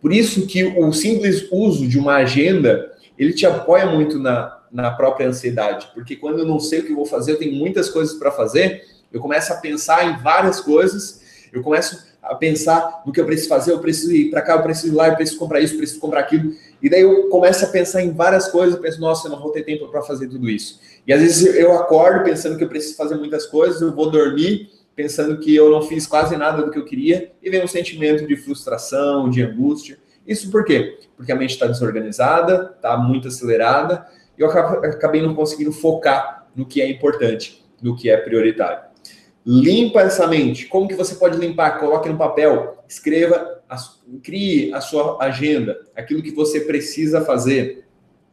Por 0.00 0.12
isso 0.12 0.46
que 0.46 0.64
o 0.64 0.92
simples 0.92 1.46
uso 1.50 1.86
de 1.86 1.98
uma 1.98 2.16
agenda, 2.16 2.92
ele 3.18 3.32
te 3.32 3.44
apoia 3.44 3.86
muito 3.86 4.18
na, 4.18 4.60
na 4.72 4.90
própria 4.90 5.28
ansiedade, 5.28 5.88
porque 5.94 6.16
quando 6.16 6.38
eu 6.38 6.46
não 6.46 6.58
sei 6.58 6.80
o 6.80 6.86
que 6.86 6.94
vou 6.94 7.04
fazer, 7.04 7.32
eu 7.32 7.38
tenho 7.38 7.54
muitas 7.54 7.90
coisas 7.90 8.18
para 8.18 8.30
fazer, 8.30 8.84
eu 9.12 9.20
começo 9.20 9.52
a 9.52 9.56
pensar 9.56 10.06
em 10.06 10.16
várias 10.22 10.60
coisas, 10.60 11.20
eu 11.52 11.62
começo 11.62 12.08
a 12.22 12.34
pensar 12.34 13.02
no 13.04 13.12
que 13.12 13.20
eu 13.20 13.26
preciso 13.26 13.48
fazer, 13.48 13.72
eu 13.72 13.80
preciso 13.80 14.14
ir 14.14 14.30
para 14.30 14.42
cá, 14.42 14.54
eu 14.54 14.62
preciso 14.62 14.88
ir 14.88 14.96
lá, 14.96 15.08
eu 15.08 15.16
preciso 15.16 15.38
comprar 15.38 15.60
isso, 15.60 15.74
eu 15.74 15.78
preciso 15.78 16.00
comprar 16.00 16.20
aquilo, 16.20 16.54
e 16.80 16.88
daí 16.88 17.00
eu 17.00 17.28
começo 17.28 17.64
a 17.64 17.68
pensar 17.68 18.02
em 18.02 18.12
várias 18.12 18.48
coisas, 18.48 18.74
eu 18.74 18.80
penso, 18.80 19.00
nossa, 19.00 19.26
eu 19.26 19.32
não 19.32 19.40
vou 19.40 19.50
ter 19.50 19.64
tempo 19.64 19.88
para 19.88 20.00
fazer 20.02 20.28
tudo 20.28 20.48
isso. 20.48 20.80
E 21.06 21.12
às 21.12 21.20
vezes 21.20 21.54
eu 21.56 21.72
acordo 21.72 22.24
pensando 22.24 22.56
que 22.56 22.64
eu 22.64 22.68
preciso 22.68 22.96
fazer 22.96 23.16
muitas 23.16 23.46
coisas, 23.46 23.80
eu 23.80 23.92
vou 23.94 24.10
dormir 24.10 24.70
pensando 25.00 25.38
que 25.38 25.56
eu 25.56 25.70
não 25.70 25.80
fiz 25.80 26.06
quase 26.06 26.36
nada 26.36 26.62
do 26.62 26.70
que 26.70 26.78
eu 26.78 26.84
queria, 26.84 27.32
e 27.42 27.48
vem 27.48 27.64
um 27.64 27.66
sentimento 27.66 28.26
de 28.26 28.36
frustração, 28.36 29.30
de 29.30 29.42
angústia. 29.42 29.98
Isso 30.26 30.50
por 30.50 30.62
quê? 30.62 30.98
Porque 31.16 31.32
a 31.32 31.34
mente 31.34 31.52
está 31.52 31.66
desorganizada, 31.66 32.74
está 32.76 32.98
muito 32.98 33.28
acelerada, 33.28 34.06
eu 34.36 34.46
acabei 34.50 35.22
não 35.22 35.34
conseguindo 35.34 35.72
focar 35.72 36.46
no 36.54 36.66
que 36.66 36.82
é 36.82 36.90
importante, 36.90 37.64
no 37.82 37.96
que 37.96 38.10
é 38.10 38.16
prioritário. 38.18 38.90
Limpa 39.46 40.02
essa 40.02 40.26
mente. 40.26 40.66
Como 40.66 40.86
que 40.86 40.94
você 40.94 41.14
pode 41.14 41.38
limpar? 41.38 41.78
Coloque 41.78 42.10
no 42.10 42.18
papel, 42.18 42.84
escreva, 42.86 43.62
crie 44.22 44.70
a 44.74 44.82
sua 44.82 45.16
agenda, 45.24 45.78
aquilo 45.96 46.22
que 46.22 46.30
você 46.30 46.60
precisa 46.60 47.22
fazer. 47.22 47.79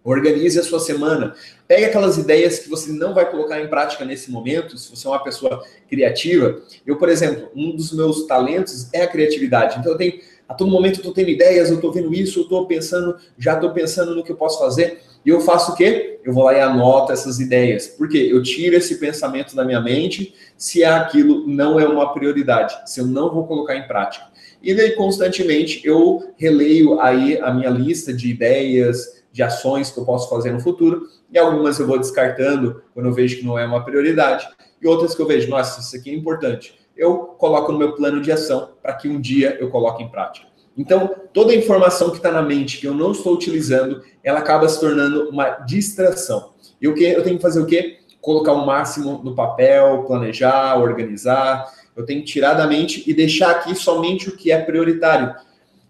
Organize 0.07 0.57
a 0.57 0.63
sua 0.63 0.79
semana. 0.79 1.35
Pegue 1.67 1.83
aquelas 1.83 2.17
ideias 2.17 2.59
que 2.59 2.69
você 2.69 2.93
não 2.93 3.13
vai 3.13 3.29
colocar 3.29 3.61
em 3.61 3.67
prática 3.67 4.05
nesse 4.05 4.31
momento, 4.31 4.77
se 4.77 4.89
você 4.89 5.05
é 5.05 5.09
uma 5.09 5.21
pessoa 5.21 5.61
criativa. 5.89 6.61
Eu, 6.85 6.95
por 6.95 7.09
exemplo, 7.09 7.49
um 7.53 7.75
dos 7.75 7.91
meus 7.91 8.25
talentos 8.25 8.87
é 8.93 9.01
a 9.01 9.07
criatividade. 9.07 9.77
Então 9.77 9.91
eu 9.91 9.97
tenho 9.97 10.13
a 10.47 10.53
todo 10.53 10.71
momento 10.71 10.95
eu 10.95 10.99
estou 10.99 11.13
tendo 11.13 11.29
ideias, 11.29 11.69
eu 11.69 11.75
estou 11.75 11.91
vendo 11.91 12.13
isso, 12.13 12.39
eu 12.39 12.43
estou 12.43 12.65
pensando, 12.65 13.17
já 13.37 13.55
estou 13.55 13.71
pensando 13.71 14.15
no 14.15 14.23
que 14.23 14.31
eu 14.31 14.37
posso 14.37 14.57
fazer. 14.57 15.01
E 15.25 15.29
eu 15.29 15.41
faço 15.41 15.73
o 15.73 15.75
quê? 15.75 16.21
Eu 16.23 16.31
vou 16.31 16.45
lá 16.45 16.53
e 16.53 16.61
anoto 16.61 17.11
essas 17.11 17.41
ideias. 17.41 17.87
Por 17.87 18.07
quê? 18.07 18.29
Eu 18.31 18.41
tiro 18.41 18.77
esse 18.77 18.95
pensamento 18.95 19.57
da 19.57 19.65
minha 19.65 19.81
mente 19.81 20.33
se 20.55 20.85
aquilo 20.85 21.45
não 21.45 21.77
é 21.77 21.85
uma 21.85 22.13
prioridade, 22.13 22.77
se 22.85 23.01
eu 23.01 23.05
não 23.05 23.33
vou 23.33 23.45
colocar 23.45 23.75
em 23.75 23.85
prática. 23.85 24.25
E 24.63 24.73
daí, 24.73 24.91
constantemente, 24.91 25.81
eu 25.85 26.33
releio 26.37 26.99
aí 27.01 27.37
a 27.39 27.53
minha 27.53 27.69
lista 27.69 28.13
de 28.13 28.29
ideias, 28.29 29.16
de 29.37 29.43
ações 29.43 29.91
que 29.91 29.99
eu 29.99 30.03
posso 30.03 30.27
fazer 30.27 30.51
no 30.51 30.59
futuro, 30.59 31.03
e 31.31 31.37
algumas 31.37 31.77
eu 31.79 31.85
vou 31.85 31.99
descartando 31.99 32.81
quando 32.91 33.05
eu 33.05 33.13
vejo 33.13 33.37
que 33.37 33.45
não 33.45 33.57
é 33.57 33.67
uma 33.67 33.85
prioridade, 33.85 34.47
e 34.81 34.87
outras 34.87 35.13
que 35.13 35.21
eu 35.21 35.27
vejo, 35.27 35.47
nossa, 35.47 35.79
isso 35.79 35.95
aqui 35.95 36.09
é 36.09 36.15
importante. 36.15 36.73
Eu 36.97 37.17
coloco 37.37 37.71
no 37.71 37.77
meu 37.77 37.93
plano 37.93 38.19
de 38.19 38.31
ação 38.31 38.71
para 38.81 38.93
que 38.93 39.07
um 39.07 39.21
dia 39.21 39.55
eu 39.59 39.69
coloque 39.69 40.01
em 40.01 40.09
prática. 40.09 40.47
Então, 40.75 41.13
toda 41.31 41.51
a 41.51 41.55
informação 41.55 42.09
que 42.09 42.17
está 42.17 42.31
na 42.31 42.41
mente 42.41 42.79
que 42.79 42.87
eu 42.87 42.95
não 42.95 43.11
estou 43.11 43.35
utilizando, 43.35 44.01
ela 44.23 44.39
acaba 44.39 44.67
se 44.67 44.79
tornando 44.79 45.29
uma 45.29 45.49
distração. 45.49 46.53
E 46.81 46.87
o 46.87 46.95
que 46.95 47.03
eu 47.03 47.21
tenho 47.21 47.35
que 47.35 47.41
fazer 47.43 47.59
o 47.59 47.67
quê? 47.67 47.99
Colocar 48.19 48.53
o 48.53 48.65
máximo 48.65 49.21
no 49.23 49.35
papel, 49.35 50.03
planejar, 50.07 50.79
organizar. 50.79 51.71
Eu 51.95 52.05
tenho 52.05 52.21
que 52.21 52.25
tirar 52.25 52.55
da 52.55 52.65
mente 52.65 53.03
e 53.05 53.13
deixar 53.13 53.51
aqui 53.51 53.75
somente 53.75 54.29
o 54.29 54.35
que 54.35 54.51
é 54.51 54.59
prioritário. 54.59 55.35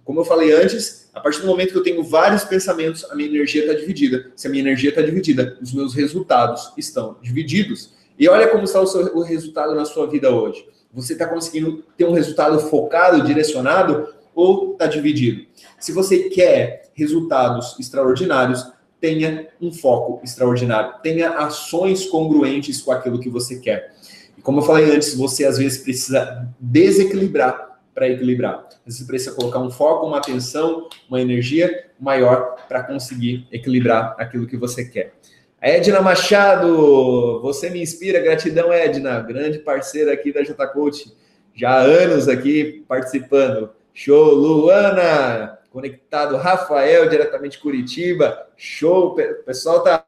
Como 0.08 0.22
eu 0.22 0.24
falei 0.24 0.54
antes, 0.54 1.10
a 1.14 1.20
partir 1.20 1.42
do 1.42 1.48
momento 1.48 1.74
que 1.74 1.78
eu 1.78 1.84
tenho 1.84 2.02
vários 2.02 2.46
pensamentos, 2.46 3.04
a 3.12 3.14
minha 3.14 3.28
energia 3.28 3.64
está 3.64 3.74
dividida. 3.74 4.32
Se 4.38 4.48
a 4.48 4.50
minha 4.50 4.64
energia 4.64 4.90
está 4.90 5.02
dividida, 5.02 5.58
os 5.62 5.74
meus 5.74 5.94
resultados 5.94 6.72
estão 6.78 7.18
divididos. 7.22 7.94
E 8.18 8.30
olha 8.30 8.48
como 8.48 8.64
está 8.64 8.80
o, 8.80 8.88
seu, 8.88 9.02
o 9.18 9.22
resultado 9.22 9.76
na 9.76 9.84
sua 9.84 10.08
vida 10.08 10.34
hoje. 10.34 10.66
Você 10.94 11.12
está 11.12 11.28
conseguindo 11.28 11.84
ter 11.98 12.06
um 12.06 12.14
resultado 12.14 12.58
focado, 12.58 13.22
direcionado, 13.22 14.08
ou 14.34 14.72
está 14.72 14.88
dividido? 14.88 15.46
Se 15.78 15.92
você 15.92 16.30
quer 16.30 16.90
resultados 16.94 17.78
extraordinários, 17.78 18.66
tenha 19.02 19.50
um 19.60 19.74
foco 19.74 20.22
extraordinário, 20.24 21.02
tenha 21.04 21.32
ações 21.32 22.06
congruentes 22.06 22.82
com 22.82 22.94
aquilo 22.94 23.20
que 23.20 23.30
você 23.30 23.60
quer. 23.60 23.94
E 24.38 24.42
como 24.42 24.60
eu 24.60 24.64
falei 24.64 24.90
antes, 24.90 25.14
você 25.16 25.44
às 25.44 25.58
vezes 25.58 25.80
precisa 25.80 26.48
desequilibrar 26.62 27.67
para 27.98 28.08
equilibrar. 28.08 28.70
Você 28.86 29.04
precisa 29.06 29.34
colocar 29.34 29.58
um 29.58 29.72
foco, 29.72 30.06
uma 30.06 30.20
atenção, 30.20 30.88
uma 31.10 31.20
energia 31.20 31.90
maior 32.00 32.56
para 32.68 32.84
conseguir 32.84 33.48
equilibrar 33.52 34.16
aquilo 34.20 34.46
que 34.46 34.56
você 34.56 34.86
quer. 34.86 35.14
Edna 35.60 36.00
Machado, 36.00 37.42
você 37.42 37.72
me 37.72 37.82
inspira, 37.82 38.20
gratidão, 38.20 38.72
Edna, 38.72 39.20
grande 39.22 39.58
parceira 39.58 40.14
aqui 40.14 40.32
da 40.32 40.44
J 40.44 40.68
Coach, 40.68 41.12
já 41.56 41.72
há 41.72 41.80
anos 41.80 42.28
aqui 42.28 42.86
participando. 42.88 43.72
Show, 43.92 44.32
Luana, 44.32 45.58
conectado, 45.72 46.38
Rafael, 46.38 47.10
diretamente 47.10 47.58
de 47.58 47.64
Curitiba. 47.64 48.46
Show, 48.56 49.14
o 49.14 49.44
pessoal 49.44 49.82
tá 49.82 50.06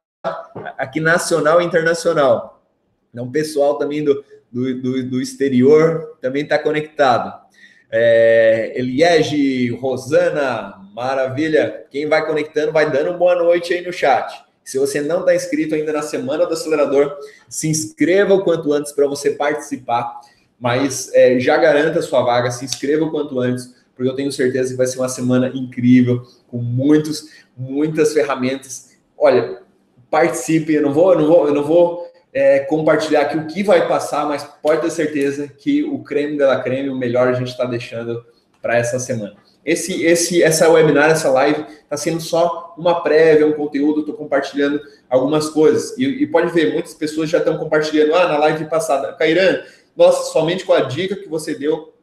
aqui 0.77 0.99
nacional 0.99 1.59
e 1.59 1.65
internacional. 1.65 2.63
Então, 3.11 3.31
pessoal 3.31 3.79
também 3.79 4.03
do, 4.03 4.23
do, 4.51 5.09
do 5.09 5.19
exterior 5.19 6.19
também 6.21 6.43
está 6.43 6.59
conectado. 6.59 7.48
É, 7.91 8.73
Eliege, 8.75 9.69
Rosana, 9.71 10.75
maravilha. 10.93 11.85
Quem 11.89 12.07
vai 12.07 12.25
conectando, 12.25 12.71
vai 12.71 12.91
dando 12.91 13.17
boa 13.17 13.35
noite 13.35 13.73
aí 13.73 13.81
no 13.81 13.91
chat. 13.93 14.43
Se 14.63 14.77
você 14.77 15.01
não 15.01 15.21
está 15.21 15.33
inscrito 15.33 15.73
ainda 15.73 15.91
na 15.91 16.01
Semana 16.01 16.45
do 16.45 16.53
Acelerador, 16.53 17.17
se 17.47 17.67
inscreva 17.67 18.35
o 18.35 18.43
quanto 18.43 18.71
antes 18.71 18.91
para 18.91 19.07
você 19.07 19.31
participar. 19.31 20.19
Mas 20.59 21.11
é, 21.13 21.39
já 21.39 21.57
garanta 21.57 21.99
a 21.99 22.01
sua 22.01 22.21
vaga, 22.21 22.51
se 22.51 22.65
inscreva 22.65 23.05
o 23.05 23.11
quanto 23.11 23.39
antes 23.39 23.79
porque 23.99 24.09
eu 24.09 24.15
tenho 24.15 24.31
certeza 24.31 24.71
que 24.71 24.77
vai 24.77 24.87
ser 24.87 24.97
uma 24.97 25.09
semana 25.09 25.51
incrível, 25.53 26.23
com 26.47 26.57
muitos, 26.57 27.31
muitas 27.57 28.13
ferramentas. 28.13 28.97
Olha, 29.17 29.61
participe, 30.09 30.73
eu 30.73 30.81
não 30.81 30.93
vou, 30.93 31.11
eu 31.11 31.19
não 31.19 31.27
vou, 31.27 31.47
eu 31.49 31.53
não 31.53 31.63
vou 31.65 32.08
é, 32.33 32.59
compartilhar 32.59 33.21
aqui 33.21 33.37
o 33.37 33.47
que 33.47 33.63
vai 33.63 33.87
passar, 33.87 34.25
mas 34.25 34.43
pode 34.61 34.81
ter 34.81 34.91
certeza 34.91 35.47
que 35.47 35.83
o 35.83 35.99
creme 35.99 36.37
da 36.37 36.59
creme, 36.59 36.89
o 36.89 36.95
melhor 36.95 37.27
a 37.27 37.33
gente 37.33 37.49
está 37.49 37.65
deixando 37.65 38.23
para 38.61 38.77
essa 38.77 38.99
semana. 38.99 39.35
Esse, 39.65 40.03
esse, 40.03 40.41
essa 40.41 40.69
webinar, 40.69 41.11
essa 41.11 41.29
live, 41.29 41.65
está 41.83 41.97
sendo 41.97 42.21
só 42.21 42.73
uma 42.77 43.01
prévia, 43.01 43.45
um 43.45 43.53
conteúdo, 43.53 44.01
estou 44.01 44.15
compartilhando 44.15 44.79
algumas 45.09 45.49
coisas. 45.49 45.97
E, 45.97 46.05
e, 46.05 46.27
pode 46.27 46.51
ver, 46.51 46.73
muitas 46.73 46.93
pessoas 46.93 47.29
já 47.29 47.39
estão 47.39 47.57
compartilhando, 47.57 48.15
ah, 48.15 48.27
na 48.27 48.37
live 48.37 48.65
passada, 48.65 49.13
Cairan, 49.13 49.61
nossa, 49.95 50.31
somente 50.31 50.65
com 50.65 50.73
a 50.73 50.81
dica 50.81 51.15
que 51.15 51.27
você 51.27 51.53
deu, 51.53 51.93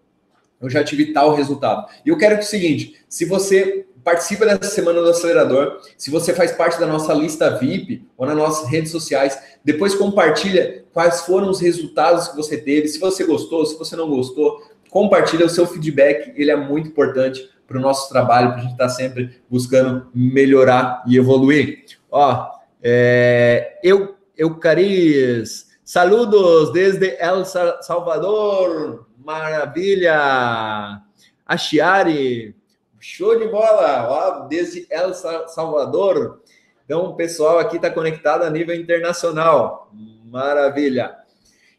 eu 0.66 0.70
já 0.70 0.84
tive 0.84 1.12
tal 1.12 1.34
resultado. 1.34 1.86
E 2.04 2.08
eu 2.08 2.18
quero 2.18 2.36
que 2.36 2.42
é 2.42 2.44
o 2.44 2.48
seguinte: 2.48 2.94
se 3.08 3.24
você 3.24 3.86
participa 4.06 4.46
dessa 4.46 4.70
semana 4.72 5.02
do 5.02 5.10
acelerador, 5.10 5.80
se 5.98 6.10
você 6.10 6.32
faz 6.32 6.52
parte 6.52 6.78
da 6.78 6.86
nossa 6.86 7.12
lista 7.12 7.50
VIP 7.58 8.06
ou 8.16 8.24
nas 8.26 8.36
nossas 8.36 8.68
redes 8.70 8.92
sociais, 8.92 9.36
depois 9.64 9.94
compartilha 9.94 10.84
quais 10.92 11.22
foram 11.22 11.50
os 11.50 11.60
resultados 11.60 12.28
que 12.28 12.36
você 12.36 12.56
teve, 12.56 12.86
se 12.86 13.00
você 13.00 13.24
gostou, 13.24 13.66
se 13.66 13.76
você 13.76 13.96
não 13.96 14.08
gostou, 14.08 14.62
compartilha 14.90 15.44
o 15.44 15.50
seu 15.50 15.66
feedback, 15.66 16.32
ele 16.36 16.50
é 16.50 16.56
muito 16.56 16.88
importante 16.88 17.50
para 17.66 17.78
o 17.78 17.80
nosso 17.80 18.08
trabalho, 18.08 18.50
para 18.50 18.58
a 18.58 18.62
gente 18.62 18.72
estar 18.72 18.86
tá 18.86 18.90
sempre 18.90 19.40
buscando 19.50 20.06
melhorar 20.14 21.02
e 21.06 21.16
evoluir. 21.16 21.84
Ó, 22.10 22.48
é, 22.82 23.78
eu, 23.82 24.14
Eucaris, 24.36 25.66
saludos 25.84 26.72
desde 26.72 27.16
El 27.18 27.44
Salvador, 27.44 29.05
Maravilha! 29.26 31.02
A 31.44 31.56
Chiari, 31.56 32.54
show 33.00 33.36
de 33.36 33.48
bola! 33.48 34.46
Desde 34.48 34.86
El 34.88 35.12
Salvador. 35.14 36.42
Então, 36.84 37.06
o 37.06 37.16
pessoal 37.16 37.58
aqui 37.58 37.74
está 37.74 37.90
conectado 37.90 38.44
a 38.44 38.50
nível 38.50 38.76
internacional. 38.76 39.90
Maravilha! 40.26 41.12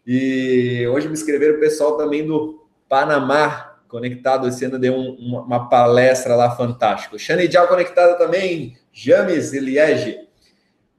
E 0.06 0.86
hoje 0.92 1.08
me 1.08 1.14
escreveram 1.14 1.56
o 1.56 1.60
pessoal 1.62 1.96
também 1.96 2.28
do 2.28 2.68
Panamá, 2.90 3.78
conectado. 3.88 4.50
Esse 4.50 4.66
ano 4.66 4.78
deu 4.78 4.96
um, 4.96 5.12
uma, 5.14 5.42
uma, 5.44 5.70
palestra 5.70 6.36
lá 6.36 6.54
fantástico. 6.54 7.18
Xanijal 7.18 7.70
conectada 7.70 8.18
também. 8.18 8.78
James 8.92 9.54
e 9.54 9.62
Liege. 9.62 10.20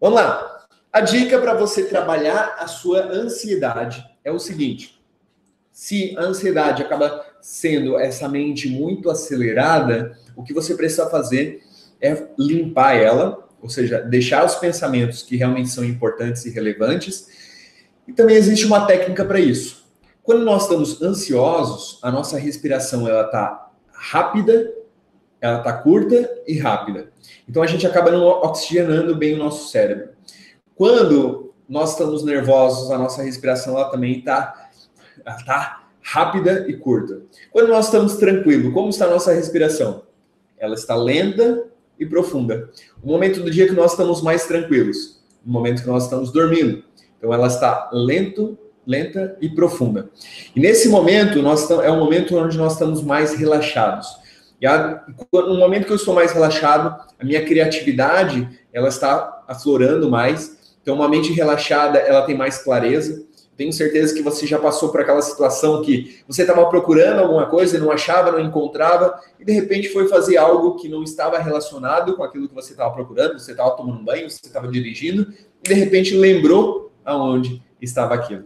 Vamos 0.01 0.18
lá. 0.18 0.66
A 0.90 1.03
dica 1.03 1.38
para 1.38 1.53
você 1.53 1.84
trabalhar 1.84 2.57
a 2.59 2.66
sua 2.66 3.01
ansiedade 3.01 4.03
é 4.24 4.32
o 4.32 4.38
seguinte: 4.38 4.97
se 5.79 6.12
a 6.18 6.22
ansiedade 6.22 6.83
acaba 6.83 7.24
sendo 7.41 7.97
essa 7.97 8.29
mente 8.29 8.68
muito 8.68 9.09
acelerada, 9.09 10.18
o 10.35 10.43
que 10.43 10.53
você 10.53 10.74
precisa 10.74 11.09
fazer 11.09 11.62
é 12.01 12.31
limpar 12.37 12.97
ela, 12.97 13.49
ou 13.62 13.68
seja, 13.68 14.01
deixar 14.01 14.45
os 14.45 14.57
pensamentos 14.57 15.22
que 15.22 15.37
realmente 15.37 15.68
são 15.68 15.85
importantes 15.85 16.45
e 16.45 16.51
relevantes. 16.51 17.29
E 18.09 18.12
também 18.12 18.35
existe 18.35 18.66
uma 18.66 18.87
técnica 18.87 19.24
para 19.24 19.39
isso. 19.39 19.87
Quando 20.24 20.45
nós 20.45 20.64
estamos 20.64 21.01
ansiosos, 21.01 22.01
a 22.03 22.11
nossa 22.11 22.37
respiração 22.37 23.07
ela 23.07 23.26
está 23.26 23.70
rápida, 23.93 24.74
ela 25.41 25.59
está 25.59 25.72
curta 25.74 26.29
e 26.45 26.59
rápida. 26.59 27.12
Então 27.49 27.62
a 27.62 27.68
gente 27.68 27.87
acaba 27.87 28.11
não 28.11 28.26
oxigenando 28.26 29.14
bem 29.14 29.35
o 29.35 29.39
nosso 29.39 29.70
cérebro. 29.70 30.09
Quando 30.74 31.55
nós 31.68 31.93
estamos 31.93 32.24
nervosos, 32.24 32.91
a 32.91 32.99
nossa 32.99 33.22
respiração 33.22 33.74
ela 33.79 33.91
também 33.91 34.18
está 34.18 34.68
tá 35.45 35.89
rápida 36.03 36.66
e 36.69 36.77
curta. 36.77 37.23
Quando 37.51 37.69
nós 37.69 37.87
estamos 37.87 38.16
tranquilos, 38.16 38.73
como 38.73 38.89
está 38.89 39.07
a 39.07 39.11
nossa 39.11 39.33
respiração? 39.33 40.03
Ela 40.59 40.75
está 40.75 40.95
lenta 40.95 41.64
e 41.99 42.07
profunda. 42.07 42.71
O 43.03 43.09
momento 43.09 43.41
do 43.41 43.51
dia 43.51 43.66
que 43.66 43.75
nós 43.75 43.93
estamos 43.93 44.23
mais 44.23 44.47
tranquilos, 44.47 45.21
o 45.45 45.51
momento 45.51 45.83
que 45.83 45.89
nós 45.89 46.05
estamos 46.05 46.33
dormindo. 46.33 46.83
Então 47.19 47.33
ela 47.33 47.47
está 47.49 47.91
lento, 47.93 48.57
lenta 48.87 49.37
e 49.41 49.49
profunda. 49.49 50.09
E 50.55 50.61
nesse 50.61 50.89
momento, 50.89 51.43
nós 51.43 51.69
é 51.71 51.91
o 51.91 51.99
momento 51.99 52.37
onde 52.37 52.57
nós 52.57 52.73
estamos 52.73 53.03
mais 53.03 53.35
relaxados. 53.35 54.09
E 54.61 54.66
no 55.33 55.59
momento 55.59 55.87
que 55.87 55.93
eu 55.93 55.97
estou 55.97 56.14
mais 56.14 56.33
relaxado, 56.33 56.99
a 57.19 57.25
minha 57.25 57.45
criatividade 57.45 58.49
ela 58.73 58.89
está 58.89 59.45
aflorando 59.47 60.11
mais. 60.11 60.57
Então, 60.83 60.95
uma 60.95 61.09
mente 61.09 61.33
relaxada, 61.33 61.99
ela 61.99 62.23
tem 62.23 62.37
mais 62.37 62.59
clareza. 62.59 63.28
Tenho 63.59 63.73
certeza 63.73 64.15
que 64.15 64.23
você 64.23 64.47
já 64.47 64.57
passou 64.57 64.91
por 64.91 65.01
aquela 65.01 65.21
situação 65.21 65.83
que 65.83 66.21
você 66.29 66.43
estava 66.43 66.65
procurando 66.67 67.19
alguma 67.19 67.47
coisa 67.47 67.77
e 67.77 67.81
não 67.81 67.91
achava, 67.91 68.31
não 68.31 68.39
encontrava, 68.39 69.21
e 69.37 69.45
de 69.45 69.53
repente 69.53 69.89
foi 69.89 70.07
fazer 70.07 70.37
algo 70.37 70.77
que 70.77 70.89
não 70.89 71.03
estava 71.03 71.41
relacionado 71.41 72.15
com 72.15 72.23
aquilo 72.23 72.49
que 72.49 72.55
você 72.55 72.71
estava 72.71 72.95
procurando, 72.95 73.37
você 73.37 73.51
estava 73.51 73.73
tomando 73.73 74.05
banho, 74.05 74.31
você 74.31 74.39
estava 74.45 74.69
dirigindo, 74.69 75.35
e 75.65 75.69
de 75.71 75.75
repente 75.75 76.15
lembrou 76.15 76.93
aonde 77.05 77.61
estava 77.83 78.15
aquilo. 78.15 78.45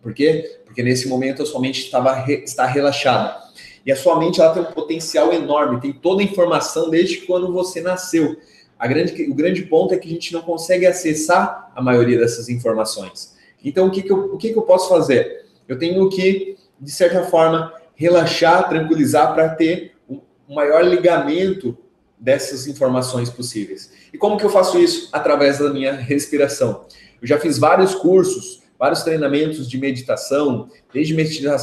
Por 0.00 0.14
quê? 0.14 0.60
Porque 0.64 0.80
nesse 0.80 1.08
momento 1.08 1.42
a 1.42 1.46
sua 1.46 1.60
mente 1.60 1.82
estava, 1.82 2.24
está 2.30 2.66
relaxada. 2.66 3.36
E 3.84 3.90
a 3.90 3.96
sua 3.96 4.16
mente 4.16 4.40
ela 4.40 4.54
tem 4.54 4.62
um 4.62 4.66
potencial 4.66 5.32
enorme, 5.32 5.80
tem 5.80 5.92
toda 5.92 6.22
a 6.22 6.24
informação 6.24 6.88
desde 6.88 7.22
quando 7.22 7.52
você 7.52 7.80
nasceu. 7.80 8.36
Grande, 8.80 9.24
o 9.28 9.34
grande 9.34 9.62
ponto 9.62 9.92
é 9.92 9.98
que 9.98 10.06
a 10.06 10.10
gente 10.12 10.32
não 10.32 10.40
consegue 10.40 10.86
acessar 10.86 11.72
a 11.74 11.82
maioria 11.82 12.16
dessas 12.16 12.48
informações. 12.48 13.29
Então, 13.64 13.86
o 13.86 13.90
que, 13.90 14.02
que, 14.02 14.10
eu, 14.10 14.34
o 14.34 14.38
que, 14.38 14.52
que 14.52 14.58
eu 14.58 14.62
posso 14.62 14.88
fazer? 14.88 15.46
Eu 15.68 15.78
tenho 15.78 16.08
que, 16.08 16.56
de 16.80 16.90
certa 16.90 17.24
forma, 17.24 17.72
relaxar, 17.94 18.68
tranquilizar 18.68 19.34
para 19.34 19.50
ter 19.50 19.92
um 20.08 20.54
maior 20.54 20.82
ligamento 20.82 21.76
dessas 22.18 22.66
informações 22.66 23.30
possíveis. 23.30 23.92
E 24.12 24.18
como 24.18 24.36
que 24.36 24.44
eu 24.44 24.50
faço 24.50 24.78
isso? 24.78 25.08
Através 25.12 25.58
da 25.58 25.72
minha 25.72 25.92
respiração. 25.94 26.84
Eu 27.20 27.26
já 27.26 27.38
fiz 27.38 27.58
vários 27.58 27.94
cursos, 27.94 28.62
vários 28.78 29.02
treinamentos 29.02 29.68
de 29.68 29.78
meditação, 29.78 30.68
desde 30.92 31.14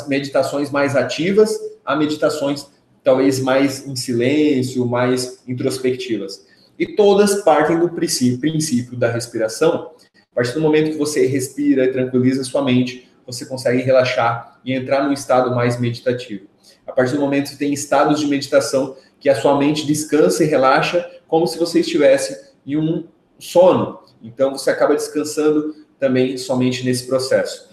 meditações 0.08 0.72
mais 0.72 0.96
ativas 0.96 1.60
a 1.84 1.96
meditações 1.96 2.68
talvez 3.04 3.40
mais 3.40 3.88
em 3.88 3.96
silêncio, 3.96 4.86
mais 4.86 5.42
introspectivas. 5.48 6.46
E 6.78 6.86
todas 6.86 7.42
partem 7.44 7.80
do 7.80 7.90
princípio 7.90 8.98
da 8.98 9.10
respiração. 9.10 9.92
Partir 10.38 10.54
do 10.54 10.62
momento 10.62 10.92
que 10.92 10.98
você 11.00 11.26
respira 11.26 11.86
e 11.86 11.92
tranquiliza 11.92 12.44
sua 12.44 12.64
mente, 12.64 13.10
você 13.26 13.44
consegue 13.44 13.82
relaxar 13.82 14.60
e 14.64 14.72
entrar 14.72 15.04
num 15.04 15.12
estado 15.12 15.56
mais 15.56 15.80
meditativo. 15.80 16.46
A 16.86 16.92
partir 16.92 17.16
do 17.16 17.20
momento 17.20 17.50
que 17.50 17.58
tem 17.58 17.74
estados 17.74 18.20
de 18.20 18.28
meditação 18.28 18.96
que 19.20 19.30
a 19.30 19.36
sua 19.36 19.58
mente 19.58 19.84
descansa 19.88 20.44
e 20.44 20.48
relaxa, 20.48 21.10
como 21.28 21.48
se 21.48 21.58
você 21.58 21.80
estivesse 21.80 22.54
em 22.68 22.78
um 22.78 23.08
sono. 23.40 23.98
Então 24.22 24.52
você 24.52 24.70
acaba 24.70 24.94
descansando 24.94 25.74
também 26.00 26.38
somente 26.38 26.86
nesse 26.86 27.08
processo. 27.08 27.72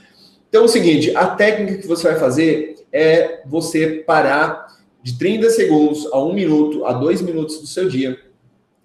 Então 0.49 0.63
é 0.63 0.65
o 0.65 0.69
seguinte, 0.69 1.15
a 1.15 1.27
técnica 1.27 1.83
que 1.83 1.87
você 1.87 2.13
vai 2.13 2.19
fazer 2.19 2.77
é 2.91 3.43
você 3.45 4.03
parar 4.07 4.69
de 5.03 5.19
30 5.19 5.51
segundos 5.51 6.07
a 6.11 6.19
1 6.19 6.33
minuto 6.33 6.87
a 6.87 6.95
2 6.95 7.21
minutos 7.21 7.61
do 7.61 7.67
seu 7.67 7.91
dia. 7.91 8.19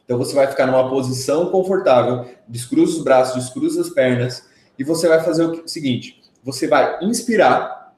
Então 0.09 0.17
você 0.17 0.33
vai 0.33 0.47
ficar 0.47 0.65
numa 0.65 0.89
posição 0.89 1.51
confortável, 1.51 2.27
descruza 2.47 2.97
os 2.97 3.03
braços, 3.03 3.43
descruza 3.43 3.79
as 3.79 3.91
pernas 3.91 4.49
e 4.75 4.83
você 4.83 5.07
vai 5.07 5.23
fazer 5.23 5.45
o 5.45 5.67
seguinte, 5.67 6.19
você 6.43 6.65
vai 6.65 6.97
inspirar, 7.03 7.95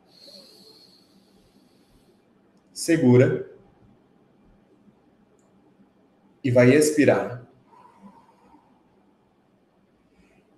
segura 2.74 3.50
e 6.44 6.52
vai 6.52 6.76
expirar. 6.76 7.48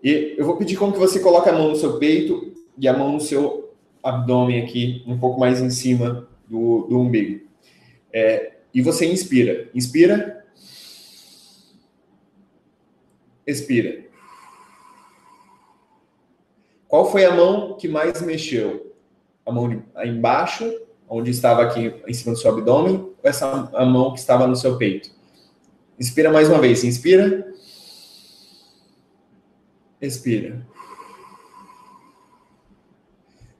E 0.03 0.33
eu 0.35 0.47
vou 0.47 0.57
pedir 0.57 0.75
como 0.75 0.91
que 0.91 0.97
você 0.97 1.19
coloca 1.19 1.51
a 1.51 1.53
mão 1.53 1.69
no 1.69 1.75
seu 1.75 1.99
peito 1.99 2.51
e 2.79 2.87
a 2.87 2.97
mão 2.97 3.13
no 3.13 3.21
seu 3.21 3.75
abdômen 4.01 4.63
aqui, 4.63 5.03
um 5.05 5.19
pouco 5.19 5.39
mais 5.39 5.61
em 5.61 5.69
cima 5.69 6.27
do, 6.49 6.87
do 6.87 6.99
umbigo. 6.99 7.47
É, 8.11 8.53
e 8.73 8.81
você 8.81 9.05
inspira. 9.05 9.69
Inspira. 9.71 10.42
Expira. 13.45 14.05
Qual 16.87 17.11
foi 17.11 17.25
a 17.25 17.31
mão 17.31 17.75
que 17.75 17.87
mais 17.87 18.21
mexeu? 18.21 18.95
A 19.45 19.51
mão 19.51 19.83
embaixo, 20.05 20.71
onde 21.09 21.31
estava 21.31 21.63
aqui 21.63 21.93
em 22.07 22.13
cima 22.13 22.33
do 22.33 22.39
seu 22.39 22.51
abdômen, 22.51 22.95
ou 22.95 23.19
essa 23.23 23.69
a 23.73 23.85
mão 23.85 24.13
que 24.13 24.19
estava 24.19 24.47
no 24.47 24.55
seu 24.55 24.77
peito? 24.77 25.09
Inspira 25.99 26.31
mais 26.31 26.49
uma 26.49 26.59
vez. 26.59 26.83
Inspira. 26.83 27.51
Expira. 29.99 30.65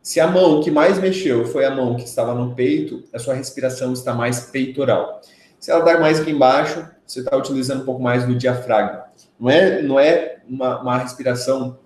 Se 0.02 0.20
a 0.20 0.28
mão 0.28 0.62
que 0.62 0.70
mais 0.70 1.00
mexeu 1.00 1.46
foi 1.46 1.64
a 1.66 1.72
mão 1.72 1.96
que 1.96 2.04
estava 2.04 2.36
no 2.36 2.54
peito, 2.54 3.04
a 3.14 3.18
sua 3.18 3.34
respiração 3.34 3.94
está 3.94 4.14
mais 4.14 4.42
peitoral. 4.52 5.22
Se 5.60 5.72
ela 5.72 5.80
está 5.80 6.00
mais 6.00 6.20
aqui 6.20 6.32
embaixo, 6.32 6.86
você 7.08 7.22
está 7.22 7.38
utilizando 7.38 7.84
um 7.84 7.86
pouco 7.86 8.04
mais 8.04 8.28
do 8.28 8.36
diafragma. 8.36 9.03
Não 9.40 9.50
é, 9.50 9.82
não 9.82 10.00
é 10.00 10.38
uma, 10.48 10.82
uma 10.82 10.98
respiração 10.98 11.80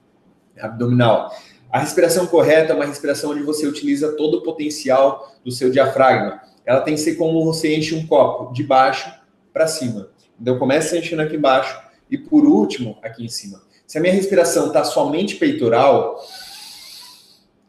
abdominal. 0.59 1.31
A 1.69 1.79
respiração 1.79 2.25
correta 2.27 2.73
é 2.73 2.75
uma 2.75 2.85
respiração 2.85 3.31
onde 3.31 3.43
você 3.43 3.67
utiliza 3.67 4.13
todo 4.13 4.37
o 4.37 4.43
potencial 4.43 5.33
do 5.43 5.51
seu 5.51 5.69
diafragma. 5.69 6.41
Ela 6.65 6.81
tem 6.81 6.95
que 6.95 7.01
ser 7.01 7.15
como 7.15 7.43
você 7.43 7.75
enche 7.75 7.95
um 7.95 8.05
copo, 8.05 8.53
de 8.53 8.63
baixo 8.63 9.13
para 9.53 9.67
cima. 9.67 10.09
Então 10.39 10.57
começa 10.57 10.97
enchendo 10.97 11.21
aqui 11.21 11.35
embaixo 11.35 11.79
e 12.09 12.17
por 12.17 12.45
último 12.45 12.97
aqui 13.01 13.25
em 13.25 13.29
cima. 13.29 13.61
Se 13.85 13.97
a 13.97 14.01
minha 14.01 14.13
respiração 14.13 14.67
está 14.67 14.83
somente 14.83 15.35
peitoral, 15.35 16.21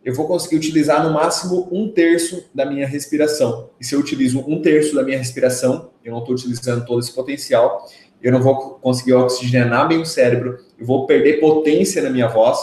eu 0.05 0.15
vou 0.15 0.27
conseguir 0.27 0.57
utilizar 0.57 1.03
no 1.03 1.13
máximo 1.13 1.69
um 1.71 1.93
terço 1.93 2.45
da 2.55 2.65
minha 2.65 2.87
respiração. 2.87 3.71
E 3.81 3.85
se 3.85 3.95
eu 3.95 4.01
utilizo 4.01 4.41
um 4.47 4.63
terço 4.63 4.95
da 4.95 5.03
minha 5.03 5.19
respiração, 5.19 5.91
eu 6.05 6.13
não 6.13 6.21
estou 6.21 6.35
utilizando 6.35 6.85
todo 6.85 7.01
esse 7.01 7.13
potencial, 7.13 7.87
eu 8.23 8.33
não 8.33 8.43
vou 8.43 8.79
conseguir 8.81 9.15
oxigenar 9.15 9.89
bem 9.89 10.01
o 10.01 10.07
cérebro, 10.07 10.59
eu 10.79 10.87
vou 10.87 11.07
perder 11.07 11.41
potência 11.41 12.03
na 12.03 12.11
minha 12.11 12.29
voz. 12.29 12.59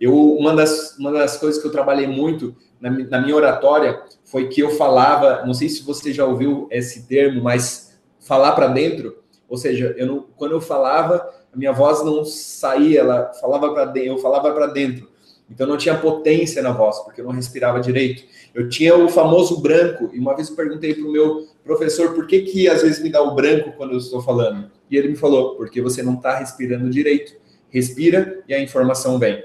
Eu, 0.00 0.14
uma, 0.34 0.54
das, 0.54 0.96
uma 0.98 1.12
das 1.12 1.36
coisas 1.36 1.60
que 1.60 1.66
eu 1.66 1.72
trabalhei 1.72 2.06
muito 2.06 2.54
na, 2.80 2.90
na 2.90 3.20
minha 3.20 3.36
oratória 3.36 4.00
foi 4.24 4.48
que 4.48 4.60
eu 4.60 4.70
falava, 4.70 5.44
não 5.46 5.54
sei 5.54 5.68
se 5.68 5.82
você 5.82 6.12
já 6.12 6.24
ouviu 6.24 6.68
esse 6.70 7.06
termo, 7.06 7.42
mas 7.42 7.98
falar 8.20 8.52
para 8.52 8.66
dentro, 8.68 9.18
ou 9.48 9.56
seja, 9.56 9.94
eu 9.96 10.06
não, 10.06 10.26
quando 10.36 10.52
eu 10.52 10.60
falava, 10.60 11.32
a 11.52 11.56
minha 11.56 11.72
voz 11.72 12.04
não 12.04 12.24
saía, 12.24 13.00
ela 13.00 13.32
falava 13.40 13.72
para 13.72 13.84
dentro, 13.86 14.10
eu 14.10 14.18
falava 14.18 14.52
para 14.52 14.66
dentro. 14.66 15.08
Então 15.48 15.66
não 15.66 15.76
tinha 15.76 15.96
potência 15.96 16.60
na 16.60 16.72
voz, 16.72 16.98
porque 17.00 17.20
eu 17.20 17.24
não 17.24 17.32
respirava 17.32 17.80
direito. 17.80 18.24
Eu 18.54 18.68
tinha 18.68 18.96
o 18.96 19.08
famoso 19.08 19.60
branco, 19.60 20.10
e 20.12 20.18
uma 20.18 20.34
vez 20.34 20.48
eu 20.48 20.56
perguntei 20.56 20.94
para 20.94 21.04
o 21.04 21.12
meu 21.12 21.46
professor 21.64 22.14
por 22.14 22.26
que, 22.26 22.42
que 22.42 22.68
às 22.68 22.82
vezes 22.82 23.02
me 23.02 23.10
dá 23.10 23.22
o 23.22 23.34
branco 23.34 23.72
quando 23.76 23.92
eu 23.92 23.98
estou 23.98 24.20
falando. 24.22 24.70
E 24.90 24.96
ele 24.96 25.08
me 25.08 25.16
falou, 25.16 25.56
porque 25.56 25.80
você 25.80 26.02
não 26.02 26.14
está 26.14 26.38
respirando 26.38 26.90
direito. 26.90 27.34
Respira 27.70 28.42
e 28.48 28.54
a 28.54 28.60
informação 28.60 29.18
vem. 29.18 29.44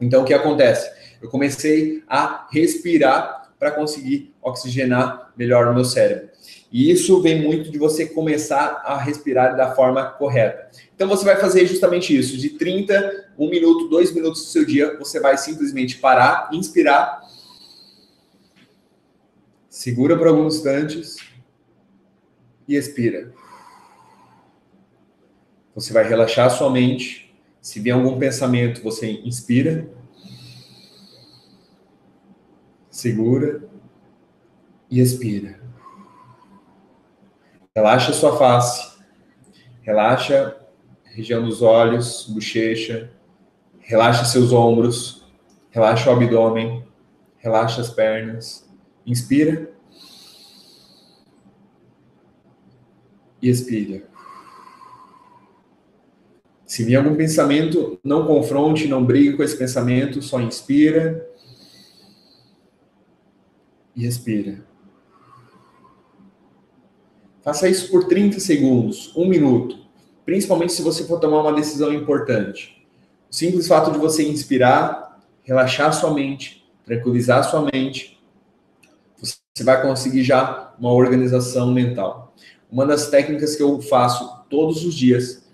Então 0.00 0.22
o 0.22 0.24
que 0.24 0.34
acontece? 0.34 0.90
Eu 1.22 1.28
comecei 1.28 2.02
a 2.06 2.46
respirar 2.52 3.52
para 3.58 3.70
conseguir 3.70 4.34
oxigenar 4.42 5.32
melhor 5.36 5.66
o 5.68 5.74
meu 5.74 5.84
cérebro. 5.84 6.28
E 6.74 6.90
isso 6.90 7.22
vem 7.22 7.40
muito 7.40 7.70
de 7.70 7.78
você 7.78 8.04
começar 8.04 8.82
a 8.84 8.98
respirar 8.98 9.56
da 9.56 9.76
forma 9.76 10.06
correta. 10.06 10.68
Então 10.92 11.06
você 11.06 11.24
vai 11.24 11.36
fazer 11.36 11.64
justamente 11.68 12.18
isso, 12.18 12.36
de 12.36 12.50
30, 12.50 13.30
1 13.38 13.48
minuto, 13.48 13.88
2 13.88 14.12
minutos 14.12 14.42
do 14.42 14.48
seu 14.48 14.64
dia, 14.64 14.98
você 14.98 15.20
vai 15.20 15.38
simplesmente 15.38 15.98
parar, 15.98 16.50
inspirar, 16.52 17.22
segura 19.70 20.18
por 20.18 20.26
alguns 20.26 20.56
instantes 20.56 21.16
e 22.66 22.74
expira. 22.74 23.32
Você 25.76 25.92
vai 25.92 26.02
relaxar 26.08 26.50
sua 26.50 26.70
mente. 26.70 27.32
Se 27.60 27.78
vier 27.78 27.94
algum 27.94 28.18
pensamento, 28.18 28.82
você 28.82 29.12
inspira, 29.24 29.88
segura 32.90 33.62
e 34.90 34.98
expira. 34.98 35.63
Relaxa 37.76 38.12
sua 38.12 38.38
face. 38.38 38.94
Relaxa 39.82 40.56
região 41.06 41.44
dos 41.44 41.60
olhos, 41.60 42.24
bochecha. 42.28 43.10
Relaxa 43.80 44.24
seus 44.24 44.52
ombros. 44.52 45.26
Relaxa 45.72 46.08
o 46.08 46.12
abdômen. 46.12 46.86
Relaxa 47.38 47.80
as 47.80 47.90
pernas. 47.90 48.64
Inspira. 49.04 49.72
E 53.42 53.48
expira. 53.48 54.04
Se 56.64 56.84
vier 56.84 56.98
algum 56.98 57.16
pensamento, 57.16 57.98
não 58.04 58.24
confronte, 58.26 58.86
não 58.86 59.04
brigue 59.04 59.36
com 59.36 59.42
esse 59.42 59.56
pensamento, 59.56 60.22
só 60.22 60.40
inspira 60.40 61.28
e 63.94 64.06
expira. 64.06 64.64
Faça 67.44 67.68
isso 67.68 67.90
por 67.90 68.04
30 68.04 68.40
segundos, 68.40 69.12
um 69.14 69.28
minuto, 69.28 69.76
principalmente 70.24 70.72
se 70.72 70.80
você 70.80 71.04
for 71.04 71.20
tomar 71.20 71.42
uma 71.42 71.52
decisão 71.52 71.92
importante. 71.92 72.82
O 73.30 73.34
simples 73.34 73.68
fato 73.68 73.92
de 73.92 73.98
você 73.98 74.26
inspirar, 74.26 75.20
relaxar 75.42 75.92
sua 75.92 76.14
mente, 76.14 76.64
tranquilizar 76.86 77.44
sua 77.44 77.68
mente, 77.70 78.18
você 79.16 79.62
vai 79.62 79.82
conseguir 79.82 80.22
já 80.22 80.72
uma 80.78 80.90
organização 80.90 81.70
mental. 81.70 82.34
Uma 82.72 82.86
das 82.86 83.08
técnicas 83.08 83.54
que 83.54 83.62
eu 83.62 83.78
faço 83.82 84.42
todos 84.48 84.82
os 84.82 84.94
dias 84.94 85.46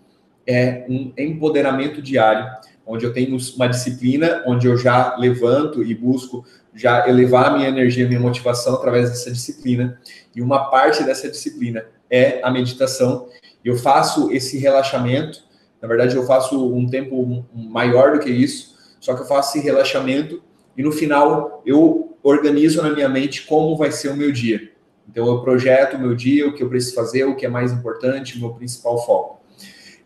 é 0.46 0.86
um 0.88 1.12
empoderamento 1.18 2.00
diário, 2.00 2.48
onde 2.90 3.06
eu 3.06 3.12
tenho 3.12 3.38
uma 3.54 3.68
disciplina, 3.68 4.42
onde 4.46 4.66
eu 4.66 4.76
já 4.76 5.16
levanto 5.16 5.82
e 5.82 5.94
busco 5.94 6.44
já 6.74 7.08
elevar 7.08 7.46
a 7.46 7.56
minha 7.56 7.68
energia, 7.68 8.04
a 8.04 8.08
minha 8.08 8.20
motivação 8.20 8.74
através 8.74 9.08
dessa 9.08 9.30
disciplina. 9.30 9.98
E 10.34 10.42
uma 10.42 10.70
parte 10.70 11.04
dessa 11.04 11.28
disciplina 11.28 11.84
é 12.10 12.40
a 12.42 12.50
meditação. 12.50 13.28
Eu 13.64 13.76
faço 13.76 14.30
esse 14.32 14.58
relaxamento. 14.58 15.42
Na 15.80 15.86
verdade, 15.86 16.16
eu 16.16 16.26
faço 16.26 16.74
um 16.74 16.88
tempo 16.88 17.44
maior 17.54 18.12
do 18.12 18.18
que 18.18 18.28
isso, 18.28 18.74
só 19.00 19.14
que 19.14 19.22
eu 19.22 19.26
faço 19.26 19.56
esse 19.56 19.64
relaxamento 19.64 20.42
e 20.76 20.82
no 20.82 20.92
final 20.92 21.62
eu 21.64 22.16
organizo 22.22 22.82
na 22.82 22.90
minha 22.90 23.08
mente 23.08 23.46
como 23.46 23.76
vai 23.76 23.90
ser 23.90 24.08
o 24.08 24.16
meu 24.16 24.30
dia. 24.30 24.72
Então 25.08 25.26
eu 25.26 25.40
projeto 25.42 25.94
o 25.94 25.98
meu 25.98 26.14
dia, 26.14 26.46
o 26.46 26.54
que 26.54 26.62
eu 26.62 26.68
preciso 26.68 26.94
fazer, 26.94 27.24
o 27.24 27.34
que 27.34 27.46
é 27.46 27.48
mais 27.48 27.72
importante, 27.72 28.36
o 28.36 28.40
meu 28.40 28.50
principal 28.54 29.04
foco. 29.04 29.39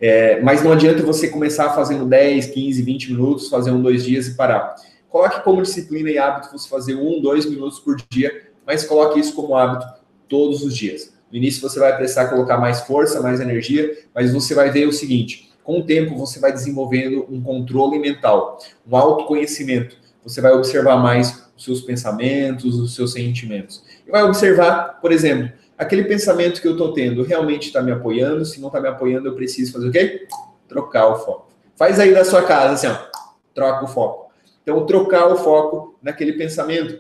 É, 0.01 0.41
mas 0.41 0.63
não 0.63 0.73
adianta 0.73 1.03
você 1.03 1.29
começar 1.29 1.71
fazendo 1.71 2.05
10, 2.05 2.47
15, 2.47 2.83
20 2.83 3.13
minutos, 3.13 3.49
fazer 3.49 3.71
um, 3.71 3.81
dois 3.81 4.05
dias 4.05 4.27
e 4.27 4.35
parar. 4.35 4.75
Coloque 5.09 5.43
como 5.43 5.63
disciplina 5.63 6.11
e 6.11 6.19
hábito 6.19 6.51
você 6.51 6.69
fazer 6.69 6.97
um, 6.97 7.21
dois 7.21 7.47
minutos 7.47 7.79
por 7.79 7.97
dia, 8.11 8.49
mas 8.67 8.85
coloque 8.85 9.21
isso 9.21 9.35
como 9.35 9.57
hábito 9.57 9.87
todos 10.29 10.63
os 10.63 10.77
dias. 10.77 11.15
No 11.31 11.39
início 11.39 11.61
você 11.61 11.79
vai 11.79 11.97
precisar 11.97 12.27
colocar 12.27 12.59
mais 12.59 12.81
força, 12.81 13.21
mais 13.21 13.41
energia, 13.41 13.97
mas 14.15 14.33
você 14.33 14.55
vai 14.55 14.71
ver 14.71 14.87
o 14.87 14.93
seguinte: 14.93 15.51
com 15.63 15.79
o 15.79 15.85
tempo 15.85 16.17
você 16.17 16.39
vai 16.39 16.53
desenvolvendo 16.53 17.27
um 17.31 17.41
controle 17.41 17.99
mental, 17.99 18.59
um 18.87 18.97
autoconhecimento. 18.97 19.97
Você 20.23 20.41
vai 20.41 20.53
observar 20.53 20.97
mais 20.97 21.45
os 21.57 21.65
seus 21.65 21.81
pensamentos, 21.81 22.79
os 22.79 22.95
seus 22.95 23.13
sentimentos. 23.13 23.83
E 24.07 24.11
vai 24.11 24.23
observar, 24.23 25.01
por 25.01 25.13
exemplo, 25.13 25.51
aquele 25.79 26.05
pensamento 26.05 26.61
que 26.61 26.69
eu 26.69 26.73
estou 26.73 26.93
tendo 26.93 27.23
realmente 27.23 27.67
está 27.67 27.83
me 27.83 27.93
apoiando? 27.93 28.45
Se 28.45 28.61
não 28.61 28.69
está 28.69 28.81
me 28.81 28.89
apoiando, 28.89 29.29
eu 29.29 29.35
preciso 29.35 29.73
fazer 29.73 29.89
o 29.89 29.93
quê? 29.93 30.27
Trocar 30.69 31.09
o 31.09 31.17
foco. 31.17 31.49
Faz 31.77 31.99
aí 31.99 32.15
da 32.15 32.25
sua 32.25 32.43
casa, 32.43 32.75
assim, 32.75 32.87
ó, 32.87 33.11
troca 33.55 33.85
o 33.85 33.89
foco. 33.89 34.31
Então, 34.63 34.87
trocar 34.87 35.27
o 35.27 35.37
foco 35.37 35.99
naquele 36.03 36.33
pensamento. 36.35 36.99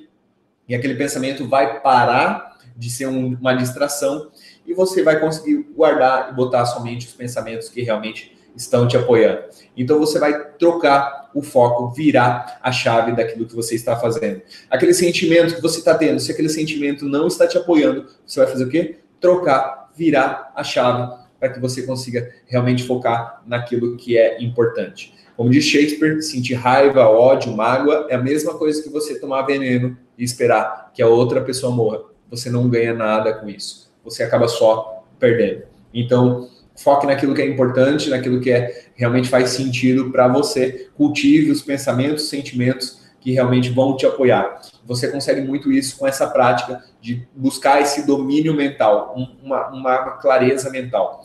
E 0.68 0.75
aquele 0.75 0.95
pensamento 0.95 1.49
vai 1.49 1.81
parar 1.81 2.59
de 2.77 2.91
ser 2.91 3.07
um, 3.07 3.35
uma 3.35 3.55
distração 3.55 4.31
e 4.66 4.75
você 4.75 5.03
vai 5.03 5.20
conseguir 5.20 5.62
guardar 5.75 6.31
e 6.31 6.35
botar 6.35 6.66
somente 6.66 7.07
os 7.07 7.12
pensamentos 7.12 7.68
que 7.68 7.83
realmente 7.83 8.37
estão 8.57 8.87
te 8.89 8.97
apoiando. 8.97 9.45
Então 9.77 9.99
você 9.99 10.18
vai 10.18 10.53
trocar 10.53 11.24
o 11.35 11.43
foco, 11.43 11.91
virar 11.91 12.59
a 12.62 12.70
chave 12.70 13.12
daquilo 13.12 13.47
que 13.47 13.55
você 13.55 13.74
está 13.74 13.97
fazendo. 13.97 14.41
Aquele 14.70 14.95
sentimento 14.95 15.57
que 15.57 15.61
você 15.61 15.80
está 15.80 15.95
tendo, 15.95 16.20
se 16.20 16.30
aquele 16.30 16.49
sentimento 16.49 17.05
não 17.05 17.26
está 17.26 17.47
te 17.47 17.59
apoiando, 17.59 18.07
você 18.24 18.41
vai 18.41 18.49
fazer 18.51 18.64
o 18.64 18.68
quê? 18.68 18.99
Trocar, 19.20 19.91
virar 19.97 20.53
a 20.55 20.62
chave 20.62 21.12
para 21.39 21.51
que 21.51 21.61
você 21.61 21.82
consiga 21.82 22.32
realmente 22.47 22.85
focar 22.85 23.43
naquilo 23.47 23.97
que 23.97 24.16
é 24.16 24.43
importante. 24.43 25.12
Como 25.37 25.51
diz 25.51 25.64
Shakespeare, 25.64 26.22
sentir 26.22 26.55
raiva, 26.55 27.09
ódio, 27.09 27.53
mágoa 27.53 28.07
é 28.09 28.14
a 28.14 28.22
mesma 28.22 28.55
coisa 28.55 28.82
que 28.82 28.89
você 28.89 29.18
tomar 29.18 29.43
veneno 29.43 29.97
e 30.16 30.22
esperar 30.22 30.93
que 30.95 31.03
a 31.03 31.09
outra 31.09 31.41
pessoa 31.41 31.74
morra. 31.74 32.03
Você 32.30 32.49
não 32.49 32.68
ganha 32.68 32.95
nada 32.95 33.32
com 33.35 33.49
isso. 33.49 33.93
Você 34.05 34.22
acaba 34.22 34.47
só 34.47 35.05
perdendo. 35.18 35.64
Então, 35.93 36.49
foque 36.77 37.07
naquilo 37.07 37.35
que 37.35 37.43
é 37.43 37.47
importante, 37.47 38.11
naquilo 38.11 38.41
que 38.41 38.51
é, 38.51 38.87
realmente 38.95 39.29
faz 39.29 39.51
sentido 39.51 40.11
para 40.11 40.29
você. 40.29 40.89
Cultive 40.97 41.51
os 41.51 41.62
pensamentos, 41.62 42.29
sentimentos 42.29 43.05
que 43.20 43.33
realmente 43.33 43.70
vão 43.70 43.97
te 43.97 44.05
apoiar. 44.05 44.61
Você 44.85 45.09
consegue 45.09 45.41
muito 45.41 45.72
isso 45.72 45.97
com 45.97 46.07
essa 46.07 46.27
prática 46.27 46.85
de 47.01 47.27
buscar 47.35 47.81
esse 47.81 48.07
domínio 48.07 48.53
mental, 48.53 49.14
uma, 49.43 49.68
uma 49.68 49.99
clareza 50.18 50.68
mental. 50.68 51.25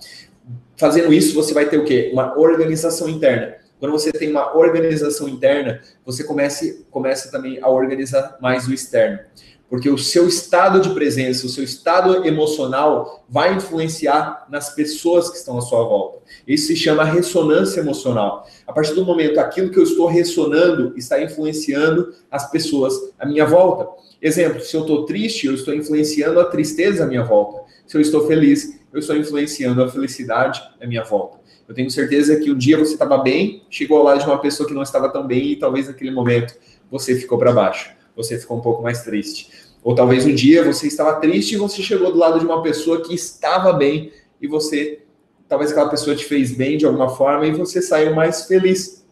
Fazendo 0.78 1.12
isso, 1.12 1.36
você 1.36 1.54
vai 1.54 1.66
ter 1.66 1.78
o 1.78 1.84
quê? 1.84 2.10
Uma 2.14 2.40
organização 2.40 3.10
interna. 3.10 3.56
Quando 3.80 3.92
você 3.92 4.12
tem 4.12 4.30
uma 4.30 4.56
organização 4.58 5.28
interna, 5.28 5.82
você 6.06 6.24
começa, 6.24 6.66
começa 6.92 7.32
também 7.32 7.60
a 7.62 7.70
organizar 7.70 8.38
mais 8.42 8.68
o 8.68 8.74
externo 8.74 9.20
porque 9.70 9.90
o 9.90 9.98
seu 9.98 10.28
estado 10.28 10.82
de 10.82 10.90
presença, 10.90 11.46
o 11.46 11.50
seu 11.50 11.64
estado 11.64 12.26
emocional 12.26 13.24
vai 13.30 13.54
influenciar 13.54 14.48
nas 14.50 14.74
pessoas 14.74 15.30
que 15.30 15.38
estão 15.38 15.58
à 15.60 15.62
sua 15.62 15.84
volta. 15.84 16.20
Isso 16.48 16.68
se 16.68 16.76
chama 16.76 17.04
ressonância 17.04 17.80
emocional. 17.80 18.48
A 18.66 18.74
partir 18.74 18.96
do 18.96 19.06
momento 19.06 19.40
aquilo 19.40 19.70
que 19.70 19.78
eu 19.78 19.84
estou 19.84 20.08
ressonando 20.08 20.94
está 20.98 21.22
influenciando 21.22 22.14
as 22.32 22.50
pessoas 22.50 22.94
à 23.20 23.28
minha 23.28 23.46
volta. 23.46 23.88
Exemplo, 24.20 24.60
se 24.60 24.76
eu 24.76 24.82
estou 24.82 25.06
triste, 25.06 25.46
eu 25.46 25.54
estou 25.54 25.74
influenciando 25.74 26.40
a 26.40 26.46
tristeza 26.46 27.04
à 27.04 27.08
minha 27.08 27.24
volta. 27.24 27.62
Se 27.86 27.96
eu 27.96 28.02
estou 28.02 28.26
feliz, 28.26 28.80
eu 28.92 29.00
estou 29.00 29.16
influenciando 29.16 29.84
a 29.84 29.88
felicidade 29.90 30.62
à 30.82 30.88
minha 30.88 31.04
volta. 31.04 31.39
Eu 31.70 31.76
tenho 31.76 31.90
certeza 31.90 32.36
que 32.36 32.52
um 32.52 32.58
dia 32.58 32.78
você 32.78 32.94
estava 32.94 33.18
bem, 33.20 33.64
chegou 33.70 34.00
ao 34.00 34.04
lado 34.04 34.20
de 34.20 34.26
uma 34.26 34.40
pessoa 34.40 34.68
que 34.68 34.76
não 34.76 34.84
estava 34.84 35.08
tão 35.08 35.26
bem 35.26 35.52
e 35.52 35.56
talvez 35.56 35.88
naquele 35.88 36.12
momento 36.12 36.54
você 36.92 37.16
ficou 37.16 37.38
para 37.38 37.54
baixo 37.54 38.00
você 38.20 38.38
ficou 38.38 38.58
um 38.58 38.62
pouco 38.62 38.84
mais 38.84 39.04
triste. 39.04 39.50
Ou 39.82 39.96
talvez 39.96 40.26
um 40.26 40.36
dia 40.36 40.64
você 40.64 40.88
estava 40.88 41.22
triste 41.22 41.54
e 41.54 41.58
você 41.58 41.82
chegou 41.82 42.12
do 42.12 42.18
lado 42.18 42.38
de 42.38 42.46
uma 42.46 42.62
pessoa 42.62 43.02
que 43.02 43.16
estava 43.16 43.72
bem 43.72 44.12
e 44.42 44.48
você, 44.48 45.00
talvez 45.48 45.72
aquela 45.72 45.90
pessoa 45.90 46.16
te 46.16 46.26
fez 46.26 46.52
bem 46.52 46.78
de 46.78 46.86
alguma 46.86 47.10
forma 47.10 47.46
e 47.48 47.52
você 47.52 47.82
saiu 47.82 48.14
mais 48.14 48.46
feliz. 48.46 49.06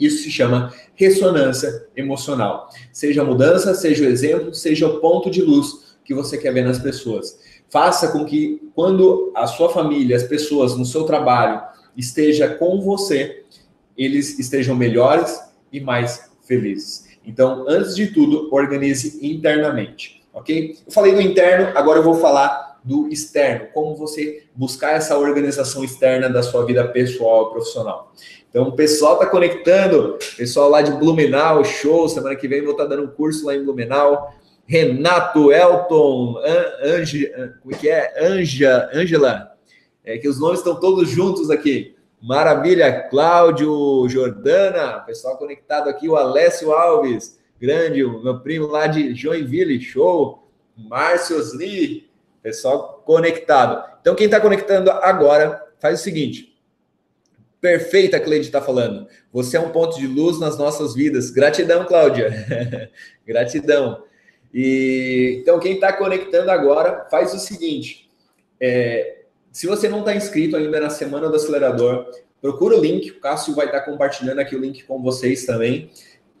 Isso 0.00 0.22
se 0.22 0.30
chama 0.30 0.72
ressonância 0.94 1.88
emocional. 1.94 2.70
Seja 2.90 3.20
a 3.20 3.24
mudança, 3.24 3.74
seja 3.74 4.04
o 4.04 4.06
exemplo, 4.06 4.54
seja 4.54 4.86
o 4.86 4.98
ponto 4.98 5.30
de 5.30 5.42
luz 5.42 5.98
que 6.02 6.14
você 6.14 6.38
quer 6.38 6.54
ver 6.54 6.64
nas 6.64 6.78
pessoas. 6.78 7.38
Faça 7.68 8.08
com 8.08 8.24
que 8.24 8.62
quando 8.74 9.30
a 9.34 9.46
sua 9.46 9.68
família, 9.68 10.16
as 10.16 10.22
pessoas 10.22 10.74
no 10.74 10.86
seu 10.86 11.04
trabalho 11.04 11.60
esteja 11.98 12.48
com 12.48 12.80
você, 12.80 13.42
eles 13.96 14.38
estejam 14.38 14.76
melhores 14.76 15.38
e 15.72 15.80
mais 15.80 16.30
felizes. 16.46 17.08
Então, 17.26 17.66
antes 17.68 17.94
de 17.94 18.06
tudo, 18.06 18.48
organize 18.54 19.18
internamente, 19.26 20.24
ok? 20.32 20.78
Eu 20.86 20.92
falei 20.92 21.12
do 21.12 21.20
interno, 21.20 21.76
agora 21.76 21.98
eu 21.98 22.02
vou 22.02 22.14
falar 22.14 22.80
do 22.84 23.08
externo, 23.08 23.66
como 23.74 23.96
você 23.96 24.44
buscar 24.54 24.92
essa 24.92 25.18
organização 25.18 25.84
externa 25.84 26.30
da 26.30 26.42
sua 26.42 26.64
vida 26.64 26.86
pessoal 26.88 27.48
e 27.48 27.50
profissional. 27.50 28.14
Então, 28.48 28.68
o 28.68 28.72
pessoal 28.72 29.14
está 29.14 29.26
conectando, 29.26 30.16
pessoal 30.36 30.70
lá 30.70 30.80
de 30.80 30.92
Blumenau, 30.92 31.62
show, 31.64 32.08
semana 32.08 32.34
que 32.34 32.48
vem 32.48 32.62
vou 32.62 32.72
estar 32.72 32.84
tá 32.84 32.90
dando 32.90 33.04
um 33.04 33.10
curso 33.10 33.44
lá 33.44 33.54
em 33.54 33.62
Blumenau. 33.62 34.32
Renato, 34.66 35.50
Elton, 35.50 36.36
Ange, 36.82 37.30
como 37.62 37.74
é 37.74 37.78
que 37.78 37.88
é? 37.88 38.14
Anja, 38.22 38.90
Angela, 38.92 39.57
é 40.08 40.16
que 40.16 40.26
os 40.26 40.40
nomes 40.40 40.60
estão 40.60 40.80
todos 40.80 41.10
juntos 41.10 41.50
aqui. 41.50 41.94
Maravilha, 42.20 43.08
Cláudio, 43.10 44.08
Jordana, 44.08 45.00
pessoal 45.00 45.36
conectado 45.36 45.88
aqui, 45.90 46.08
o 46.08 46.16
Alessio 46.16 46.72
Alves, 46.72 47.38
grande, 47.60 48.02
meu 48.02 48.40
primo 48.40 48.66
lá 48.66 48.86
de 48.86 49.14
Joinville, 49.14 49.80
show, 49.80 50.48
Márcio 50.74 51.36
Osli, 51.36 52.08
pessoal 52.42 53.02
conectado. 53.04 53.84
Então, 54.00 54.14
quem 54.14 54.24
está 54.24 54.40
conectando 54.40 54.90
agora, 54.90 55.62
faz 55.78 56.00
o 56.00 56.02
seguinte, 56.02 56.58
perfeita, 57.60 58.18
Cleide 58.18 58.46
está 58.46 58.62
falando, 58.62 59.06
você 59.30 59.58
é 59.58 59.60
um 59.60 59.70
ponto 59.70 59.98
de 59.98 60.06
luz 60.06 60.40
nas 60.40 60.56
nossas 60.56 60.94
vidas, 60.94 61.30
gratidão, 61.30 61.84
Cláudia, 61.84 62.90
gratidão. 63.26 64.02
E, 64.54 65.40
então, 65.42 65.60
quem 65.60 65.74
está 65.74 65.92
conectando 65.92 66.50
agora, 66.50 67.06
faz 67.10 67.34
o 67.34 67.38
seguinte, 67.38 68.10
é, 68.58 69.17
se 69.58 69.66
você 69.66 69.88
não 69.88 69.98
está 69.98 70.14
inscrito 70.14 70.56
ainda 70.56 70.78
na 70.78 70.88
Semana 70.88 71.28
do 71.28 71.34
Acelerador, 71.34 72.06
procura 72.40 72.76
o 72.76 72.80
link, 72.80 73.10
o 73.10 73.18
Cássio 73.18 73.56
vai 73.56 73.66
estar 73.66 73.80
tá 73.80 73.86
compartilhando 73.86 74.38
aqui 74.38 74.54
o 74.54 74.60
link 74.60 74.84
com 74.84 75.02
vocês 75.02 75.44
também. 75.44 75.90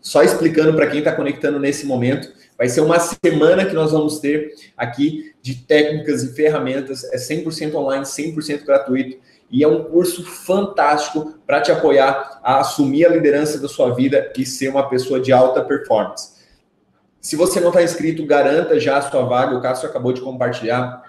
Só 0.00 0.22
explicando 0.22 0.72
para 0.72 0.86
quem 0.86 1.00
está 1.00 1.10
conectando 1.10 1.58
nesse 1.58 1.84
momento, 1.84 2.32
vai 2.56 2.68
ser 2.68 2.80
uma 2.80 3.00
semana 3.00 3.64
que 3.64 3.74
nós 3.74 3.90
vamos 3.90 4.20
ter 4.20 4.54
aqui 4.76 5.34
de 5.42 5.56
técnicas 5.56 6.22
e 6.22 6.32
ferramentas, 6.32 7.02
é 7.12 7.16
100% 7.16 7.74
online, 7.74 8.04
100% 8.04 8.64
gratuito, 8.64 9.18
e 9.50 9.64
é 9.64 9.66
um 9.66 9.82
curso 9.82 10.24
fantástico 10.24 11.40
para 11.44 11.60
te 11.60 11.72
apoiar 11.72 12.38
a 12.40 12.60
assumir 12.60 13.04
a 13.04 13.08
liderança 13.08 13.58
da 13.58 13.66
sua 13.66 13.92
vida 13.92 14.32
e 14.38 14.46
ser 14.46 14.68
uma 14.68 14.88
pessoa 14.88 15.18
de 15.18 15.32
alta 15.32 15.64
performance. 15.64 16.38
Se 17.20 17.34
você 17.34 17.58
não 17.58 17.70
está 17.70 17.82
inscrito, 17.82 18.24
garanta 18.24 18.78
já 18.78 18.98
a 18.98 19.02
sua 19.02 19.24
vaga, 19.24 19.56
o 19.56 19.60
Cássio 19.60 19.88
acabou 19.88 20.12
de 20.12 20.20
compartilhar 20.20 21.07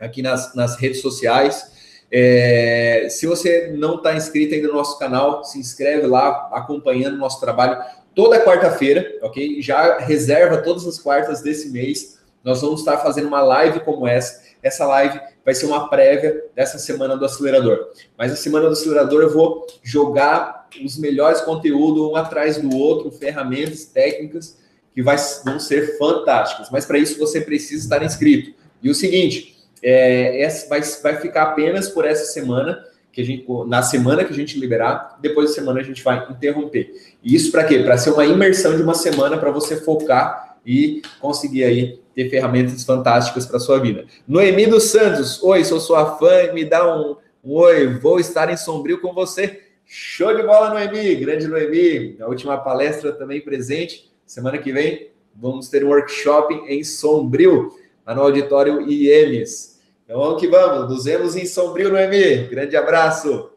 aqui 0.00 0.22
nas, 0.22 0.54
nas 0.54 0.76
redes 0.76 1.00
sociais. 1.00 1.76
É, 2.10 3.06
se 3.10 3.26
você 3.26 3.74
não 3.76 3.96
está 3.96 4.14
inscrito 4.14 4.54
ainda 4.54 4.68
no 4.68 4.74
nosso 4.74 4.98
canal, 4.98 5.44
se 5.44 5.58
inscreve 5.58 6.06
lá, 6.06 6.48
acompanhando 6.52 7.14
o 7.14 7.18
nosso 7.18 7.40
trabalho 7.40 7.78
toda 8.14 8.42
quarta-feira, 8.44 9.18
ok? 9.22 9.60
Já 9.60 9.98
reserva 9.98 10.58
todas 10.58 10.86
as 10.86 10.98
quartas 10.98 11.42
desse 11.42 11.70
mês. 11.70 12.18
Nós 12.42 12.62
vamos 12.62 12.80
estar 12.80 12.98
fazendo 12.98 13.28
uma 13.28 13.42
live 13.42 13.80
como 13.80 14.06
essa. 14.06 14.48
Essa 14.62 14.86
live 14.86 15.20
vai 15.44 15.54
ser 15.54 15.66
uma 15.66 15.88
prévia 15.88 16.44
dessa 16.54 16.78
semana 16.78 17.16
do 17.16 17.24
acelerador. 17.24 17.90
Mas 18.16 18.32
a 18.32 18.36
semana 18.36 18.66
do 18.66 18.72
acelerador 18.72 19.22
eu 19.22 19.32
vou 19.32 19.66
jogar 19.82 20.68
os 20.84 20.98
melhores 20.98 21.40
conteúdos 21.42 22.10
um 22.10 22.16
atrás 22.16 22.58
do 22.58 22.76
outro, 22.76 23.10
ferramentas, 23.10 23.84
técnicas 23.84 24.58
que 24.92 25.02
vai, 25.02 25.16
vão 25.44 25.60
ser 25.60 25.96
fantásticas. 25.96 26.70
Mas 26.70 26.84
para 26.84 26.98
isso 26.98 27.18
você 27.18 27.40
precisa 27.40 27.84
estar 27.84 28.02
inscrito. 28.02 28.52
E 28.82 28.90
o 28.90 28.94
seguinte, 28.94 29.57
é, 29.82 30.48
vai, 30.68 30.80
vai 31.02 31.16
ficar 31.16 31.42
apenas 31.42 31.88
por 31.88 32.04
essa 32.04 32.24
semana, 32.24 32.84
que 33.12 33.20
a 33.20 33.24
gente, 33.24 33.46
na 33.66 33.82
semana 33.82 34.24
que 34.24 34.32
a 34.32 34.36
gente 34.36 34.58
liberar, 34.58 35.18
depois 35.20 35.48
da 35.48 35.54
semana 35.54 35.80
a 35.80 35.82
gente 35.82 36.02
vai 36.02 36.26
interromper. 36.30 36.92
E 37.22 37.34
isso 37.34 37.50
para 37.50 37.64
quê? 37.64 37.80
Para 37.80 37.98
ser 37.98 38.10
uma 38.10 38.24
imersão 38.24 38.76
de 38.76 38.82
uma 38.82 38.94
semana 38.94 39.36
para 39.36 39.50
você 39.50 39.76
focar 39.76 40.58
e 40.64 41.02
conseguir 41.20 41.64
aí 41.64 42.00
ter 42.14 42.28
ferramentas 42.28 42.84
fantásticas 42.84 43.46
para 43.46 43.58
sua 43.58 43.78
vida. 43.78 44.04
Noemi 44.26 44.66
dos 44.66 44.84
Santos, 44.84 45.42
oi, 45.42 45.64
sou 45.64 45.80
sua 45.80 46.16
fã, 46.18 46.52
me 46.52 46.64
dá 46.64 46.96
um, 46.96 47.16
um 47.44 47.54
oi, 47.54 47.86
vou 47.98 48.20
estar 48.20 48.50
em 48.50 48.56
Sombrio 48.56 49.00
com 49.00 49.12
você. 49.12 49.62
Show 49.86 50.36
de 50.36 50.42
bola, 50.42 50.70
Noemi, 50.70 51.14
grande 51.16 51.48
Noemi, 51.48 52.16
a 52.20 52.26
última 52.26 52.58
palestra 52.58 53.12
também 53.12 53.40
presente. 53.40 54.12
Semana 54.26 54.58
que 54.58 54.72
vem 54.72 55.08
vamos 55.34 55.68
ter 55.68 55.84
um 55.84 55.88
workshop 55.88 56.52
em 56.68 56.82
Sombrio 56.82 57.72
lá 58.06 58.14
no 58.14 58.22
auditório 58.22 58.88
IEMES. 58.90 59.67
Então 60.08 60.20
vamos 60.20 60.40
que 60.40 60.48
vamos, 60.48 60.88
nos 60.88 61.04
vemos 61.04 61.36
em 61.36 61.44
Sombrio, 61.44 61.90
Noemi. 61.90 62.48
Grande 62.48 62.74
abraço. 62.74 63.50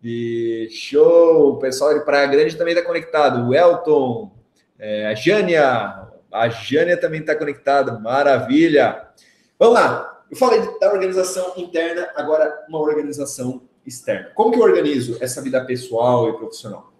E 0.00 0.68
show! 0.70 1.54
O 1.54 1.58
pessoal 1.58 1.98
de 1.98 2.04
Praia 2.04 2.28
Grande 2.28 2.56
também 2.56 2.72
está 2.72 2.86
conectado. 2.86 3.48
O 3.48 3.52
Elton, 3.52 4.30
é, 4.78 5.06
a 5.06 5.14
Jânia, 5.16 6.06
a 6.30 6.48
Jânia 6.50 6.96
também 6.96 7.18
está 7.18 7.34
conectada. 7.34 7.98
Maravilha! 7.98 9.08
Vamos 9.58 9.74
lá. 9.74 10.22
Eu 10.30 10.36
falei 10.36 10.60
da 10.78 10.92
organização 10.92 11.52
interna, 11.56 12.12
agora 12.14 12.64
uma 12.68 12.78
organização 12.78 13.62
externa. 13.84 14.30
Como 14.36 14.52
que 14.52 14.60
eu 14.60 14.62
organizo 14.62 15.18
essa 15.20 15.42
vida 15.42 15.64
pessoal 15.64 16.28
e 16.28 16.36
profissional? 16.36 16.92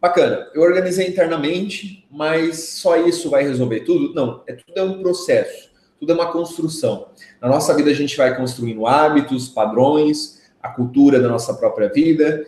Bacana, 0.00 0.50
eu 0.52 0.62
organizei 0.62 1.06
internamente, 1.06 2.08
mas 2.10 2.70
só 2.70 2.96
isso 2.96 3.30
vai 3.30 3.44
resolver 3.44 3.82
tudo? 3.82 4.12
Não, 4.14 4.42
é 4.48 4.52
tudo 4.52 4.72
é 4.74 4.82
um 4.82 5.00
processo, 5.00 5.71
tudo 6.02 6.10
é 6.10 6.14
uma 6.16 6.32
construção. 6.32 7.10
Na 7.40 7.48
nossa 7.48 7.72
vida 7.76 7.88
a 7.88 7.94
gente 7.94 8.16
vai 8.16 8.36
construindo 8.36 8.88
hábitos, 8.88 9.48
padrões, 9.48 10.42
a 10.60 10.68
cultura 10.68 11.20
da 11.20 11.28
nossa 11.28 11.54
própria 11.54 11.88
vida. 11.88 12.44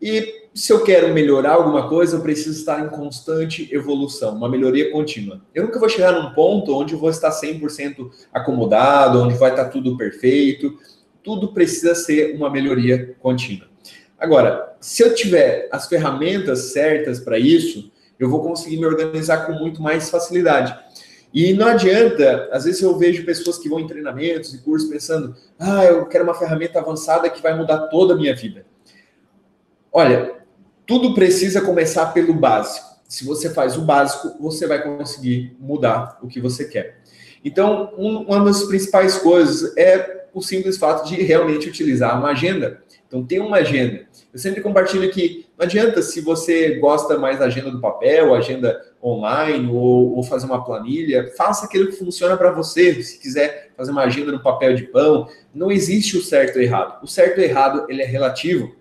E 0.00 0.44
se 0.52 0.74
eu 0.74 0.84
quero 0.84 1.14
melhorar 1.14 1.54
alguma 1.54 1.88
coisa, 1.88 2.16
eu 2.18 2.20
preciso 2.20 2.58
estar 2.58 2.84
em 2.84 2.90
constante 2.90 3.66
evolução, 3.74 4.36
uma 4.36 4.46
melhoria 4.46 4.92
contínua. 4.92 5.40
Eu 5.54 5.64
nunca 5.64 5.80
vou 5.80 5.88
chegar 5.88 6.12
num 6.12 6.34
ponto 6.34 6.78
onde 6.78 6.92
eu 6.92 6.98
vou 6.98 7.08
estar 7.08 7.30
100% 7.30 8.10
acomodado, 8.30 9.22
onde 9.22 9.38
vai 9.38 9.52
estar 9.52 9.70
tudo 9.70 9.96
perfeito. 9.96 10.78
Tudo 11.22 11.54
precisa 11.54 11.94
ser 11.94 12.36
uma 12.36 12.50
melhoria 12.50 13.16
contínua. 13.20 13.68
Agora, 14.18 14.76
se 14.82 15.02
eu 15.02 15.14
tiver 15.14 15.66
as 15.72 15.88
ferramentas 15.88 16.72
certas 16.72 17.18
para 17.18 17.38
isso, 17.38 17.90
eu 18.18 18.28
vou 18.28 18.42
conseguir 18.42 18.76
me 18.76 18.84
organizar 18.84 19.46
com 19.46 19.52
muito 19.52 19.80
mais 19.80 20.10
facilidade. 20.10 20.76
E 21.32 21.52
não 21.52 21.66
adianta, 21.66 22.48
às 22.50 22.64
vezes 22.64 22.80
eu 22.80 22.96
vejo 22.96 23.24
pessoas 23.24 23.58
que 23.58 23.68
vão 23.68 23.80
em 23.80 23.86
treinamentos 23.86 24.54
e 24.54 24.58
cursos 24.58 24.88
pensando, 24.88 25.36
ah, 25.58 25.84
eu 25.84 26.06
quero 26.06 26.24
uma 26.24 26.34
ferramenta 26.34 26.78
avançada 26.78 27.28
que 27.28 27.42
vai 27.42 27.54
mudar 27.56 27.88
toda 27.88 28.14
a 28.14 28.16
minha 28.16 28.34
vida. 28.34 28.64
Olha, 29.92 30.36
tudo 30.86 31.14
precisa 31.14 31.60
começar 31.60 32.06
pelo 32.14 32.32
básico. 32.32 32.86
Se 33.06 33.24
você 33.24 33.50
faz 33.50 33.76
o 33.76 33.82
básico, 33.82 34.36
você 34.40 34.66
vai 34.66 34.82
conseguir 34.82 35.54
mudar 35.58 36.18
o 36.22 36.28
que 36.28 36.40
você 36.40 36.64
quer. 36.64 37.02
Então, 37.44 37.92
um, 37.96 38.22
uma 38.22 38.44
das 38.44 38.64
principais 38.64 39.18
coisas 39.18 39.76
é 39.76 40.26
o 40.32 40.40
simples 40.40 40.76
fato 40.76 41.08
de 41.08 41.22
realmente 41.22 41.68
utilizar 41.68 42.18
uma 42.18 42.30
agenda. 42.30 42.82
Então, 43.06 43.24
tem 43.24 43.38
uma 43.38 43.58
agenda. 43.58 44.07
Eu 44.32 44.38
sempre 44.38 44.60
compartilho 44.60 45.10
que 45.10 45.46
não 45.56 45.64
adianta 45.64 46.02
se 46.02 46.20
você 46.20 46.76
gosta 46.76 47.18
mais 47.18 47.38
da 47.38 47.46
agenda 47.46 47.70
do 47.70 47.80
papel, 47.80 48.34
agenda 48.34 48.80
online 49.02 49.68
ou, 49.72 50.16
ou 50.16 50.22
fazer 50.22 50.46
uma 50.46 50.64
planilha, 50.64 51.32
faça 51.36 51.64
aquilo 51.64 51.86
que 51.86 51.96
funciona 51.96 52.36
para 52.36 52.52
você. 52.52 53.02
Se 53.02 53.18
quiser 53.18 53.70
fazer 53.76 53.90
uma 53.90 54.02
agenda 54.02 54.30
no 54.30 54.42
papel 54.42 54.74
de 54.74 54.84
pão, 54.84 55.28
não 55.54 55.72
existe 55.72 56.16
o 56.16 56.22
certo 56.22 56.58
e 56.58 56.60
o 56.60 56.62
errado. 56.62 57.02
O 57.02 57.06
certo 57.06 57.38
e 57.38 57.40
o 57.40 57.44
errado 57.44 57.86
ele 57.88 58.02
é 58.02 58.06
relativo. 58.06 58.74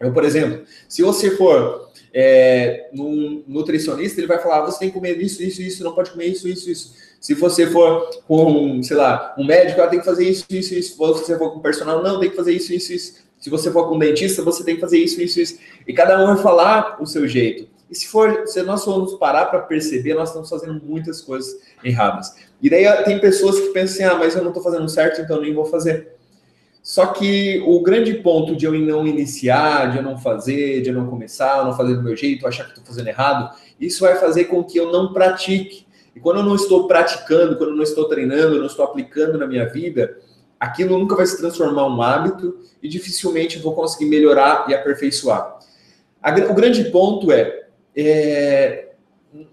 Eu, 0.00 0.12
por 0.12 0.24
exemplo, 0.24 0.64
se 0.88 1.00
você 1.00 1.30
for 1.36 1.88
é, 2.12 2.90
num 2.92 3.44
nutricionista, 3.46 4.20
ele 4.20 4.26
vai 4.26 4.40
falar: 4.40 4.58
ah, 4.58 4.66
você 4.66 4.80
tem 4.80 4.88
que 4.88 4.94
comer 4.94 5.16
isso, 5.20 5.42
isso, 5.42 5.62
isso, 5.62 5.84
não 5.84 5.94
pode 5.94 6.10
comer 6.10 6.26
isso, 6.26 6.48
isso, 6.48 6.68
isso. 6.68 6.94
Se 7.20 7.34
você 7.34 7.68
for 7.68 8.10
com, 8.26 8.82
sei 8.82 8.96
lá, 8.96 9.32
um 9.38 9.44
médico, 9.44 9.80
ah, 9.80 9.86
tem 9.86 10.00
que 10.00 10.04
fazer 10.04 10.28
isso, 10.28 10.44
isso, 10.50 10.74
isso. 10.74 10.92
Se 10.92 10.98
você 10.98 11.38
for 11.38 11.52
com 11.52 11.60
personal, 11.60 12.02
não, 12.02 12.18
tem 12.18 12.30
que 12.30 12.36
fazer 12.36 12.52
isso, 12.52 12.72
isso, 12.74 12.92
isso. 12.92 13.31
Se 13.42 13.50
você 13.50 13.72
for 13.72 13.88
com 13.88 13.96
um 13.96 13.98
dentista, 13.98 14.40
você 14.40 14.62
tem 14.62 14.76
que 14.76 14.80
fazer 14.80 14.98
isso, 14.98 15.20
isso, 15.20 15.40
isso. 15.40 15.58
E 15.84 15.92
cada 15.92 16.22
um 16.22 16.28
vai 16.28 16.36
falar 16.40 16.96
o 17.02 17.06
seu 17.06 17.26
jeito. 17.26 17.68
E 17.90 17.94
se 17.94 18.06
for, 18.06 18.46
se 18.46 18.62
nós 18.62 18.84
formos 18.84 19.14
parar 19.14 19.46
para 19.46 19.58
perceber, 19.58 20.14
nós 20.14 20.28
estamos 20.28 20.48
fazendo 20.48 20.80
muitas 20.80 21.20
coisas 21.20 21.60
erradas. 21.82 22.36
E 22.62 22.70
daí 22.70 22.84
tem 23.02 23.18
pessoas 23.18 23.58
que 23.58 23.70
pensam 23.70 23.96
assim, 23.96 24.14
ah, 24.14 24.16
mas 24.16 24.36
eu 24.36 24.42
não 24.42 24.50
estou 24.50 24.62
fazendo 24.62 24.88
certo, 24.88 25.20
então 25.20 25.38
eu 25.38 25.42
nem 25.42 25.52
vou 25.52 25.64
fazer. 25.64 26.12
Só 26.84 27.06
que 27.06 27.60
o 27.66 27.82
grande 27.82 28.14
ponto 28.14 28.54
de 28.54 28.64
eu 28.64 28.74
não 28.74 29.04
iniciar, 29.08 29.90
de 29.90 29.96
eu 29.96 30.04
não 30.04 30.16
fazer, 30.16 30.80
de 30.80 30.90
eu 30.90 30.94
não 30.94 31.08
começar, 31.08 31.64
não 31.64 31.76
fazer 31.76 31.96
do 31.96 32.02
meu 32.02 32.14
jeito, 32.14 32.46
achar 32.46 32.62
que 32.62 32.70
estou 32.70 32.84
fazendo 32.84 33.08
errado, 33.08 33.56
isso 33.80 34.02
vai 34.02 34.14
fazer 34.14 34.44
com 34.44 34.62
que 34.62 34.78
eu 34.78 34.92
não 34.92 35.12
pratique. 35.12 35.84
E 36.14 36.20
quando 36.20 36.38
eu 36.38 36.44
não 36.44 36.54
estou 36.54 36.86
praticando, 36.86 37.56
quando 37.56 37.70
eu 37.70 37.76
não 37.76 37.82
estou 37.82 38.04
treinando, 38.04 38.54
eu 38.54 38.60
não 38.60 38.66
estou 38.66 38.84
aplicando 38.84 39.36
na 39.36 39.48
minha 39.48 39.68
vida, 39.68 40.16
aquilo 40.62 40.96
nunca 40.96 41.16
vai 41.16 41.26
se 41.26 41.36
transformar 41.36 41.88
um 41.88 42.00
hábito 42.00 42.56
e 42.80 42.88
dificilmente 42.88 43.58
vou 43.58 43.74
conseguir 43.74 44.06
melhorar 44.06 44.64
e 44.68 44.74
aperfeiçoar. 44.74 45.58
o 46.48 46.54
grande 46.54 46.84
ponto 46.84 47.32
é, 47.32 47.64
é, 47.96 48.90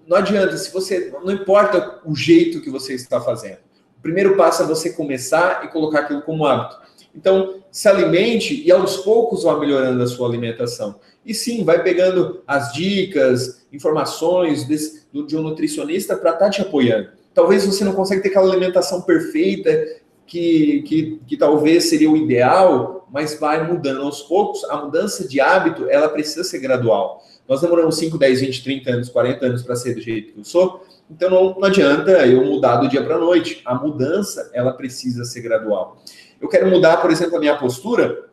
não 0.08 0.18
adianta, 0.18 0.56
se 0.56 0.72
você 0.72 1.12
não 1.24 1.32
importa 1.32 2.00
o 2.06 2.16
jeito 2.16 2.62
que 2.62 2.70
você 2.70 2.94
está 2.94 3.20
fazendo. 3.20 3.58
O 3.98 4.02
primeiro 4.04 4.38
passo 4.38 4.62
é 4.62 4.68
você 4.68 4.92
começar 4.92 5.66
e 5.66 5.70
colocar 5.70 6.02
aquilo 6.02 6.22
como 6.22 6.46
hábito. 6.46 6.78
Então, 7.16 7.56
se 7.72 7.88
alimente 7.88 8.64
e 8.64 8.72
aos 8.72 8.98
poucos 8.98 9.42
vá 9.44 9.58
melhorando 9.58 10.04
a 10.04 10.08
sua 10.08 10.28
alimentação. 10.28 11.00
E 11.26 11.34
sim, 11.34 11.64
vai 11.64 11.82
pegando 11.82 12.44
as 12.46 12.72
dicas, 12.72 13.66
informações 13.74 14.64
desse, 14.64 15.08
de 15.26 15.36
um 15.36 15.42
nutricionista 15.42 16.16
para 16.16 16.34
estar 16.34 16.46
tá 16.46 16.52
te 16.52 16.62
apoiando. 16.62 17.10
Talvez 17.34 17.66
você 17.66 17.84
não 17.84 17.94
consiga 17.94 18.22
ter 18.22 18.30
aquela 18.30 18.52
alimentação 18.52 19.02
perfeita 19.02 19.99
que, 20.30 20.84
que, 20.84 21.20
que 21.28 21.36
talvez 21.36 21.90
seria 21.90 22.10
o 22.10 22.16
ideal, 22.16 23.08
mas 23.12 23.40
vai 23.40 23.68
mudando 23.68 24.04
aos 24.04 24.22
poucos. 24.22 24.64
A 24.66 24.78
mudança 24.78 25.28
de 25.28 25.42
hábito, 25.42 25.90
ela 25.90 26.08
precisa 26.08 26.44
ser 26.44 26.60
gradual. 26.60 27.24
Nós 27.48 27.62
demoramos 27.62 27.98
5, 27.98 28.16
10, 28.16 28.42
20, 28.42 28.64
30 28.64 28.92
anos, 28.92 29.10
40 29.10 29.46
anos 29.48 29.64
para 29.64 29.76
ser 29.76 29.96
do 29.96 30.02
jeito 30.02 30.34
que 30.34 30.40
eu 30.40 30.46
sou, 30.46 30.86
então 31.10 31.32
não, 31.32 31.56
não 31.60 31.64
adianta 31.64 32.12
eu 32.28 32.46
mudar 32.46 32.78
do 32.78 32.88
dia 32.88 33.04
para 33.04 33.16
a 33.16 33.20
noite. 33.20 33.64
A 33.66 33.74
mudança, 33.74 34.52
ela 34.54 34.72
precisa 34.72 35.26
ser 35.26 35.42
gradual. 35.42 35.98
Eu 36.40 36.48
quero 36.48 36.70
mudar, 36.70 36.98
por 36.98 37.10
exemplo, 37.10 37.38
a 37.38 37.40
minha 37.40 37.58
postura. 37.58 38.30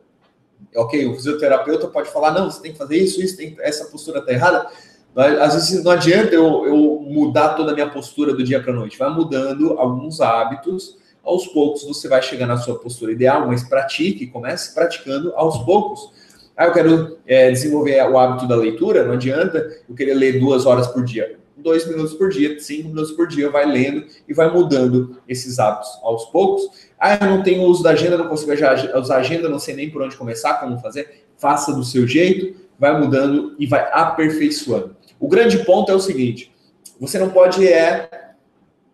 Ok, 0.75 1.03
o 1.07 1.15
fisioterapeuta 1.15 1.87
pode 1.87 2.09
falar, 2.09 2.31
não, 2.31 2.51
você 2.51 2.61
tem 2.61 2.71
que 2.73 2.77
fazer 2.77 2.97
isso, 2.97 3.19
isso, 3.21 3.35
tem, 3.35 3.55
essa 3.59 3.85
postura 3.85 4.19
está 4.19 4.31
errada. 4.31 4.67
Às 5.15 5.55
vezes 5.55 5.83
não 5.83 5.91
adianta 5.91 6.35
eu, 6.35 6.67
eu 6.67 6.77
mudar 7.01 7.55
toda 7.55 7.71
a 7.71 7.73
minha 7.73 7.89
postura 7.89 8.35
do 8.35 8.43
dia 8.43 8.61
para 8.61 8.71
a 8.71 8.75
noite. 8.75 8.99
Vai 8.99 9.09
mudando 9.09 9.79
alguns 9.79 10.21
hábitos 10.21 10.95
aos 11.27 11.45
poucos 11.47 11.83
você 11.83 12.07
vai 12.07 12.21
chegar 12.21 12.47
na 12.47 12.57
sua 12.57 12.79
postura 12.79 13.11
ideal, 13.11 13.45
mas 13.45 13.67
pratique, 13.67 14.27
comece 14.27 14.73
praticando 14.73 15.33
aos 15.35 15.57
poucos. 15.59 16.11
Ah, 16.55 16.65
eu 16.65 16.73
quero 16.73 17.17
é, 17.27 17.51
desenvolver 17.51 18.01
o 18.09 18.17
hábito 18.17 18.47
da 18.47 18.55
leitura, 18.55 19.03
não 19.03 19.13
adianta 19.13 19.77
eu 19.87 19.93
querer 19.93 20.13
ler 20.13 20.39
duas 20.39 20.65
horas 20.65 20.87
por 20.87 21.03
dia. 21.03 21.37
Dois 21.55 21.87
minutos 21.87 22.13
por 22.13 22.29
dia, 22.29 22.59
cinco 22.59 22.89
minutos 22.89 23.11
por 23.11 23.27
dia, 23.27 23.49
vai 23.49 23.65
lendo 23.65 24.05
e 24.27 24.33
vai 24.33 24.51
mudando 24.51 25.17
esses 25.27 25.59
hábitos 25.59 25.89
aos 26.01 26.25
poucos. 26.25 26.69
Ah, 26.99 27.15
eu 27.21 27.27
não 27.27 27.43
tenho 27.43 27.63
uso 27.63 27.83
da 27.83 27.91
agenda, 27.91 28.17
não 28.17 28.27
consigo 28.27 28.53
usar 28.99 29.17
agenda, 29.17 29.49
não 29.49 29.59
sei 29.59 29.75
nem 29.75 29.89
por 29.89 30.01
onde 30.01 30.15
começar, 30.15 30.55
como 30.55 30.79
fazer. 30.79 31.25
Faça 31.37 31.73
do 31.73 31.83
seu 31.83 32.07
jeito, 32.07 32.59
vai 32.79 32.99
mudando 32.99 33.55
e 33.59 33.67
vai 33.67 33.87
aperfeiçoando. 33.91 34.95
O 35.19 35.27
grande 35.27 35.59
ponto 35.59 35.91
é 35.91 35.95
o 35.95 35.99
seguinte: 35.99 36.51
você 36.99 37.19
não 37.19 37.29
pode 37.29 37.67
é 37.67 38.09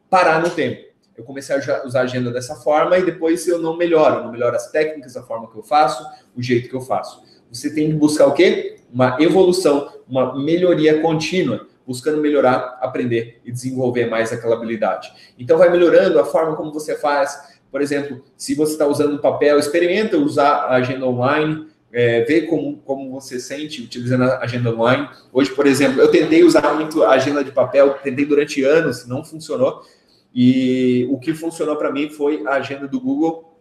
parar 0.09 0.41
no 0.41 0.49
tempo 0.49 0.92
eu 1.15 1.23
comecei 1.23 1.55
a 1.55 1.85
usar 1.85 1.99
a 1.99 2.03
agenda 2.03 2.31
dessa 2.31 2.55
forma 2.55 2.97
e 2.97 3.05
depois 3.05 3.47
eu 3.47 3.59
não 3.59 3.77
melhoro, 3.77 4.23
não 4.23 4.31
melhoro 4.31 4.55
as 4.55 4.71
técnicas, 4.71 5.15
a 5.15 5.23
forma 5.23 5.49
que 5.49 5.57
eu 5.57 5.63
faço, 5.63 6.03
o 6.35 6.41
jeito 6.41 6.69
que 6.69 6.75
eu 6.75 6.81
faço. 6.81 7.21
Você 7.51 7.73
tem 7.73 7.89
que 7.89 7.93
buscar 7.93 8.25
o 8.27 8.33
quê? 8.33 8.77
Uma 8.91 9.17
evolução, 9.19 9.91
uma 10.07 10.35
melhoria 10.35 11.01
contínua, 11.01 11.67
buscando 11.85 12.19
melhorar, 12.19 12.79
aprender 12.81 13.39
e 13.45 13.51
desenvolver 13.51 14.07
mais 14.07 14.31
aquela 14.31 14.55
habilidade. 14.55 15.11
Então 15.37 15.57
vai 15.57 15.69
melhorando 15.69 16.19
a 16.19 16.25
forma 16.25 16.55
como 16.55 16.73
você 16.73 16.95
faz. 16.97 17.53
Por 17.71 17.81
exemplo, 17.81 18.23
se 18.37 18.55
você 18.55 18.73
está 18.73 18.87
usando 18.87 19.19
papel, 19.19 19.59
experimenta 19.59 20.17
usar 20.17 20.65
a 20.65 20.75
agenda 20.75 21.05
online, 21.05 21.67
é, 21.91 22.21
ver 22.21 22.47
como, 22.47 22.77
como 22.77 23.11
você 23.11 23.39
sente 23.39 23.81
utilizando 23.81 24.23
a 24.23 24.39
agenda 24.39 24.71
online. 24.71 25.07
Hoje, 25.31 25.51
por 25.51 25.67
exemplo, 25.67 26.01
eu 26.01 26.09
tentei 26.09 26.43
usar 26.43 26.73
muito 26.73 27.03
a 27.03 27.11
agenda 27.11 27.43
de 27.43 27.51
papel, 27.51 27.93
tentei 28.03 28.25
durante 28.25 28.63
anos, 28.63 29.07
não 29.07 29.23
funcionou. 29.23 29.83
E 30.33 31.07
o 31.11 31.19
que 31.19 31.33
funcionou 31.33 31.75
para 31.75 31.91
mim 31.91 32.09
foi 32.09 32.45
a 32.47 32.53
agenda 32.53 32.87
do 32.87 32.99
Google. 32.99 33.53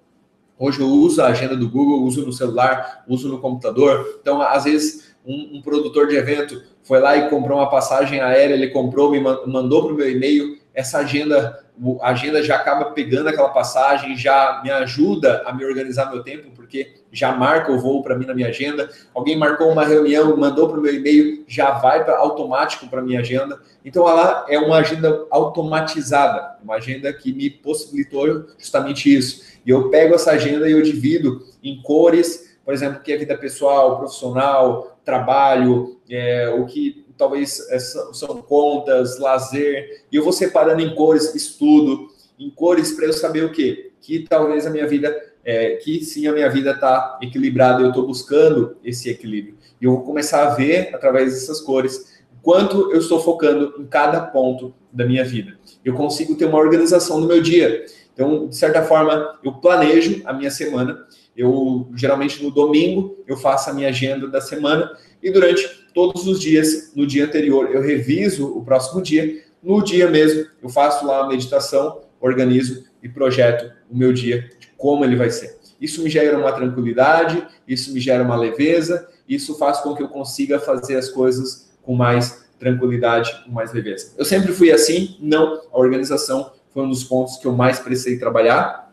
Hoje 0.58 0.80
eu 0.80 0.86
uso 0.86 1.20
a 1.20 1.26
agenda 1.26 1.56
do 1.56 1.68
Google, 1.68 2.02
uso 2.04 2.24
no 2.24 2.32
celular, 2.32 3.04
uso 3.08 3.28
no 3.28 3.40
computador. 3.40 4.18
Então, 4.20 4.40
às 4.40 4.64
vezes, 4.64 5.14
um, 5.26 5.58
um 5.58 5.62
produtor 5.62 6.06
de 6.06 6.16
evento 6.16 6.62
foi 6.82 7.00
lá 7.00 7.16
e 7.16 7.28
comprou 7.28 7.58
uma 7.58 7.68
passagem 7.68 8.20
aérea, 8.20 8.54
ele 8.54 8.68
comprou, 8.68 9.10
me 9.10 9.20
mandou 9.20 9.84
para 9.84 9.92
o 9.92 9.96
meu 9.96 10.10
e-mail 10.10 10.58
essa 10.74 10.98
agenda, 10.98 11.64
a 12.00 12.10
agenda 12.10 12.42
já 12.42 12.56
acaba 12.56 12.86
pegando 12.86 13.28
aquela 13.28 13.50
passagem, 13.50 14.16
já 14.16 14.60
me 14.64 14.70
ajuda 14.70 15.42
a 15.46 15.52
me 15.52 15.64
organizar 15.64 16.10
meu 16.10 16.22
tempo, 16.22 16.50
porque 16.72 16.94
já 17.12 17.32
marca 17.32 17.70
o 17.70 17.78
voo 17.78 18.02
para 18.02 18.16
mim 18.16 18.24
na 18.24 18.34
minha 18.34 18.48
agenda. 18.48 18.88
Alguém 19.14 19.36
marcou 19.36 19.70
uma 19.70 19.84
reunião, 19.84 20.34
mandou 20.34 20.70
para 20.70 20.78
o 20.78 20.82
meu 20.82 20.94
e-mail, 20.94 21.44
já 21.46 21.72
vai 21.72 22.02
para 22.02 22.16
automático 22.16 22.88
para 22.88 23.02
minha 23.02 23.20
agenda. 23.20 23.60
Então 23.84 24.08
ela 24.08 24.46
é 24.48 24.58
uma 24.58 24.78
agenda 24.78 25.26
automatizada, 25.30 26.56
uma 26.64 26.76
agenda 26.76 27.12
que 27.12 27.30
me 27.30 27.50
possibilitou 27.50 28.46
justamente 28.58 29.14
isso. 29.14 29.42
E 29.66 29.70
eu 29.70 29.90
pego 29.90 30.14
essa 30.14 30.32
agenda 30.32 30.66
e 30.66 30.72
eu 30.72 30.80
divido 30.80 31.46
em 31.62 31.82
cores, 31.82 32.56
por 32.64 32.72
exemplo, 32.72 33.02
que 33.02 33.12
é 33.12 33.18
vida 33.18 33.36
pessoal, 33.36 33.98
profissional, 33.98 34.98
trabalho, 35.04 36.00
é, 36.08 36.48
o 36.48 36.64
que 36.64 37.04
talvez 37.18 37.68
é, 37.70 37.78
são 37.78 38.40
contas, 38.40 39.18
lazer, 39.18 40.04
e 40.10 40.16
eu 40.16 40.24
vou 40.24 40.32
separando 40.32 40.80
em 40.80 40.94
cores, 40.94 41.34
estudo. 41.34 42.08
em 42.38 42.48
cores 42.50 42.92
para 42.92 43.04
eu 43.04 43.12
saber 43.12 43.44
o 43.44 43.52
quê? 43.52 43.92
Que 44.00 44.20
talvez 44.20 44.66
a 44.66 44.70
minha 44.70 44.86
vida, 44.86 45.14
é, 45.44 45.76
que 45.76 46.04
sim, 46.04 46.26
a 46.26 46.32
minha 46.32 46.48
vida 46.48 46.72
está 46.72 47.18
equilibrada, 47.20 47.82
eu 47.82 47.88
estou 47.88 48.06
buscando 48.06 48.76
esse 48.84 49.10
equilíbrio. 49.10 49.56
E 49.80 49.84
eu 49.84 49.92
vou 49.92 50.02
começar 50.02 50.46
a 50.46 50.54
ver, 50.54 50.94
através 50.94 51.32
dessas 51.32 51.60
cores, 51.60 52.22
quanto 52.42 52.92
eu 52.92 52.98
estou 52.98 53.20
focando 53.20 53.74
em 53.78 53.86
cada 53.86 54.20
ponto 54.20 54.74
da 54.92 55.06
minha 55.06 55.24
vida. 55.24 55.58
Eu 55.84 55.94
consigo 55.94 56.34
ter 56.34 56.44
uma 56.44 56.58
organização 56.58 57.20
no 57.20 57.26
meu 57.26 57.40
dia. 57.40 57.84
Então, 58.12 58.48
de 58.48 58.56
certa 58.56 58.82
forma, 58.82 59.38
eu 59.42 59.52
planejo 59.54 60.20
a 60.24 60.32
minha 60.32 60.50
semana. 60.50 61.06
Eu 61.36 61.88
geralmente 61.94 62.42
no 62.42 62.50
domingo 62.50 63.16
eu 63.26 63.38
faço 63.38 63.70
a 63.70 63.72
minha 63.72 63.88
agenda 63.88 64.28
da 64.28 64.40
semana 64.40 64.92
e 65.22 65.30
durante 65.30 65.66
todos 65.94 66.26
os 66.26 66.40
dias, 66.40 66.92
no 66.94 67.06
dia 67.06 67.24
anterior, 67.24 67.70
eu 67.72 67.80
reviso 67.80 68.46
o 68.46 68.64
próximo 68.64 69.00
dia. 69.00 69.42
No 69.62 69.82
dia 69.82 70.08
mesmo, 70.08 70.46
eu 70.62 70.68
faço 70.68 71.06
lá 71.06 71.24
a 71.24 71.28
meditação, 71.28 72.02
organizo 72.20 72.84
e 73.02 73.08
projeto 73.08 73.72
o 73.90 73.96
meu 73.96 74.12
dia, 74.12 74.48
como 74.82 75.04
ele 75.04 75.14
vai 75.14 75.30
ser. 75.30 75.60
Isso 75.80 76.02
me 76.02 76.10
gera 76.10 76.36
uma 76.36 76.50
tranquilidade, 76.50 77.46
isso 77.68 77.94
me 77.94 78.00
gera 78.00 78.24
uma 78.24 78.34
leveza, 78.34 79.08
isso 79.28 79.56
faz 79.56 79.78
com 79.78 79.94
que 79.94 80.02
eu 80.02 80.08
consiga 80.08 80.58
fazer 80.58 80.96
as 80.96 81.08
coisas 81.08 81.70
com 81.84 81.94
mais 81.94 82.44
tranquilidade, 82.58 83.44
com 83.44 83.52
mais 83.52 83.72
leveza. 83.72 84.12
Eu 84.18 84.24
sempre 84.24 84.52
fui 84.52 84.72
assim, 84.72 85.16
não, 85.20 85.62
a 85.72 85.78
organização 85.78 86.50
foi 86.74 86.82
um 86.82 86.88
dos 86.88 87.04
pontos 87.04 87.36
que 87.36 87.46
eu 87.46 87.52
mais 87.52 87.78
precisei 87.78 88.18
trabalhar, 88.18 88.92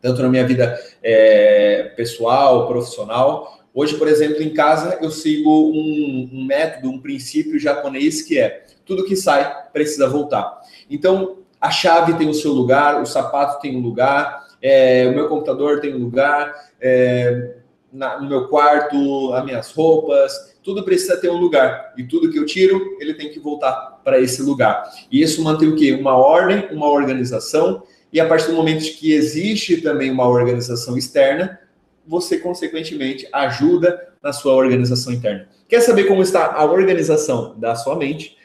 tanto 0.00 0.22
na 0.22 0.30
minha 0.30 0.46
vida 0.46 0.78
é, 1.02 1.92
pessoal, 1.94 2.66
profissional. 2.66 3.60
Hoje, 3.74 3.98
por 3.98 4.08
exemplo, 4.08 4.42
em 4.42 4.54
casa 4.54 4.98
eu 5.02 5.10
sigo 5.10 5.70
um, 5.70 6.30
um 6.32 6.44
método, 6.46 6.88
um 6.88 6.98
princípio 6.98 7.58
japonês 7.58 8.22
que 8.22 8.38
é 8.38 8.64
tudo 8.86 9.04
que 9.04 9.16
sai 9.16 9.54
precisa 9.70 10.08
voltar. 10.08 10.62
Então, 10.88 11.40
a 11.60 11.70
chave 11.70 12.14
tem 12.14 12.28
o 12.28 12.34
seu 12.34 12.52
lugar, 12.52 13.02
o 13.02 13.06
sapato 13.06 13.60
tem 13.60 13.76
um 13.76 13.80
lugar, 13.80 14.45
é, 14.66 15.06
o 15.06 15.14
meu 15.14 15.28
computador 15.28 15.78
tem 15.80 15.94
um 15.94 15.98
lugar, 15.98 16.52
é, 16.80 17.54
na, 17.92 18.20
no 18.20 18.28
meu 18.28 18.48
quarto, 18.48 19.32
as 19.32 19.44
minhas 19.44 19.70
roupas, 19.70 20.56
tudo 20.60 20.82
precisa 20.82 21.16
ter 21.16 21.30
um 21.30 21.36
lugar. 21.36 21.94
E 21.96 22.02
tudo 22.02 22.32
que 22.32 22.38
eu 22.38 22.44
tiro, 22.44 22.96
ele 22.98 23.14
tem 23.14 23.30
que 23.30 23.38
voltar 23.38 24.00
para 24.02 24.20
esse 24.20 24.42
lugar. 24.42 24.90
E 25.08 25.22
isso 25.22 25.40
mantém 25.44 25.68
o 25.68 25.76
quê? 25.76 25.92
Uma 25.92 26.16
ordem, 26.16 26.66
uma 26.72 26.88
organização. 26.88 27.84
E 28.12 28.18
a 28.18 28.26
partir 28.26 28.48
do 28.48 28.54
momento 28.54 28.82
que 28.96 29.12
existe 29.12 29.80
também 29.80 30.10
uma 30.10 30.26
organização 30.26 30.98
externa, 30.98 31.60
você, 32.04 32.36
consequentemente, 32.36 33.28
ajuda 33.32 34.14
na 34.20 34.32
sua 34.32 34.54
organização 34.54 35.12
interna. 35.12 35.48
Quer 35.68 35.80
saber 35.80 36.04
como 36.04 36.22
está 36.22 36.54
a 36.54 36.64
organização 36.64 37.56
da 37.56 37.76
sua 37.76 37.94
mente? 37.94 38.36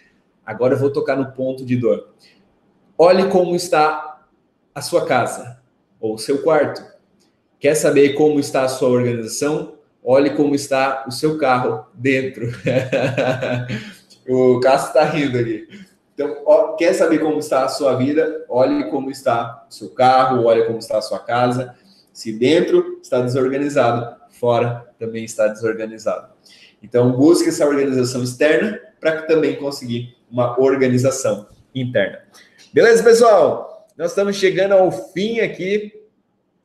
Agora 0.46 0.76
eu 0.76 0.80
vou 0.80 0.92
tocar 0.92 1.16
no 1.16 1.32
ponto 1.32 1.66
de 1.66 1.76
dor. 1.76 2.10
Olhe 2.96 3.28
como 3.30 3.56
está 3.56 4.22
a 4.76 4.82
sua 4.84 5.04
casa 5.08 5.61
ou 6.02 6.18
seu 6.18 6.42
quarto. 6.42 6.84
Quer 7.60 7.76
saber 7.76 8.14
como 8.14 8.40
está 8.40 8.64
a 8.64 8.68
sua 8.68 8.90
organização? 8.90 9.76
Olhe 10.04 10.32
como 10.32 10.56
está 10.56 11.06
o 11.08 11.12
seu 11.12 11.38
carro 11.38 11.86
dentro. 11.94 12.48
o 14.28 14.60
Cássio 14.60 14.88
está 14.88 15.04
rindo 15.06 15.38
ali. 15.38 15.68
Então, 16.14 16.42
ó, 16.46 16.74
quer 16.74 16.94
saber 16.94 17.20
como 17.20 17.38
está 17.38 17.64
a 17.64 17.70
sua 17.70 17.96
vida? 17.96 18.44
Olhe 18.50 18.90
como 18.90 19.12
está 19.12 19.66
o 19.70 19.74
seu 19.74 19.90
carro, 19.92 20.46
olhe 20.46 20.66
como 20.66 20.80
está 20.80 20.98
a 20.98 21.02
sua 21.02 21.20
casa. 21.20 21.76
Se 22.12 22.34
dentro 22.34 23.00
está 23.02 23.22
desorganizado, 23.22 24.16
fora 24.32 24.92
também 25.00 25.24
está 25.24 25.48
desorganizado. 25.48 26.34
Então, 26.82 27.12
busque 27.12 27.50
essa 27.50 27.66
organização 27.66 28.24
externa 28.24 28.80
para 29.00 29.22
também 29.24 29.56
conseguir 29.56 30.16
uma 30.32 30.60
organização 30.60 31.48
interna. 31.76 32.20
Beleza, 32.74 33.04
pessoal? 33.04 33.71
Nós 34.02 34.14
estamos 34.14 34.36
chegando 34.36 34.72
ao 34.72 34.92
fim 34.92 35.42
aqui 35.42 35.94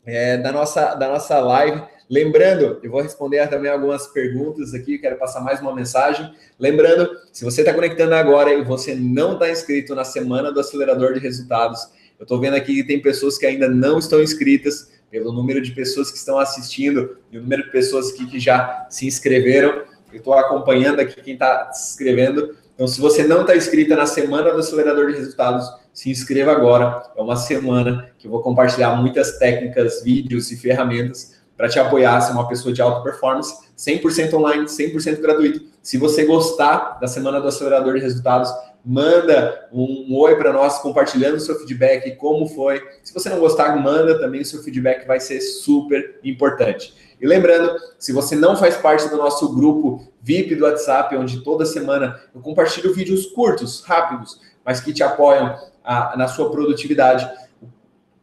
é, 0.06 0.38
da, 0.38 0.50
nossa, 0.50 0.94
da 0.94 1.06
nossa 1.06 1.38
live. 1.38 1.82
Lembrando, 2.08 2.80
eu 2.82 2.90
vou 2.90 3.02
responder 3.02 3.46
também 3.50 3.70
algumas 3.70 4.06
perguntas 4.06 4.72
aqui, 4.72 4.96
quero 4.96 5.18
passar 5.18 5.42
mais 5.42 5.60
uma 5.60 5.74
mensagem. 5.74 6.32
Lembrando, 6.58 7.10
se 7.30 7.44
você 7.44 7.60
está 7.60 7.74
conectando 7.74 8.14
agora 8.14 8.54
e 8.54 8.64
você 8.64 8.94
não 8.94 9.34
está 9.34 9.50
inscrito 9.50 9.94
na 9.94 10.02
semana 10.02 10.50
do 10.50 10.58
acelerador 10.60 11.12
de 11.12 11.20
resultados, 11.20 11.82
eu 12.18 12.22
estou 12.22 12.40
vendo 12.40 12.56
aqui 12.56 12.76
que 12.76 12.84
tem 12.84 13.02
pessoas 13.02 13.36
que 13.36 13.44
ainda 13.44 13.68
não 13.68 13.98
estão 13.98 14.22
inscritas, 14.22 14.90
pelo 15.10 15.30
número 15.30 15.60
de 15.60 15.72
pessoas 15.72 16.10
que 16.10 16.16
estão 16.16 16.38
assistindo 16.38 17.18
e 17.30 17.36
o 17.36 17.42
número 17.42 17.64
de 17.64 17.70
pessoas 17.70 18.12
que, 18.12 18.26
que 18.30 18.40
já 18.40 18.86
se 18.88 19.06
inscreveram. 19.06 19.82
Eu 20.10 20.20
estou 20.20 20.32
acompanhando 20.32 21.00
aqui 21.00 21.20
quem 21.20 21.34
está 21.34 21.70
se 21.70 21.90
inscrevendo. 21.90 22.56
Então, 22.74 22.88
se 22.88 22.98
você 22.98 23.24
não 23.24 23.42
está 23.42 23.54
inscrita 23.54 23.94
na 23.94 24.06
semana 24.06 24.54
do 24.54 24.60
acelerador 24.60 25.08
de 25.12 25.18
resultados, 25.18 25.68
se 25.96 26.10
inscreva 26.10 26.52
agora. 26.52 27.10
É 27.16 27.22
uma 27.22 27.36
semana 27.36 28.10
que 28.18 28.26
eu 28.26 28.30
vou 28.30 28.42
compartilhar 28.42 28.94
muitas 28.96 29.38
técnicas, 29.38 30.02
vídeos 30.02 30.52
e 30.52 30.56
ferramentas 30.56 31.36
para 31.56 31.70
te 31.70 31.78
apoiar, 31.78 32.20
ser 32.20 32.32
uma 32.32 32.46
pessoa 32.46 32.70
de 32.70 32.82
alta 32.82 33.00
performance, 33.00 33.66
100% 33.78 34.34
online, 34.34 34.66
100% 34.66 35.22
gratuito. 35.22 35.64
Se 35.82 35.96
você 35.96 36.26
gostar 36.26 36.98
da 37.00 37.06
semana 37.06 37.40
do 37.40 37.48
acelerador 37.48 37.94
de 37.94 38.00
resultados, 38.00 38.52
manda 38.84 39.68
um, 39.72 40.04
um 40.10 40.18
oi 40.18 40.36
para 40.36 40.52
nós, 40.52 40.78
compartilhando 40.80 41.36
o 41.36 41.40
seu 41.40 41.58
feedback, 41.58 42.14
como 42.16 42.46
foi. 42.46 42.82
Se 43.02 43.14
você 43.14 43.30
não 43.30 43.40
gostar, 43.40 43.74
manda 43.76 44.18
também 44.20 44.42
o 44.42 44.44
seu 44.44 44.62
feedback, 44.62 45.06
vai 45.06 45.18
ser 45.18 45.40
super 45.40 46.20
importante. 46.22 46.94
E 47.18 47.26
lembrando, 47.26 47.74
se 47.98 48.12
você 48.12 48.36
não 48.36 48.54
faz 48.54 48.76
parte 48.76 49.08
do 49.08 49.16
nosso 49.16 49.54
grupo 49.54 50.06
VIP 50.20 50.56
do 50.56 50.66
WhatsApp, 50.66 51.16
onde 51.16 51.42
toda 51.42 51.64
semana 51.64 52.20
eu 52.34 52.42
compartilho 52.42 52.92
vídeos 52.92 53.24
curtos, 53.24 53.80
rápidos, 53.80 54.38
mas 54.62 54.80
que 54.80 54.92
te 54.92 55.02
apoiam 55.02 55.56
a, 55.86 56.16
na 56.16 56.26
sua 56.26 56.50
produtividade, 56.50 57.30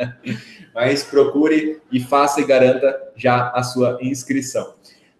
mas 0.74 1.02
procure 1.04 1.80
e 1.90 2.00
faça 2.00 2.40
e 2.40 2.44
garanta 2.44 2.96
já 3.16 3.50
a 3.50 3.62
sua 3.62 3.98
inscrição. 4.00 4.74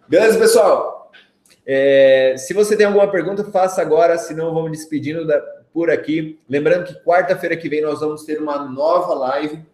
Beleza, 0.09 0.39
pessoal? 0.39 1.11
É, 1.67 2.37
se 2.39 2.55
você 2.55 2.77
tem 2.77 2.87
alguma 2.87 3.11
pergunta, 3.11 3.43
faça 3.51 3.83
agora, 3.83 4.17
senão 4.19 4.55
vamos 4.55 4.71
despedindo 4.71 5.27
da, 5.27 5.41
por 5.73 5.91
aqui. 5.91 6.39
Lembrando 6.49 6.85
que 6.85 7.03
quarta-feira 7.03 7.57
que 7.57 7.69
vem 7.69 7.83
nós 7.83 8.01
vamos 8.01 8.23
ter 8.23 8.41
uma 8.41 8.65
nova 8.69 9.15
live 9.15 9.65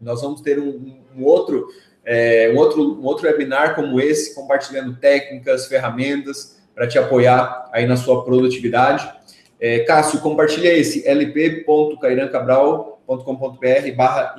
nós 0.00 0.22
vamos 0.22 0.40
ter 0.40 0.58
um, 0.58 0.98
um 1.16 1.24
outro, 1.24 1.68
é, 2.04 2.50
um, 2.54 2.58
outro, 2.58 3.00
um 3.00 3.04
outro 3.04 3.26
webinar 3.26 3.74
como 3.74 4.00
esse, 4.00 4.32
compartilhando 4.34 4.96
técnicas, 4.96 5.66
ferramentas 5.66 6.56
para 6.74 6.86
te 6.86 6.98
apoiar 6.98 7.68
aí 7.72 7.86
na 7.86 7.96
sua 7.96 8.22
produtividade. 8.24 9.10
É, 9.58 9.78
Cássio, 9.80 10.20
compartilha 10.20 10.70
esse, 10.72 11.08
lp.cairancabral.com.br 11.08 13.96
barra 13.96 14.36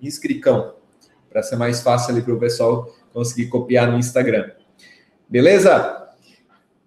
inscricão, 0.00 0.72
para 1.30 1.42
ser 1.42 1.56
mais 1.56 1.82
fácil 1.82 2.14
ali 2.14 2.22
para 2.22 2.32
o 2.32 2.38
pessoal 2.38 2.90
conseguir 3.12 3.48
copiar 3.48 3.90
no 3.90 3.98
Instagram. 3.98 4.52
Beleza? 5.28 6.08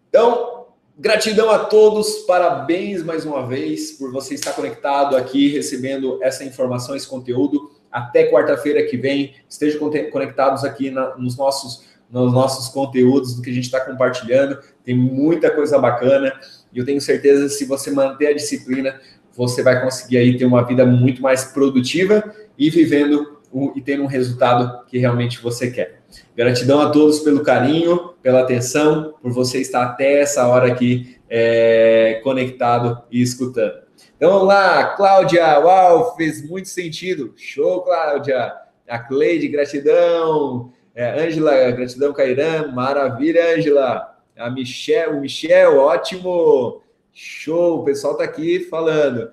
Então, 0.10 0.66
gratidão 0.98 1.52
a 1.52 1.60
todos, 1.60 2.24
parabéns 2.26 3.04
mais 3.04 3.24
uma 3.24 3.46
vez 3.46 3.92
por 3.92 4.12
você 4.12 4.34
estar 4.34 4.54
conectado 4.54 5.16
aqui, 5.16 5.50
recebendo 5.50 6.18
essa 6.24 6.44
informação, 6.44 6.96
esse 6.96 7.08
conteúdo 7.08 7.77
até 7.92 8.30
quarta-feira 8.32 8.84
que 8.84 8.98
vem. 8.98 9.36
Estejam 9.50 9.90
conectados 10.12 10.64
aqui 10.64 10.90
na, 10.90 11.16
nos 11.18 11.38
nossos 11.38 11.86
nos 12.10 12.32
nossos 12.32 12.70
conteúdos, 12.70 13.36
do 13.36 13.42
que 13.42 13.50
a 13.50 13.54
gente 13.54 13.66
está 13.66 13.82
compartilhando. 13.82 14.60
Tem 14.84 14.96
muita 14.96 15.52
coisa 15.52 15.78
bacana 15.78 16.34
e 16.72 16.80
eu 16.80 16.86
tenho 16.86 17.02
certeza 17.02 17.44
que 17.44 17.50
se 17.50 17.66
você 17.66 17.92
manter 17.92 18.28
a 18.28 18.34
disciplina, 18.34 19.00
você 19.36 19.62
vai 19.62 19.82
conseguir 19.82 20.18
aí 20.18 20.38
ter 20.38 20.46
uma 20.46 20.66
vida 20.66 20.86
muito 20.86 21.22
mais 21.22 21.46
produtiva 21.46 22.34
e 22.58 22.70
vivendo 22.70 23.38
e 23.76 23.82
tendo 23.82 24.04
um 24.04 24.08
resultado 24.08 24.86
que 24.88 24.98
realmente 24.98 25.42
você 25.42 25.72
quer. 25.72 26.02
Gratidão 26.36 26.82
a 26.82 26.90
todos 26.90 27.20
pelo 27.20 27.44
carinho, 27.44 28.14
pela 28.22 28.42
atenção, 28.42 29.14
por 29.22 29.32
você 29.32 29.60
estar 29.60 29.84
até 29.84 30.22
essa 30.22 30.48
hora 30.48 30.72
aqui 30.72 31.18
é, 31.30 32.20
conectado 32.24 33.02
e 33.12 33.22
escutando. 33.22 33.87
Então 34.18 34.32
vamos 34.32 34.48
lá, 34.48 34.96
Cláudia, 34.96 35.60
uau, 35.60 36.16
fez 36.16 36.44
muito 36.44 36.68
sentido. 36.70 37.36
Show, 37.38 37.84
Cláudia. 37.84 38.52
A 38.90 38.98
Cleide, 38.98 39.48
gratidão. 39.48 40.74
Ângela, 40.98 41.54
é, 41.54 41.72
gratidão, 41.72 42.12
Cairã. 42.14 42.68
Maravilha, 42.72 43.54
Ângela. 43.56 44.18
A 44.36 44.50
Michel, 44.50 45.18
o 45.18 45.22
Michel, 45.22 45.78
ótimo. 45.78 46.82
Show, 47.14 47.82
o 47.82 47.84
pessoal 47.84 48.18
tá 48.18 48.24
aqui 48.24 48.62
falando. 48.62 49.30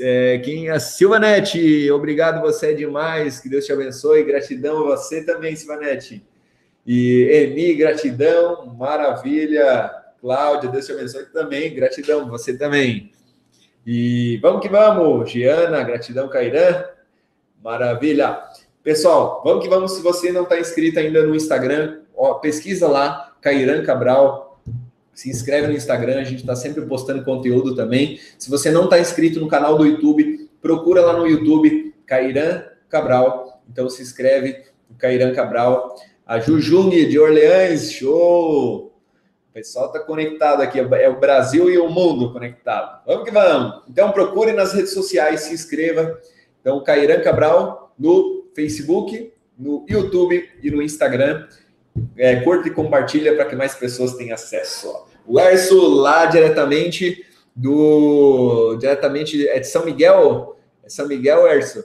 É, 0.00 0.38
quem 0.44 0.70
a 0.70 0.80
Silvanete, 0.80 1.88
obrigado, 1.92 2.40
você 2.40 2.72
é 2.72 2.74
demais. 2.74 3.38
Que 3.38 3.48
Deus 3.48 3.64
te 3.64 3.72
abençoe. 3.72 4.24
Gratidão 4.24 4.78
a 4.78 4.96
você 4.96 5.24
também, 5.24 5.54
Silvanete. 5.54 6.26
E 6.84 7.28
Emi, 7.30 7.74
gratidão, 7.74 8.74
maravilha. 8.76 9.88
Cláudia, 10.20 10.68
Deus 10.68 10.84
te 10.84 10.90
abençoe 10.90 11.26
também. 11.26 11.72
Gratidão, 11.72 12.28
você 12.28 12.58
também. 12.58 13.12
E 13.86 14.38
vamos 14.38 14.60
que 14.62 14.68
vamos, 14.68 15.30
Giana, 15.30 15.80
gratidão, 15.84 16.28
Cairã. 16.28 16.86
Maravilha. 17.62 18.36
Pessoal, 18.82 19.42
vamos 19.44 19.62
que 19.62 19.70
vamos. 19.70 19.92
Se 19.92 20.02
você 20.02 20.32
não 20.32 20.42
está 20.42 20.58
inscrito 20.58 20.98
ainda 20.98 21.24
no 21.24 21.36
Instagram, 21.36 22.00
ó, 22.16 22.34
pesquisa 22.34 22.88
lá, 22.88 23.36
Cairã 23.40 23.84
Cabral. 23.84 24.60
Se 25.14 25.30
inscreve 25.30 25.68
no 25.68 25.72
Instagram, 25.72 26.18
a 26.18 26.24
gente 26.24 26.40
está 26.40 26.56
sempre 26.56 26.84
postando 26.84 27.24
conteúdo 27.24 27.76
também. 27.76 28.18
Se 28.36 28.50
você 28.50 28.72
não 28.72 28.84
está 28.84 28.98
inscrito 28.98 29.38
no 29.38 29.46
canal 29.46 29.78
do 29.78 29.86
YouTube, 29.86 30.50
procura 30.60 31.00
lá 31.02 31.12
no 31.12 31.24
YouTube, 31.24 31.94
Cairã 32.04 32.64
Cabral. 32.88 33.62
Então 33.70 33.88
se 33.88 34.02
inscreve, 34.02 34.64
Cairã 34.98 35.32
Cabral. 35.32 35.94
A 36.26 36.40
Jujung 36.40 36.90
de 36.90 37.18
Orleans, 37.20 37.92
show! 37.92 38.85
Pessoal 39.56 39.86
está 39.86 40.00
conectado 40.00 40.60
aqui, 40.60 40.78
é 40.78 41.08
o 41.08 41.18
Brasil 41.18 41.70
e 41.70 41.78
o 41.78 41.88
mundo 41.88 42.30
conectado. 42.30 43.00
Vamos 43.06 43.24
que 43.24 43.30
vamos. 43.30 43.84
Então 43.88 44.12
procure 44.12 44.52
nas 44.52 44.74
redes 44.74 44.92
sociais, 44.92 45.40
se 45.40 45.54
inscreva. 45.54 46.20
Então, 46.60 46.84
Cairan 46.84 47.22
Cabral 47.22 47.94
no 47.98 48.50
Facebook, 48.54 49.32
no 49.58 49.86
YouTube 49.88 50.46
e 50.62 50.70
no 50.70 50.82
Instagram. 50.82 51.48
É, 52.18 52.36
curta 52.40 52.68
e 52.68 52.70
compartilha 52.70 53.34
para 53.34 53.46
que 53.46 53.56
mais 53.56 53.74
pessoas 53.74 54.12
tenham 54.12 54.34
acesso. 54.34 55.06
O 55.26 55.40
Erso 55.40 55.88
lá 55.88 56.26
diretamente 56.26 57.24
do. 57.54 58.76
Diretamente 58.78 59.48
é 59.48 59.58
de 59.58 59.66
São 59.66 59.86
Miguel. 59.86 60.58
É 60.84 60.90
São 60.90 61.08
Miguel, 61.08 61.46
Erso. 61.46 61.82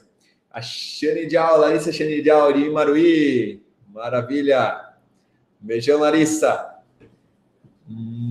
A 0.52 0.62
Xane 0.62 1.26
Dial, 1.26 1.58
Larissa 1.58 1.94
Xane 1.94 2.22
de 2.22 2.70
Maruí. 2.70 3.64
Maravilha. 3.88 4.90
Beijão, 5.62 6.02
Larissa. 6.02 6.71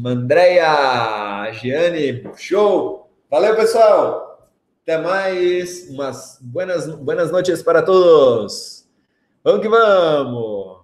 Andréia, 0.06 1.50
Giane, 1.52 2.22
show! 2.36 3.10
Valeu, 3.30 3.54
pessoal! 3.56 4.48
Até 4.82 4.98
mais, 4.98 5.88
umas 5.90 6.38
buenas, 6.40 6.86
buenas 6.86 7.30
noites 7.30 7.62
para 7.62 7.82
todos! 7.82 8.88
Vamos 9.44 9.60
que 9.62 9.68
vamos! 9.68 10.79